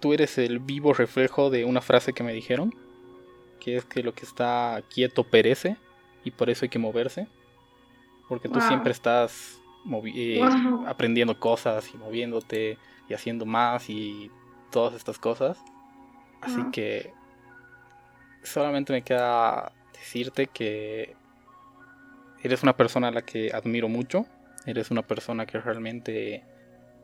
tú 0.00 0.12
eres 0.12 0.38
el 0.38 0.58
vivo 0.58 0.92
reflejo 0.92 1.50
de 1.50 1.64
una 1.64 1.80
frase 1.80 2.12
que 2.12 2.22
me 2.22 2.32
dijeron, 2.32 2.74
que 3.60 3.76
es 3.76 3.84
que 3.84 4.02
lo 4.02 4.14
que 4.14 4.24
está 4.24 4.82
quieto 4.92 5.24
perece 5.24 5.76
y 6.24 6.30
por 6.30 6.50
eso 6.50 6.64
hay 6.64 6.68
que 6.68 6.78
moverse, 6.78 7.28
porque 8.28 8.48
tú 8.48 8.60
siempre 8.60 8.92
estás 8.92 9.60
eh, 10.14 10.40
aprendiendo 10.86 11.38
cosas 11.38 11.92
y 11.94 11.96
moviéndote 11.96 12.78
y 13.08 13.14
haciendo 13.14 13.46
más 13.46 13.88
y 13.88 14.30
todas 14.70 14.94
estas 14.94 15.18
cosas. 15.18 15.62
Así 16.40 16.62
que 16.72 17.12
solamente 18.42 18.92
me 18.92 19.02
queda 19.02 19.72
decirte 19.92 20.46
que 20.46 21.16
eres 22.42 22.62
una 22.62 22.76
persona 22.76 23.08
a 23.08 23.10
la 23.10 23.22
que 23.22 23.50
admiro 23.52 23.88
mucho, 23.88 24.26
eres 24.66 24.90
una 24.90 25.02
persona 25.02 25.46
que 25.46 25.58
realmente 25.60 26.44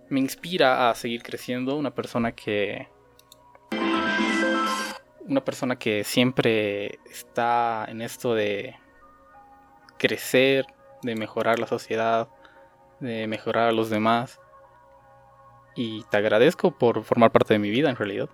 me 0.09 0.21
inspira 0.21 0.91
a 0.91 0.95
seguir 0.95 1.23
creciendo, 1.23 1.77
una 1.77 1.95
persona 1.95 2.33
que 2.33 2.89
una 5.27 5.43
persona 5.43 5.77
que 5.77 6.05
siempre 6.05 6.99
está 7.11 7.87
en 7.89 8.03
esto 8.03 8.35
de 8.35 8.77
crecer, 9.99 10.67
de 11.03 11.15
mejorar 11.17 11.59
la 11.59 11.67
sociedad, 11.67 12.29
de 13.01 13.27
mejorar 13.27 13.69
a 13.69 13.73
los 13.73 13.91
demás. 13.91 14.41
Y 15.75 16.05
te 16.05 16.19
agradezco 16.19 16.73
por 16.73 17.03
formar 17.05 17.33
parte 17.33 17.55
de 17.55 17.59
mi 17.59 17.71
vida 17.71 17.91
en 17.91 17.97
realidad. 17.97 18.29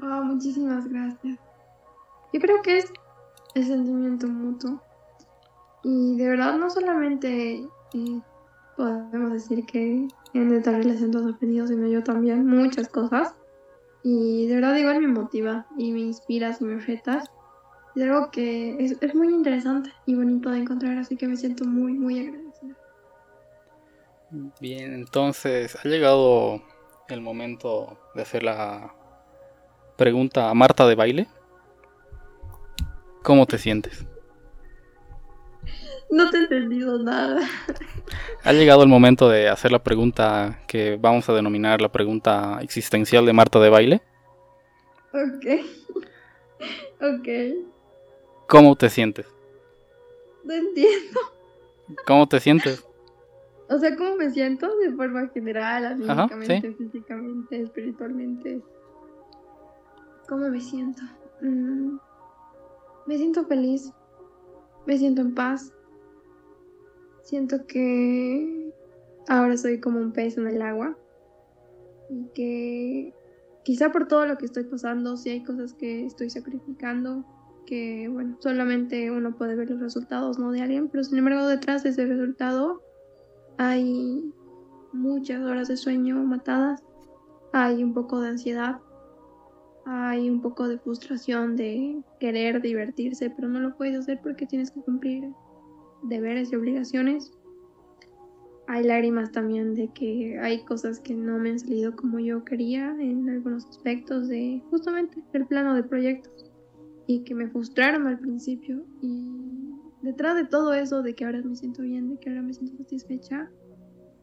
Oh, 0.00 0.24
muchísimas 0.24 0.88
gracias. 0.88 1.38
Yo 2.34 2.40
creo 2.40 2.62
que 2.62 2.78
es 2.78 2.92
el 3.54 3.64
sentimiento 3.64 4.26
mutuo. 4.26 4.82
Y 5.84 6.16
de 6.16 6.30
verdad 6.30 6.58
no 6.58 6.68
solamente 6.68 7.64
eh, 7.94 8.20
podemos 8.76 9.32
decir 9.32 9.64
que 9.66 10.08
en 10.32 10.52
esta 10.52 10.72
relación 10.72 11.12
tú 11.12 11.18
has 11.18 11.32
aprendido, 11.32 11.68
sino 11.68 11.86
yo 11.86 12.02
también 12.02 12.44
muchas 12.44 12.88
cosas. 12.88 13.36
Y 14.02 14.48
de 14.48 14.56
verdad 14.56 14.74
igual 14.74 15.00
me 15.00 15.06
motiva 15.06 15.64
y 15.78 15.92
me 15.92 16.00
inspiras 16.00 16.60
y 16.60 16.64
me 16.64 16.80
retas. 16.80 17.30
Es 17.94 18.02
algo 18.02 18.32
que 18.32 18.84
es, 18.84 18.96
es 19.00 19.14
muy 19.14 19.28
interesante 19.28 19.92
y 20.04 20.16
bonito 20.16 20.50
de 20.50 20.58
encontrar, 20.58 20.98
así 20.98 21.16
que 21.16 21.28
me 21.28 21.36
siento 21.36 21.64
muy, 21.64 21.92
muy 21.92 22.18
agradecida. 22.18 22.74
Bien, 24.60 24.92
entonces 24.92 25.76
ha 25.76 25.86
llegado 25.86 26.60
el 27.08 27.20
momento 27.20 27.96
de 28.16 28.22
hacer 28.22 28.42
la 28.42 28.92
pregunta 29.96 30.50
a 30.50 30.54
Marta 30.54 30.84
de 30.88 30.96
baile. 30.96 31.28
¿Cómo 33.24 33.46
te 33.46 33.56
sientes? 33.56 34.04
No 36.10 36.30
te 36.30 36.36
he 36.36 36.40
entendido 36.40 36.98
nada. 37.02 37.40
Ha 38.44 38.52
llegado 38.52 38.82
el 38.82 38.90
momento 38.90 39.30
de 39.30 39.48
hacer 39.48 39.72
la 39.72 39.82
pregunta 39.82 40.60
que 40.68 40.98
vamos 41.00 41.26
a 41.30 41.32
denominar 41.32 41.80
la 41.80 41.90
pregunta 41.90 42.58
existencial 42.60 43.24
de 43.24 43.32
Marta 43.32 43.58
de 43.58 43.70
baile. 43.70 44.02
Ok. 45.12 45.46
Ok. 47.00 47.28
¿Cómo 48.48 48.76
te 48.76 48.88
sientes? 48.88 49.26
No 50.42 50.54
entiendo. 50.54 51.20
¿Cómo 52.06 52.26
te 52.26 52.40
sientes? 52.40 52.82
O 53.68 53.78
sea, 53.78 53.94
¿cómo 53.96 54.16
me 54.16 54.30
siento 54.30 54.74
de 54.78 54.92
forma 54.92 55.28
general, 55.34 55.84
anímicamente, 55.84 56.72
físicamente, 56.72 57.60
espiritualmente? 57.60 58.62
¿Cómo 60.28 60.48
me 60.48 60.60
siento? 60.60 61.02
Mm, 61.42 61.98
me 63.06 63.16
siento 63.18 63.44
feliz. 63.46 63.92
Me 64.86 64.98
siento 64.98 65.22
en 65.22 65.34
paz. 65.34 65.72
Siento 67.22 67.66
que 67.66 68.72
ahora 69.28 69.56
soy 69.56 69.80
como 69.80 69.98
un 69.98 70.12
pez 70.12 70.36
en 70.36 70.46
el 70.46 70.60
agua 70.60 70.96
y 72.10 72.26
que 72.34 73.14
quizá 73.64 73.90
por 73.90 74.08
todo 74.08 74.26
lo 74.26 74.36
que 74.36 74.44
estoy 74.44 74.64
pasando, 74.64 75.16
si 75.16 75.30
hay 75.30 75.42
cosas 75.42 75.72
que 75.72 76.04
estoy 76.04 76.28
sacrificando, 76.28 77.24
que 77.66 78.08
bueno, 78.08 78.36
solamente 78.40 79.10
uno 79.10 79.36
puede 79.36 79.56
ver 79.56 79.70
los 79.70 79.80
resultados, 79.80 80.38
¿no? 80.38 80.52
De 80.52 80.60
alguien, 80.60 80.88
pero 80.88 81.02
sin 81.02 81.16
embargo 81.16 81.46
detrás 81.46 81.82
de 81.82 81.90
ese 81.90 82.04
resultado 82.04 82.82
hay 83.56 84.30
muchas 84.92 85.42
horas 85.42 85.68
de 85.68 85.78
sueño 85.78 86.22
matadas, 86.24 86.82
hay 87.52 87.82
un 87.82 87.94
poco 87.94 88.20
de 88.20 88.28
ansiedad, 88.28 88.80
hay 89.86 90.30
un 90.30 90.40
poco 90.40 90.68
de 90.68 90.78
frustración 90.78 91.56
de 91.56 92.02
querer 92.18 92.62
divertirse, 92.62 93.30
pero 93.30 93.48
no 93.48 93.60
lo 93.60 93.76
puedes 93.76 93.98
hacer 93.98 94.20
porque 94.22 94.46
tienes 94.46 94.70
que 94.70 94.80
cumplir 94.80 95.28
deberes 96.04 96.52
y 96.52 96.56
obligaciones. 96.56 97.32
Hay 98.66 98.84
lágrimas 98.84 99.30
también 99.30 99.74
de 99.74 99.88
que 99.92 100.38
hay 100.40 100.64
cosas 100.64 101.00
que 101.00 101.14
no 101.14 101.38
me 101.38 101.50
han 101.50 101.58
salido 101.58 101.94
como 101.94 102.18
yo 102.18 102.44
quería 102.44 102.96
en 102.98 103.28
algunos 103.28 103.66
aspectos 103.66 104.28
de 104.28 104.62
justamente 104.70 105.22
el 105.34 105.46
plano 105.46 105.74
de 105.74 105.82
proyectos 105.82 106.50
y 107.06 107.24
que 107.24 107.34
me 107.34 107.48
frustraron 107.48 108.06
al 108.06 108.18
principio 108.18 108.86
y 109.02 109.74
detrás 110.00 110.36
de 110.36 110.44
todo 110.44 110.72
eso 110.72 111.02
de 111.02 111.14
que 111.14 111.26
ahora 111.26 111.42
me 111.42 111.56
siento 111.56 111.82
bien, 111.82 112.08
de 112.08 112.18
que 112.18 112.30
ahora 112.30 112.40
me 112.40 112.54
siento 112.54 112.78
satisfecha, 112.78 113.50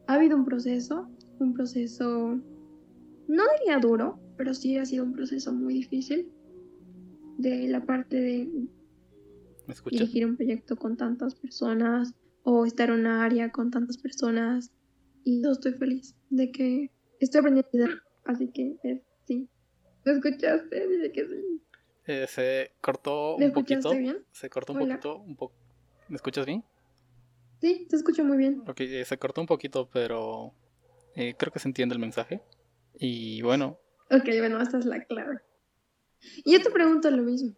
ha 0.08 0.14
habido 0.14 0.36
un 0.36 0.44
proceso, 0.44 1.08
un 1.38 1.54
proceso 1.54 2.40
no 3.28 3.42
diría 3.60 3.78
duro, 3.78 4.18
pero 4.42 4.54
sí 4.54 4.76
ha 4.76 4.84
sido 4.84 5.04
un 5.04 5.12
proceso 5.12 5.52
muy 5.52 5.74
difícil 5.74 6.32
de 7.38 7.68
la 7.68 7.86
parte 7.86 8.16
de 8.16 8.50
dirigir 9.88 10.26
un 10.26 10.36
proyecto 10.36 10.74
con 10.74 10.96
tantas 10.96 11.36
personas 11.36 12.12
o 12.42 12.66
estar 12.66 12.88
en 12.88 12.96
una 12.96 13.24
área 13.24 13.52
con 13.52 13.70
tantas 13.70 13.98
personas. 13.98 14.72
Y 15.22 15.44
yo 15.44 15.52
estoy 15.52 15.74
feliz 15.74 16.16
de 16.30 16.50
que 16.50 16.90
estoy 17.20 17.38
aprendiendo 17.38 18.00
así 18.24 18.50
que 18.50 18.76
sí. 19.28 19.48
¿me 20.04 20.12
escuchaste? 20.12 20.88
Dice 20.88 21.12
que 21.12 21.24
sí. 21.24 21.62
Eh, 22.06 22.26
se 22.26 22.72
cortó 22.80 23.36
un 23.36 23.52
poquito. 23.52 23.92
bien? 23.92 24.24
se 24.32 24.50
cortó 24.50 24.72
un 24.72 24.80
poquito 24.80 25.18
un 25.18 25.36
poco 25.36 25.54
¿me 26.08 26.16
escuchas 26.16 26.46
bien? 26.46 26.64
sí 27.60 27.86
te 27.88 27.94
escucho 27.94 28.24
muy 28.24 28.38
bien. 28.38 28.64
Ok 28.66 28.80
eh, 28.80 29.04
se 29.04 29.18
cortó 29.18 29.40
un 29.40 29.46
poquito 29.46 29.88
pero 29.88 30.52
eh, 31.14 31.36
creo 31.38 31.52
que 31.52 31.60
se 31.60 31.68
entiende 31.68 31.92
el 31.92 32.00
mensaje. 32.00 32.42
Y 32.98 33.40
bueno 33.42 33.78
ok 34.10 34.24
bueno 34.38 34.60
esta 34.60 34.78
es 34.78 34.84
la 34.84 35.04
clave 35.04 35.40
y 36.44 36.52
yo 36.52 36.62
te 36.62 36.70
pregunto 36.70 37.10
lo 37.10 37.22
mismo 37.22 37.54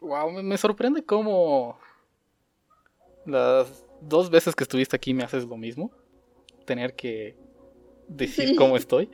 Wow, 0.00 0.42
me, 0.42 0.56
sorprende 0.56 1.04
cómo 1.04 1.78
las 3.26 3.84
dos 4.00 4.30
veces 4.30 4.56
que 4.56 4.64
estuviste 4.64 4.96
aquí 4.96 5.12
me 5.12 5.22
haces 5.22 5.44
lo 5.44 5.58
mismo. 5.58 5.90
Tener 6.64 6.94
que 6.94 7.36
decir 8.08 8.56
cómo 8.56 8.76
estoy. 8.76 9.10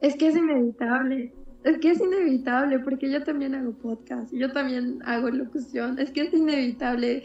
Es 0.00 0.14
que 0.16 0.28
es 0.28 0.36
inevitable. 0.36 1.34
Es 1.64 1.78
que 1.78 1.90
es 1.90 2.00
inevitable 2.00 2.78
porque 2.78 3.10
yo 3.10 3.22
también 3.24 3.54
hago 3.54 3.72
podcast, 3.72 4.32
yo 4.32 4.50
también 4.52 5.00
hago 5.04 5.28
locución. 5.30 5.98
Es 5.98 6.10
que 6.12 6.22
es 6.22 6.32
inevitable 6.32 7.24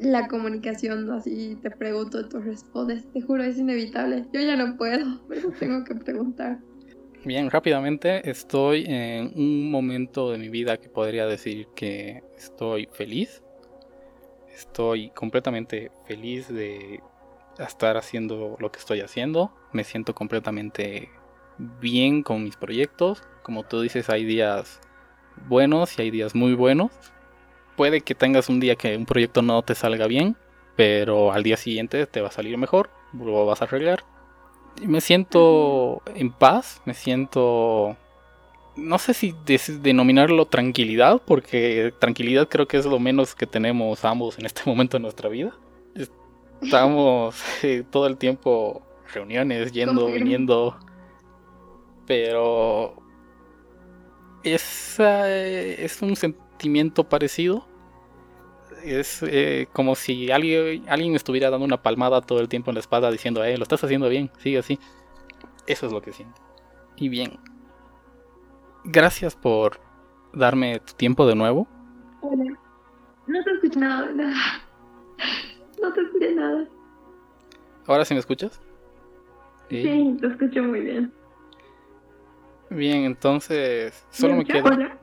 la 0.00 0.26
comunicación, 0.26 1.10
así 1.12 1.56
te 1.62 1.70
pregunto 1.70 2.20
y 2.20 2.28
tú 2.28 2.40
respondes. 2.40 3.06
Te 3.12 3.22
juro, 3.22 3.44
es 3.44 3.56
inevitable. 3.56 4.26
Yo 4.32 4.40
ya 4.40 4.56
no 4.56 4.76
puedo, 4.76 5.24
pero 5.28 5.52
tengo 5.52 5.84
que 5.84 5.94
preguntar. 5.94 6.58
Bien, 7.24 7.50
rápidamente 7.50 8.28
estoy 8.28 8.84
en 8.86 9.32
un 9.34 9.70
momento 9.70 10.30
de 10.30 10.36
mi 10.36 10.50
vida 10.50 10.76
que 10.76 10.90
podría 10.90 11.26
decir 11.26 11.68
que 11.74 12.22
estoy 12.36 12.86
feliz. 12.92 13.42
Estoy 14.54 15.08
completamente 15.08 15.90
feliz 16.06 16.52
de 16.52 17.00
estar 17.58 17.96
haciendo 17.96 18.56
lo 18.60 18.70
que 18.70 18.78
estoy 18.78 19.00
haciendo. 19.00 19.54
Me 19.72 19.84
siento 19.84 20.14
completamente 20.14 21.08
bien 21.80 22.22
con 22.22 22.44
mis 22.44 22.56
proyectos. 22.56 23.22
Como 23.42 23.62
tú 23.62 23.80
dices, 23.80 24.10
hay 24.10 24.26
días 24.26 24.82
buenos 25.48 25.98
y 25.98 26.02
hay 26.02 26.10
días 26.10 26.34
muy 26.34 26.52
buenos. 26.52 26.90
Puede 27.74 28.02
que 28.02 28.14
tengas 28.14 28.50
un 28.50 28.60
día 28.60 28.76
que 28.76 28.98
un 28.98 29.06
proyecto 29.06 29.40
no 29.40 29.62
te 29.62 29.74
salga 29.74 30.06
bien, 30.08 30.36
pero 30.76 31.32
al 31.32 31.42
día 31.42 31.56
siguiente 31.56 32.06
te 32.06 32.20
va 32.20 32.28
a 32.28 32.32
salir 32.32 32.58
mejor, 32.58 32.90
lo 33.14 33.46
vas 33.46 33.62
a 33.62 33.64
arreglar. 33.64 34.04
Me 34.82 35.00
siento 35.00 36.02
en 36.14 36.32
paz, 36.32 36.82
me 36.84 36.94
siento... 36.94 37.96
No 38.76 38.98
sé 38.98 39.14
si 39.14 39.34
denominarlo 39.80 40.46
tranquilidad, 40.46 41.22
porque 41.24 41.94
tranquilidad 42.00 42.48
creo 42.48 42.66
que 42.66 42.76
es 42.76 42.86
lo 42.86 42.98
menos 42.98 43.36
que 43.36 43.46
tenemos 43.46 44.04
ambos 44.04 44.38
en 44.38 44.46
este 44.46 44.62
momento 44.66 44.96
de 44.96 45.02
nuestra 45.02 45.28
vida. 45.28 45.54
Estamos 46.60 47.36
eh, 47.62 47.84
todo 47.88 48.06
el 48.06 48.16
tiempo 48.16 48.82
reuniones, 49.12 49.70
yendo, 49.72 50.06
viniendo, 50.06 50.76
pero 52.06 52.96
esa 54.42 55.30
es 55.34 56.02
un 56.02 56.16
sentimiento 56.16 57.04
parecido. 57.04 57.66
Es 58.84 59.22
eh, 59.22 59.66
como 59.72 59.94
si 59.94 60.30
alguien, 60.30 60.84
alguien 60.88 61.14
estuviera 61.14 61.48
dando 61.48 61.64
una 61.64 61.82
palmada 61.82 62.20
todo 62.20 62.40
el 62.40 62.48
tiempo 62.48 62.70
en 62.70 62.74
la 62.74 62.80
espalda 62.80 63.10
diciendo, 63.10 63.42
eh, 63.42 63.56
lo 63.56 63.62
estás 63.62 63.82
haciendo 63.82 64.10
bien, 64.10 64.30
sigue 64.38 64.58
así. 64.58 64.78
Eso 65.66 65.86
es 65.86 65.92
lo 65.92 66.02
que 66.02 66.12
siento. 66.12 66.42
Y 66.96 67.08
bien, 67.08 67.38
gracias 68.84 69.34
por 69.34 69.80
darme 70.34 70.80
tu 70.80 70.92
tiempo 70.92 71.26
de 71.26 71.34
nuevo. 71.34 71.66
Hola. 72.20 72.58
No 73.26 73.42
te 73.42 73.50
escuché 73.52 73.80
nada. 73.80 74.12
No 75.80 75.92
te 75.92 76.00
escuché 76.02 76.34
nada. 76.34 76.68
¿Ahora 77.86 78.04
sí 78.04 78.14
me 78.14 78.20
escuchas? 78.20 78.60
Sí, 79.70 80.16
te 80.20 80.26
escucho 80.26 80.62
muy 80.62 80.80
bien. 80.80 81.12
Bien, 82.70 83.04
entonces 83.04 84.06
solo 84.10 84.36
me 84.36 84.44
queda... 84.44 84.98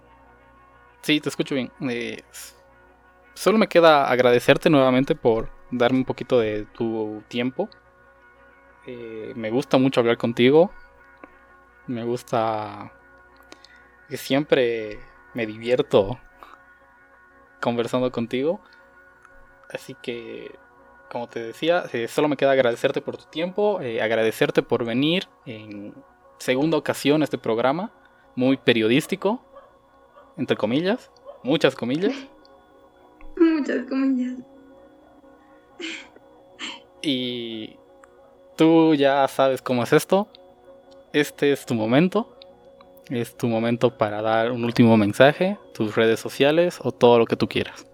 Sí, 1.02 1.20
te 1.20 1.30
escucho 1.30 1.56
bien. 1.56 1.72
Eh, 1.90 2.22
solo 3.42 3.58
me 3.58 3.68
queda 3.68 4.08
agradecerte 4.08 4.70
nuevamente 4.70 5.16
por 5.16 5.50
darme 5.72 5.98
un 5.98 6.06
poquito 6.06 6.40
de 6.40 6.66
tu 6.66 7.24
tiempo. 7.28 7.70
Eh, 8.86 9.34
me 9.36 9.50
gusta 9.50 9.80
mucho 9.80 10.00
hablar 10.00 10.18
contigo. 10.18 10.70
Me 11.88 12.04
gusta 12.04 12.92
siempre 14.10 15.00
me 15.34 15.48
divierto 15.48 16.20
conversando 17.60 18.12
contigo. 18.12 18.62
Así 19.74 19.96
que, 20.04 20.52
como 21.10 21.28
te 21.28 21.42
decía, 21.42 21.86
eh, 21.94 22.08
solo 22.08 22.28
me 22.28 22.38
queda 22.38 22.52
agradecerte 22.52 23.02
por 23.02 23.18
tu 23.18 23.26
tiempo, 23.26 23.80
agradecerte 23.80 24.62
por 24.62 24.86
venir 24.86 25.28
en 25.48 25.96
segunda 26.38 26.78
ocasión 26.78 27.24
este 27.24 27.40
programa, 27.40 27.92
muy 28.36 28.58
periodístico, 28.58 29.44
entre 30.38 30.56
comillas, 30.56 31.10
muchas 31.42 31.74
comillas. 31.74 32.14
Muchas 33.62 33.86
comillas. 33.86 34.40
Y 37.04 37.76
tú 38.58 38.96
ya 38.96 39.28
sabes 39.28 39.62
cómo 39.62 39.84
es 39.84 39.94
esto. 39.94 40.28
Este 41.14 41.52
es 41.52 41.64
tu 41.64 41.76
momento. 41.76 42.36
Es 43.10 43.38
tu 43.38 43.48
momento 43.48 43.96
para 43.98 44.24
dar 44.24 44.52
un 44.52 44.64
último 44.64 44.98
mensaje, 44.98 45.60
tus 45.76 45.96
redes 45.96 46.20
sociales 46.20 46.80
o 46.82 46.92
todo 46.92 47.20
lo 47.20 47.28
que 47.28 47.36
tú 47.36 47.48
quieras. 47.48 47.86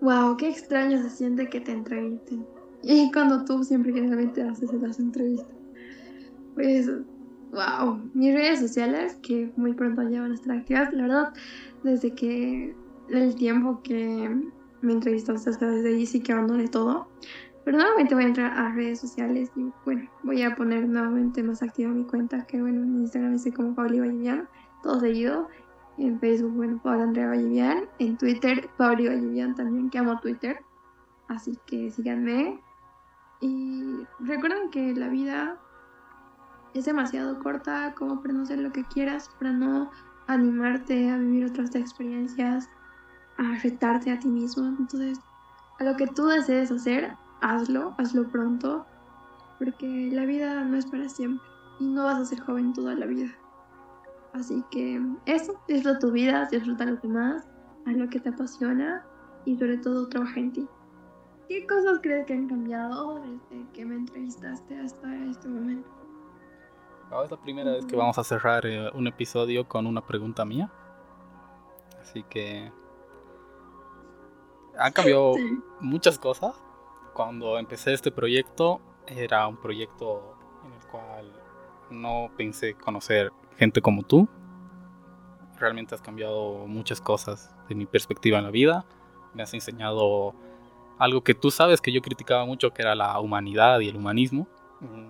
Wow, 0.00 0.36
qué 0.36 0.48
extraño 0.48 1.00
se 1.02 1.10
siente 1.10 1.48
que 1.48 1.60
te 1.60 1.70
entrevisten. 1.70 2.44
Y 2.82 3.12
cuando 3.12 3.44
tú 3.44 3.62
siempre 3.62 3.92
generalmente 3.92 4.42
haces 4.42 4.72
las 4.72 4.98
entrevistas. 4.98 5.54
Pues 6.56 6.90
Wow, 7.52 8.10
mis 8.14 8.32
redes 8.32 8.60
sociales 8.60 9.16
que 9.22 9.50
muy 9.56 9.74
pronto 9.74 10.08
ya 10.08 10.20
van 10.20 10.30
a 10.30 10.34
estar 10.34 10.56
activas, 10.56 10.92
la 10.92 11.02
verdad, 11.02 11.32
desde 11.82 12.14
que 12.14 12.76
el 13.08 13.34
tiempo 13.34 13.82
que 13.82 14.30
me 14.82 14.92
entrevistaste 14.92 15.50
hasta 15.50 15.66
desde 15.66 15.90
ahí 15.90 16.06
sí 16.06 16.20
que 16.20 16.32
abandoné 16.32 16.68
todo. 16.68 17.08
Pero 17.64 17.76
nuevamente 17.76 18.14
voy 18.14 18.24
a 18.24 18.28
entrar 18.28 18.58
a 18.58 18.72
redes 18.72 19.00
sociales 19.00 19.50
y 19.54 19.70
bueno, 19.84 20.08
voy 20.22 20.42
a 20.42 20.54
poner 20.56 20.88
nuevamente 20.88 21.42
más 21.42 21.62
activa 21.62 21.90
mi 21.90 22.04
cuenta, 22.04 22.46
que 22.46 22.60
bueno, 22.60 22.82
en 22.82 23.00
Instagram 23.00 23.34
estoy 23.34 23.52
como 23.52 23.74
Pauli 23.74 24.00
Vallivian, 24.00 24.48
todo 24.82 25.00
seguido. 25.00 25.48
En 25.98 26.18
Facebook, 26.18 26.52
bueno, 26.52 26.80
Paula 26.82 27.02
Andrea 27.02 27.28
Vallivian. 27.28 27.84
En 27.98 28.16
Twitter, 28.16 28.70
Pauli 28.78 29.08
Vallivian 29.08 29.54
también, 29.54 29.90
que 29.90 29.98
amo 29.98 30.18
Twitter. 30.20 30.60
Así 31.28 31.58
que 31.66 31.90
síganme. 31.90 32.58
Y 33.40 34.06
recuerden 34.20 34.70
que 34.70 34.94
la 34.94 35.08
vida 35.08 35.58
es 36.74 36.86
demasiado 36.86 37.38
corta 37.40 37.94
como 37.94 38.22
para 38.22 38.34
no 38.34 38.42
hacer 38.42 38.58
lo 38.58 38.72
que 38.72 38.84
quieras, 38.84 39.28
para 39.38 39.52
no 39.52 39.90
animarte 40.26 41.10
a 41.10 41.18
vivir 41.18 41.46
otras 41.46 41.74
experiencias, 41.74 42.70
a 43.40 43.58
retarte 43.62 44.12
a 44.12 44.18
ti 44.18 44.28
mismo. 44.28 44.66
Entonces, 44.66 45.18
a 45.78 45.84
lo 45.84 45.96
que 45.96 46.06
tú 46.06 46.26
desees 46.26 46.70
hacer, 46.70 47.16
hazlo, 47.40 47.94
hazlo 47.98 48.28
pronto, 48.28 48.86
porque 49.58 50.10
la 50.12 50.26
vida 50.26 50.62
no 50.62 50.76
es 50.76 50.86
para 50.86 51.08
siempre 51.08 51.44
y 51.80 51.86
no 51.86 52.04
vas 52.04 52.20
a 52.20 52.24
ser 52.26 52.40
joven 52.40 52.72
toda 52.72 52.94
la 52.94 53.06
vida. 53.06 53.30
Así 54.34 54.62
que 54.70 55.00
eso, 55.26 55.60
disfruta 55.66 55.98
tu 55.98 56.12
vida, 56.12 56.46
disfruta 56.50 56.84
lo 56.84 56.96
demás, 56.96 57.48
haz 57.86 57.96
lo 57.96 58.08
que 58.08 58.20
te 58.20 58.28
apasiona 58.28 59.04
y 59.44 59.56
sobre 59.56 59.78
todo 59.78 60.08
trabaja 60.08 60.38
en 60.38 60.52
ti. 60.52 60.68
¿Qué 61.48 61.66
cosas 61.66 61.98
crees 62.00 62.26
que 62.26 62.34
han 62.34 62.46
cambiado 62.46 63.20
desde 63.20 63.66
que 63.72 63.84
me 63.84 63.96
entrevistaste 63.96 64.78
hasta 64.78 65.16
este 65.24 65.48
momento? 65.48 65.88
es 67.24 67.30
la 67.30 67.36
primera 67.38 67.72
vez 67.72 67.84
que 67.86 67.96
vamos 67.96 68.18
a 68.18 68.24
cerrar 68.24 68.64
eh, 68.66 68.88
un 68.94 69.08
episodio 69.08 69.66
con 69.66 69.88
una 69.88 70.00
pregunta 70.00 70.44
mía. 70.44 70.70
Así 72.00 72.22
que 72.22 72.70
han 74.80 74.92
cambiado 74.92 75.34
muchas 75.80 76.18
cosas. 76.18 76.54
Cuando 77.12 77.58
empecé 77.58 77.92
este 77.92 78.10
proyecto 78.10 78.80
era 79.06 79.46
un 79.46 79.56
proyecto 79.56 80.36
en 80.64 80.72
el 80.72 80.86
cual 80.86 81.32
no 81.90 82.30
pensé 82.36 82.74
conocer 82.74 83.30
gente 83.58 83.82
como 83.82 84.02
tú. 84.02 84.28
Realmente 85.58 85.94
has 85.94 86.00
cambiado 86.00 86.66
muchas 86.66 87.00
cosas 87.00 87.54
de 87.68 87.74
mi 87.74 87.84
perspectiva 87.84 88.38
en 88.38 88.44
la 88.44 88.50
vida. 88.50 88.86
Me 89.34 89.42
has 89.42 89.52
enseñado 89.52 90.34
algo 90.98 91.22
que 91.22 91.34
tú 91.34 91.50
sabes 91.50 91.80
que 91.80 91.92
yo 91.92 92.00
criticaba 92.00 92.46
mucho, 92.46 92.72
que 92.72 92.82
era 92.82 92.94
la 92.94 93.18
humanidad 93.20 93.80
y 93.80 93.88
el 93.88 93.96
humanismo. 93.96 94.46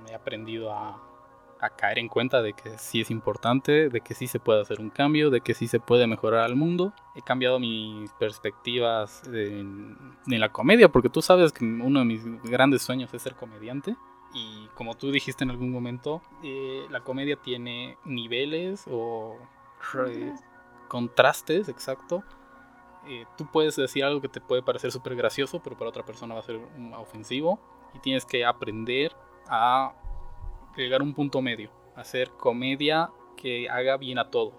He 0.09 0.15
aprendido 0.15 0.73
a 0.73 1.01
a 1.61 1.71
caer 1.71 1.99
en 1.99 2.09
cuenta 2.09 2.41
de 2.43 2.55
que 2.55 2.79
sí 2.79 3.03
es 3.03 3.11
importante, 3.11 3.91
de 3.91 4.01
que 4.01 4.15
sí 4.15 4.27
se 4.27 4.41
puede 4.41 4.63
hacer 4.63 4.81
un 4.81 4.91
cambio, 4.91 5.31
de 5.31 5.43
que 5.43 5.55
sí 5.55 5.69
se 5.69 5.79
puede 5.79 6.07
mejorar 6.07 6.45
al 6.45 6.57
mundo. 6.57 6.93
He 7.15 7.23
cambiado 7.23 7.61
mis 7.61 8.11
perspectivas 8.13 9.23
en, 9.27 10.17
la 10.27 10.49
comedia, 10.51 10.91
porque 10.91 11.11
tú 11.11 11.21
sabes 11.21 11.53
que 11.53 11.65
uno 11.65 11.99
de 12.01 12.05
mis 12.07 12.25
grandes 12.43 12.83
sueños 12.83 13.13
es 13.13 13.23
ser 13.23 13.35
comediante. 13.35 13.95
Y 14.33 14.69
como 14.75 14.95
tú 14.95 15.11
dijiste 15.11 15.45
en 15.45 15.51
algún 15.51 15.71
momento, 15.71 16.23
eh, 16.43 16.87
la 16.89 17.01
comedia 17.01 17.37
tiene 17.37 17.99
niveles 18.05 18.85
o 18.91 19.37
contrastes, 20.89 21.69
exacto. 21.69 22.23
Eh, 23.07 23.25
tú 23.37 23.47
puedes 23.51 23.77
decir 23.77 24.05
algo 24.05 24.21
que 24.21 24.29
te 24.29 24.41
puede 24.41 24.63
parecer 24.63 24.93
súper 24.93 25.17
gracioso, 25.17 25.61
pero 25.63 25.77
para 25.77 25.91
otra 25.91 26.05
persona 26.05 26.35
va 26.35 26.41
a 26.41 26.45
ser 26.45 26.61
ofensivo. 26.97 27.59
Y 27.93 27.99
tienes 27.99 28.25
que 28.25 28.45
aprender 28.45 29.15
a 29.49 29.93
llegar 30.77 31.01
a 31.01 31.05
un 31.05 31.15
punto 31.15 31.43
medio, 31.43 31.71
hacer 31.97 32.31
comedia 32.31 33.11
que 33.37 33.69
haga 33.69 33.97
bien 33.97 34.19
a 34.19 34.31
todos, 34.31 34.55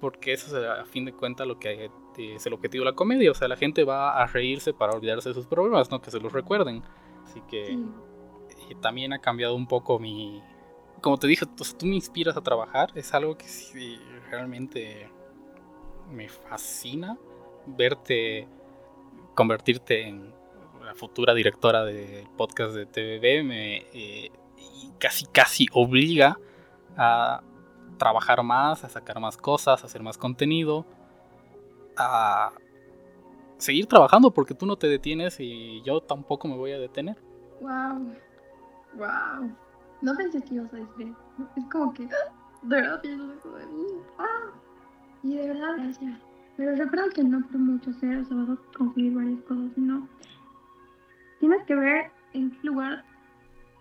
porque 0.00 0.32
eso 0.32 0.58
es 0.58 0.66
a 0.66 0.84
fin 0.84 1.04
de 1.04 1.12
cuentas 1.12 1.46
lo 1.46 1.58
que 1.58 1.90
es 2.18 2.46
el 2.46 2.52
objetivo 2.52 2.84
de 2.84 2.90
la 2.90 2.96
comedia, 2.96 3.30
o 3.30 3.34
sea, 3.34 3.48
la 3.48 3.56
gente 3.56 3.84
va 3.84 4.22
a 4.22 4.26
reírse 4.26 4.72
para 4.72 4.92
olvidarse 4.92 5.30
de 5.30 5.34
sus 5.34 5.46
problemas, 5.46 5.90
no 5.90 6.00
que 6.00 6.10
se 6.10 6.20
los 6.20 6.32
recuerden. 6.32 6.82
Así 7.24 7.40
que 7.48 7.78
también 8.80 9.12
ha 9.12 9.20
cambiado 9.20 9.54
un 9.54 9.66
poco 9.66 9.98
mi... 9.98 10.42
Como 11.00 11.16
te 11.16 11.26
dije, 11.26 11.46
tú 11.46 11.86
me 11.86 11.94
inspiras 11.94 12.36
a 12.36 12.42
trabajar, 12.42 12.90
es 12.94 13.14
algo 13.14 13.36
que 13.36 13.46
realmente 14.30 15.08
me 16.10 16.28
fascina 16.28 17.16
verte 17.66 18.46
convertirte 19.34 20.06
en 20.06 20.34
la 20.84 20.94
futura 20.94 21.32
directora 21.34 21.84
de 21.84 22.26
podcast 22.36 22.74
de 22.74 22.84
TVB. 22.84 23.44
Me, 23.44 23.76
eh, 23.94 24.30
casi 24.98 25.26
casi 25.26 25.66
obliga 25.72 26.38
a 26.96 27.42
trabajar 27.98 28.42
más, 28.42 28.84
a 28.84 28.88
sacar 28.88 29.20
más 29.20 29.36
cosas, 29.36 29.82
a 29.82 29.86
hacer 29.86 30.02
más 30.02 30.18
contenido, 30.18 30.86
a 31.96 32.52
seguir 33.58 33.86
trabajando 33.86 34.30
porque 34.30 34.54
tú 34.54 34.66
no 34.66 34.76
te 34.76 34.88
detienes 34.88 35.38
y 35.38 35.82
yo 35.82 36.00
tampoco 36.00 36.48
me 36.48 36.56
voy 36.56 36.72
a 36.72 36.78
detener. 36.78 37.16
Wow. 37.60 38.14
Wow. 38.94 39.56
No 40.02 40.14
pensé 40.16 40.42
que 40.42 40.54
ibas 40.54 40.72
a 40.72 40.76
decir. 40.76 41.14
Es 41.56 41.64
como 41.70 41.92
que 41.92 42.04
de 42.04 42.76
verdad 42.76 43.00
pienso 43.00 43.32
eso 43.32 43.50
de 43.52 43.66
mí. 43.66 43.86
Ah. 44.18 44.50
Y 45.22 45.36
de 45.36 45.48
verdad, 45.48 45.74
gracias. 45.76 46.20
Pero 46.56 46.76
recuerda 46.76 47.10
que 47.14 47.22
no 47.22 47.46
por 47.46 47.58
mucho 47.58 47.92
ser 47.94 48.24
se 48.24 48.34
vas 48.34 48.48
a 48.50 48.78
conseguir 48.78 49.14
varias 49.14 49.40
cosas, 49.42 49.70
sino 49.74 50.08
tienes 51.38 51.62
que 51.64 51.74
ver 51.74 52.10
en 52.32 52.50
qué 52.50 52.58
lugar 52.66 53.04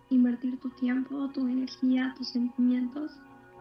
invertir 0.09 0.59
tu 0.59 0.69
tiempo, 0.71 1.29
tu 1.29 1.47
energía, 1.47 2.13
tus 2.17 2.29
sentimientos. 2.29 3.11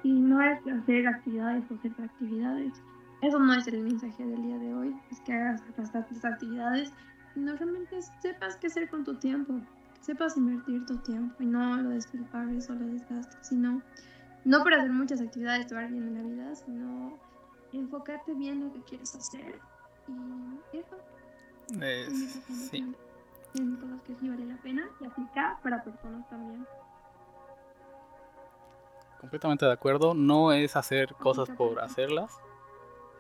Y 0.02 0.12
no 0.12 0.40
es 0.42 0.60
hacer 0.66 1.06
actividades 1.06 1.64
o 1.70 1.74
hacer 1.74 1.92
actividades. 1.98 2.72
Eso 3.20 3.38
no 3.38 3.52
es 3.54 3.66
el 3.66 3.82
mensaje 3.82 4.24
del 4.24 4.42
día 4.42 4.58
de 4.58 4.74
hoy. 4.74 4.96
Es 5.10 5.20
que 5.20 5.32
hagas 5.32 5.62
bastantes 5.76 6.24
actividades 6.24 6.92
y 7.34 7.40
no 7.40 7.56
realmente 7.56 8.00
sepas 8.20 8.56
qué 8.56 8.68
hacer 8.68 8.88
con 8.88 9.04
tu 9.04 9.14
tiempo. 9.16 9.60
Sepas 10.00 10.36
invertir 10.36 10.86
tu 10.86 10.96
tiempo 10.98 11.34
y 11.42 11.46
no 11.46 11.76
lo 11.76 11.90
despilfarres 11.90 12.70
o 12.70 12.74
lo 12.74 12.86
desgastes, 12.86 13.48
sino 13.48 13.82
no 14.44 14.62
por 14.62 14.72
hacer 14.72 14.90
muchas 14.90 15.20
actividades 15.20 15.66
te 15.66 15.74
va 15.74 15.86
bien 15.86 16.04
en 16.04 16.14
la 16.14 16.22
vida, 16.22 16.54
sino 16.54 17.18
enfocarte 17.72 18.34
bien 18.34 18.58
en 18.58 18.64
lo 18.66 18.72
que 18.72 18.82
quieres 18.82 19.14
hacer 19.16 19.60
y 20.72 20.76
eso. 20.78 20.96
Es, 21.80 22.40
sí 22.70 22.94
en 23.54 23.76
cosas 23.76 24.02
que 24.02 24.14
sí 24.16 24.28
vale 24.28 24.44
la 24.46 24.56
pena 24.58 24.88
y 25.00 25.06
aplicar 25.06 25.60
para 25.62 25.82
personas 25.82 26.28
también. 26.28 26.66
Completamente 29.20 29.66
de 29.66 29.72
acuerdo, 29.72 30.14
no 30.14 30.52
es 30.52 30.76
hacer 30.76 31.14
cosas 31.14 31.50
por 31.50 31.80
hacerlas, 31.80 32.38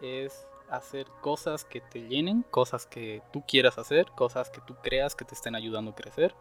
es 0.00 0.46
hacer 0.70 1.06
cosas 1.20 1.64
que 1.64 1.80
te 1.80 2.06
llenen, 2.06 2.42
cosas 2.42 2.86
que 2.86 3.22
tú 3.32 3.42
quieras 3.46 3.78
hacer, 3.78 4.06
cosas 4.12 4.50
que 4.50 4.60
tú 4.60 4.76
creas 4.82 5.16
que 5.16 5.24
te 5.24 5.34
estén 5.34 5.56
ayudando 5.56 5.90
a 5.90 5.94
crecer. 5.94 6.34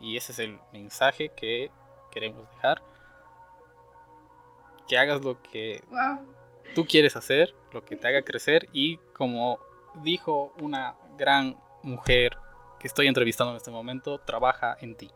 Y 0.00 0.16
ese 0.16 0.32
es 0.32 0.38
el 0.40 0.58
mensaje 0.72 1.28
que 1.28 1.70
queremos 2.10 2.48
dejar. 2.50 2.82
Que 4.88 4.98
hagas 4.98 5.24
lo 5.24 5.40
que 5.40 5.84
tú 6.74 6.84
quieres 6.84 7.16
hacer, 7.16 7.54
lo 7.72 7.84
que 7.84 7.96
te 7.96 8.08
haga 8.08 8.22
crecer 8.22 8.68
y 8.72 8.98
como 9.14 9.58
dijo 10.02 10.52
una 10.60 10.96
gran 11.16 11.56
mujer 11.82 12.36
que 12.84 12.88
estoy 12.88 13.06
entrevistando 13.06 13.52
en 13.52 13.56
este 13.56 13.70
momento 13.70 14.18
trabaja 14.18 14.76
en 14.78 14.94
ti. 14.94 15.10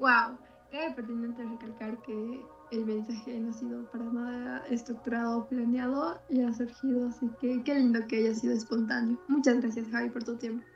Wow, 0.00 0.36
es 0.72 0.92
pertinente 0.92 1.44
recalcar 1.44 2.02
que 2.02 2.40
el 2.72 2.84
mensaje 2.84 3.38
no 3.38 3.50
ha 3.50 3.52
sido 3.52 3.84
para 3.92 4.04
nada 4.06 4.66
estructurado 4.70 5.38
o 5.38 5.46
planeado 5.46 6.20
y 6.28 6.42
ha 6.42 6.52
surgido, 6.52 7.06
así 7.06 7.30
que 7.40 7.62
qué 7.62 7.76
lindo 7.76 8.00
que 8.08 8.16
haya 8.16 8.34
sido 8.34 8.54
espontáneo. 8.54 9.16
Muchas 9.28 9.60
gracias 9.60 9.86
Javi 9.92 10.10
por 10.10 10.24
tu 10.24 10.36
tiempo. 10.36 10.66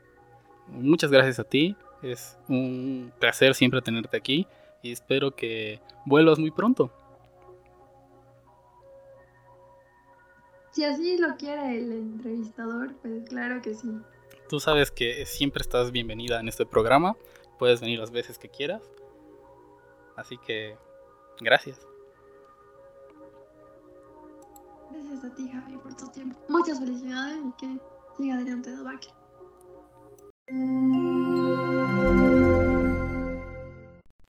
Muchas 0.69 1.11
gracias 1.11 1.41
a 1.41 1.45
ti, 1.45 1.75
es 2.01 2.39
un 2.49 3.13
placer 3.19 3.57
siempre 3.57 3.83
tenerte 3.83 4.17
aquí 4.17 4.47
y 4.83 4.93
espero 4.93 5.35
que 5.35 5.81
vuelvas 6.07 6.39
muy 6.39 6.53
pronto. 6.53 6.93
Si 10.79 10.85
así 10.85 11.19
lo 11.19 11.37
quiere 11.37 11.77
el 11.77 11.91
entrevistador, 11.91 12.95
pues 13.03 13.29
claro 13.29 13.61
que 13.61 13.75
sí. 13.75 13.91
Tú 14.49 14.61
sabes 14.61 14.93
que 14.93 15.27
siempre 15.27 15.61
estás 15.61 15.91
bienvenida 15.91 16.39
en 16.39 16.47
este 16.47 16.65
programa. 16.67 17.17
Puedes 17.59 17.81
venir 17.81 17.99
las 17.99 18.13
veces 18.13 18.39
que 18.39 18.49
quieras. 18.49 18.89
Así 20.15 20.39
que, 20.39 20.77
gracias. 21.41 21.85
Gracias 24.93 25.25
a 25.25 25.35
ti, 25.35 25.49
Javi, 25.49 25.79
por 25.79 25.97
tu 25.97 26.07
tiempo. 26.13 26.39
Muchas 26.49 26.79
felicidades 26.79 27.39
y 27.45 27.53
que 27.59 27.81
siga 28.17 28.37
adelante, 28.37 28.71
Dobaque. 28.71 29.09